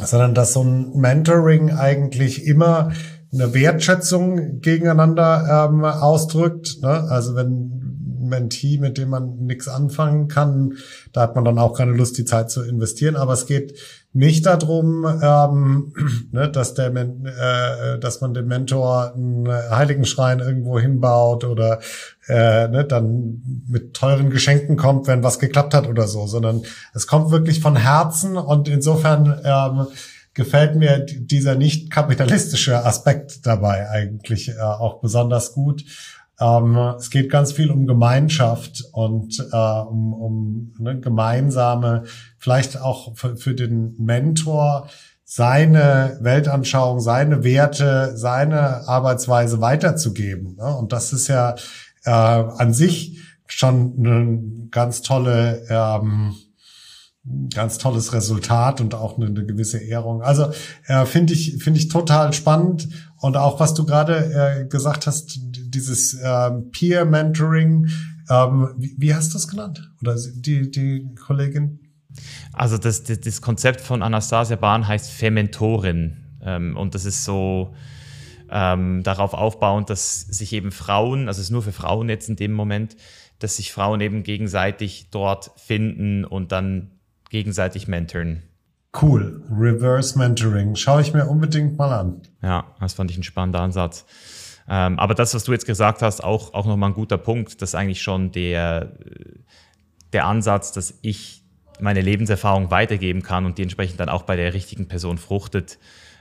[0.00, 2.92] sondern dass so ein Mentoring eigentlich immer
[3.32, 6.78] eine Wertschätzung gegeneinander ähm, ausdrückt.
[6.80, 7.08] Ne?
[7.10, 7.77] Also wenn
[8.28, 10.74] Mentee, mit dem man nichts anfangen kann.
[11.12, 13.16] Da hat man dann auch keine Lust, die Zeit zu investieren.
[13.16, 13.78] Aber es geht
[14.12, 15.92] nicht darum, ähm,
[16.32, 21.80] ne, dass der, äh, dass man dem Mentor einen Heiligenschrein irgendwo hinbaut oder
[22.26, 26.62] äh, ne, dann mit teuren Geschenken kommt, wenn was geklappt hat oder so, sondern
[26.94, 29.86] es kommt wirklich von Herzen und insofern ähm,
[30.38, 35.84] gefällt mir dieser nicht kapitalistische Aspekt dabei eigentlich äh, auch besonders gut.
[36.40, 42.04] Ähm, es geht ganz viel um Gemeinschaft und äh, um, um ne, gemeinsame,
[42.38, 44.88] vielleicht auch für, für den Mentor
[45.24, 50.56] seine Weltanschauung, seine Werte, seine Arbeitsweise weiterzugeben.
[50.56, 50.74] Ne?
[50.74, 51.54] Und das ist ja
[52.04, 56.34] äh, an sich schon eine ganz tolle ähm,
[57.52, 60.22] ganz tolles Resultat und auch eine, eine gewisse Ehrung.
[60.22, 60.50] Also
[60.86, 62.88] äh, finde ich finde ich total spannend
[63.18, 65.38] und auch was du gerade äh, gesagt hast,
[65.70, 67.88] dieses ähm, Peer Mentoring.
[68.30, 69.90] Ähm, wie, wie hast du das genannt?
[70.00, 71.80] Oder die die Kollegin?
[72.52, 77.74] Also das, das, das Konzept von Anastasia Bahn heißt Fementorin ähm, und das ist so
[78.50, 82.36] ähm, darauf aufbauend, dass sich eben Frauen, also es ist nur für Frauen jetzt in
[82.36, 82.96] dem Moment,
[83.38, 86.92] dass sich Frauen eben gegenseitig dort finden und dann
[87.30, 88.42] gegenseitig mentoren.
[89.00, 89.44] Cool.
[89.50, 90.74] Reverse Mentoring.
[90.74, 92.22] Schaue ich mir unbedingt mal an.
[92.42, 94.06] Ja, das fand ich ein spannender Ansatz.
[94.68, 97.70] Ähm, aber das, was du jetzt gesagt hast, auch, auch nochmal ein guter Punkt, das
[97.70, 98.92] ist eigentlich schon der,
[100.12, 101.42] der Ansatz, dass ich
[101.80, 105.78] meine Lebenserfahrung weitergeben kann und die entsprechend dann auch bei der richtigen Person fruchtet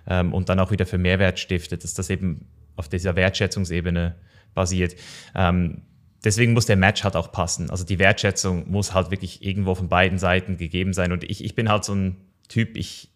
[0.08, 4.16] ähm, und dann auch wieder für Mehrwert stiftet, dass das eben auf dieser Wertschätzungsebene
[4.54, 4.96] basiert.
[5.36, 5.82] Ähm,
[6.24, 7.70] deswegen muss der Match halt auch passen.
[7.70, 11.12] Also die Wertschätzung muss halt wirklich irgendwo von beiden Seiten gegeben sein.
[11.12, 12.18] Und ich, ich bin halt so ein
[12.48, 13.10] Typ, ich,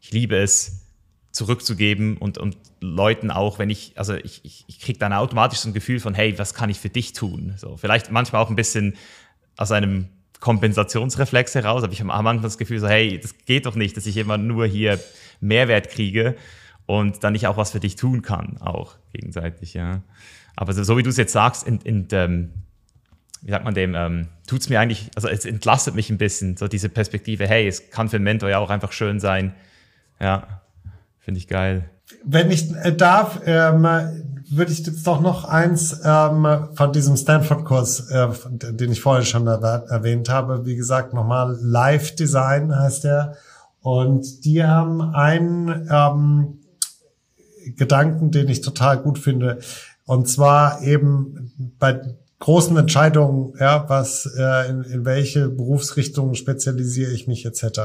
[0.00, 0.87] ich liebe es,
[1.38, 5.68] zurückzugeben und, und Leuten auch, wenn ich, also ich, ich, ich kriege dann automatisch so
[5.68, 7.54] ein Gefühl von, hey, was kann ich für dich tun?
[7.56, 8.96] So, vielleicht manchmal auch ein bisschen
[9.56, 10.08] aus einem
[10.40, 14.06] Kompensationsreflex heraus, aber ich habe manchmal das Gefühl so, hey, das geht doch nicht, dass
[14.06, 14.98] ich immer nur hier
[15.40, 16.34] Mehrwert kriege
[16.86, 20.02] und dann nicht auch was für dich tun kann, auch gegenseitig, ja.
[20.56, 22.50] Aber so, so wie du es jetzt sagst, in, in ähm,
[23.42, 26.56] wie sagt man dem, ähm, tut es mir eigentlich, also es entlastet mich ein bisschen,
[26.56, 29.54] so diese Perspektive, hey, es kann für einen Mentor ja auch einfach schön sein.
[30.18, 30.62] Ja,
[31.28, 31.90] finde ich geil.
[32.24, 33.82] Wenn ich äh, darf, ähm,
[34.50, 39.46] würde ich jetzt doch noch eins ähm, von diesem Stanford-Kurs, äh, den ich vorher schon
[39.46, 43.36] erwähnt habe, wie gesagt, nochmal Live Design heißt der.
[43.82, 46.60] Und die haben einen ähm,
[47.76, 49.58] Gedanken, den ich total gut finde.
[50.06, 52.00] Und zwar eben bei
[52.38, 57.80] großen Entscheidungen, ja, was äh, in, in welche Berufsrichtung spezialisiere ich mich etc.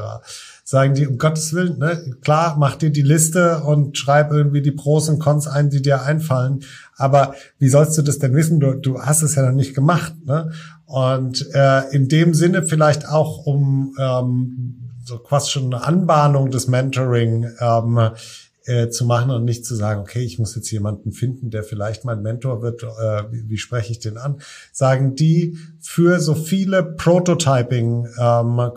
[0.65, 4.72] Sagen die, um Gottes Willen, ne, klar, mach dir die Liste und schreib irgendwie die
[4.72, 6.64] Pros und Cons ein, die dir einfallen.
[6.95, 8.61] Aber wie sollst du das denn wissen?
[8.61, 10.14] Du, du hast es ja noch nicht gemacht.
[10.26, 10.52] Ne?
[10.85, 16.69] Und äh, in dem Sinne vielleicht auch um ähm, so quasi schon eine Anbahnung des
[16.69, 18.11] Mentoring ähm,
[18.65, 22.06] äh, zu machen und nicht zu sagen, okay, ich muss jetzt jemanden finden, der vielleicht
[22.06, 24.41] mein Mentor wird, äh, wie, wie spreche ich den an?
[24.72, 28.72] Sagen die für so viele Prototyping ähm,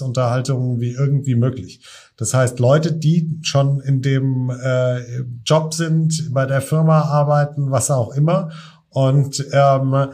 [0.00, 1.80] Unterhaltungen wie irgendwie möglich.
[2.16, 7.90] Das heißt, Leute, die schon in dem äh, Job sind, bei der Firma arbeiten, was
[7.90, 8.50] auch immer,
[8.88, 10.06] und ähm,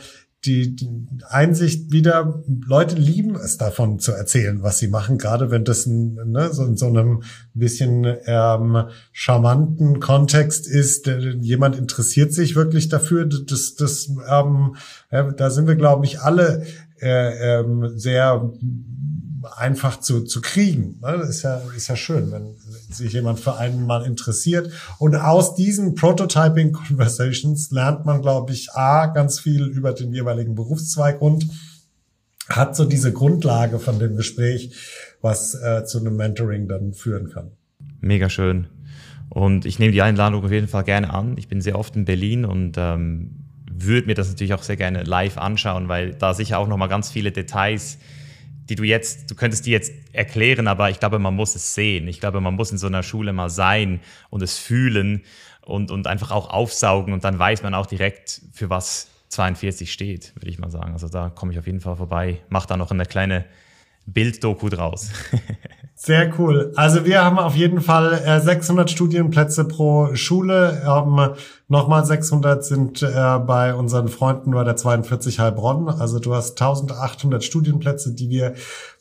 [0.44, 0.90] die, die
[1.28, 6.14] Einsicht wieder, Leute lieben es davon zu erzählen, was sie machen, gerade wenn das ein,
[6.30, 7.22] ne, so in so einem
[7.54, 11.06] bisschen ähm, charmanten Kontext ist.
[11.40, 13.26] Jemand interessiert sich wirklich dafür.
[13.26, 14.76] Das, das, ähm,
[15.12, 16.64] ja, da sind wir, glaube ich, alle
[17.00, 18.52] äh, ähm, sehr
[19.56, 20.98] einfach zu, zu kriegen.
[21.00, 21.18] Ne?
[21.18, 22.54] Das ist ja, ist ja schön, wenn
[22.90, 24.70] sich jemand für einen mal interessiert.
[24.98, 30.54] Und aus diesen Prototyping Conversations lernt man, glaube ich, A, ganz viel über den jeweiligen
[30.54, 31.48] Berufszweig und
[32.48, 34.74] hat so diese Grundlage von dem Gespräch,
[35.20, 37.52] was äh, zu einem Mentoring dann führen kann.
[38.00, 38.66] Mega schön.
[39.28, 41.36] Und ich nehme die Einladung auf jeden Fall gerne an.
[41.38, 45.04] Ich bin sehr oft in Berlin und ähm, würde mir das natürlich auch sehr gerne
[45.04, 47.98] live anschauen, weil da sicher auch nochmal ganz viele Details
[48.68, 52.08] die du jetzt, du könntest die jetzt erklären, aber ich glaube, man muss es sehen.
[52.08, 55.22] Ich glaube, man muss in so einer Schule mal sein und es fühlen
[55.62, 60.34] und, und einfach auch aufsaugen und dann weiß man auch direkt, für was 42 steht,
[60.36, 60.92] würde ich mal sagen.
[60.92, 63.44] Also da komme ich auf jeden Fall vorbei, mache da noch eine kleine
[64.06, 65.10] Bilddoku draus.
[66.04, 66.72] Sehr cool.
[66.74, 70.82] Also wir haben auf jeden Fall äh, 600 Studienplätze pro Schule.
[70.84, 71.36] Ähm,
[71.68, 75.88] nochmal 600 sind äh, bei unseren Freunden bei der 42 Heilbronn.
[75.88, 78.54] Also du hast 1800 Studienplätze, die wir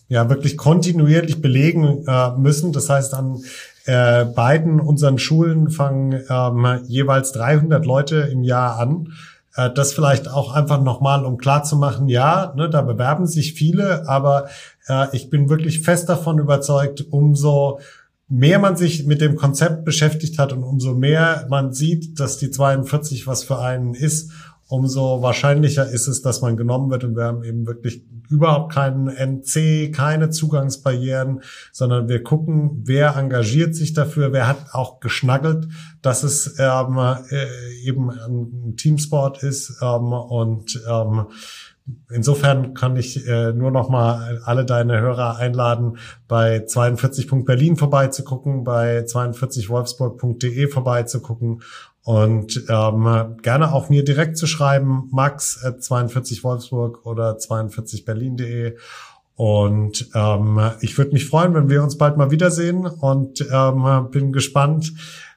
[0.09, 2.71] ja wirklich kontinuierlich belegen äh, müssen.
[2.71, 3.41] Das heißt, an
[3.85, 9.07] äh, beiden unseren Schulen fangen ähm, jeweils 300 Leute im Jahr an.
[9.55, 14.47] Äh, das vielleicht auch einfach nochmal, um klarzumachen, ja, ne, da bewerben sich viele, aber
[14.87, 17.79] äh, ich bin wirklich fest davon überzeugt, umso
[18.27, 22.49] mehr man sich mit dem Konzept beschäftigt hat und umso mehr man sieht, dass die
[22.49, 24.31] 42 was für einen ist,
[24.71, 27.03] umso wahrscheinlicher ist es, dass man genommen wird.
[27.03, 31.41] Und wir haben eben wirklich überhaupt keinen NC, keine Zugangsbarrieren,
[31.73, 35.67] sondern wir gucken, wer engagiert sich dafür, wer hat auch geschnaggelt,
[36.01, 37.47] dass es ähm, äh,
[37.83, 41.25] eben ein Teamsport ist ähm, und ähm,
[42.09, 48.99] Insofern kann ich äh, nur noch mal alle deine Hörer einladen, bei 42.berlin vorbeizugucken, bei
[48.99, 51.63] 42wolfsburg.de vorbeizugucken
[52.03, 58.77] und ähm, gerne auch mir direkt zu schreiben, max at 42 Wolfsburg oder 42berlin.de.
[59.35, 64.31] Und ähm, ich würde mich freuen, wenn wir uns bald mal wiedersehen und ähm, bin
[64.31, 64.93] gespannt,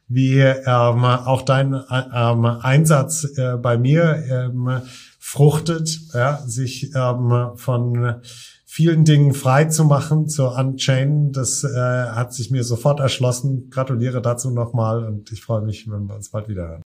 [0.08, 4.82] wie ähm, auch dein ähm, Einsatz äh, bei mir ähm,
[5.18, 8.20] fruchtet, ja, sich ähm, von
[8.74, 11.30] vielen Dingen frei zu machen zur Unchain.
[11.30, 13.70] Das äh, hat sich mir sofort erschlossen.
[13.70, 16.82] Gratuliere dazu nochmal und ich freue mich, wenn wir uns bald wieder hören.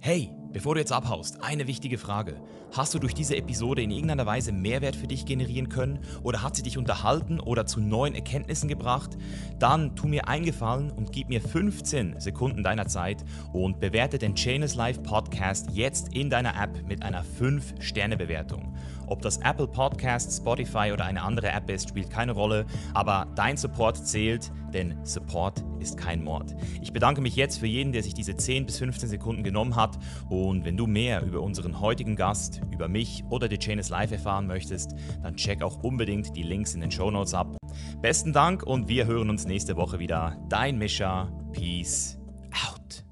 [0.00, 2.40] Hey, bevor du jetzt abhaust, eine wichtige Frage.
[2.72, 6.56] Hast du durch diese Episode in irgendeiner Weise Mehrwert für dich generieren können oder hat
[6.56, 9.16] sie dich unterhalten oder zu neuen Erkenntnissen gebracht?
[9.58, 14.74] Dann tu mir eingefallen und gib mir 15 Sekunden deiner Zeit und bewerte den Chainless
[14.74, 18.76] Life Podcast jetzt in deiner App mit einer 5-Sterne-Bewertung.
[19.08, 23.56] Ob das Apple Podcast, Spotify oder eine andere App ist, spielt keine Rolle, aber dein
[23.56, 26.54] Support zählt, denn Support ist kein Mord.
[26.82, 29.98] Ich bedanke mich jetzt für jeden, der sich diese 10 bis 15 Sekunden genommen hat
[30.28, 34.12] und wenn du mehr über unseren heutigen Gast, über mich oder die Chain is Live
[34.12, 37.56] erfahren möchtest, dann check auch unbedingt die Links in den Show Notes ab.
[38.02, 40.36] Besten Dank und wir hören uns nächste Woche wieder.
[40.48, 41.32] Dein Mischa.
[41.52, 42.18] Peace
[42.52, 43.07] out.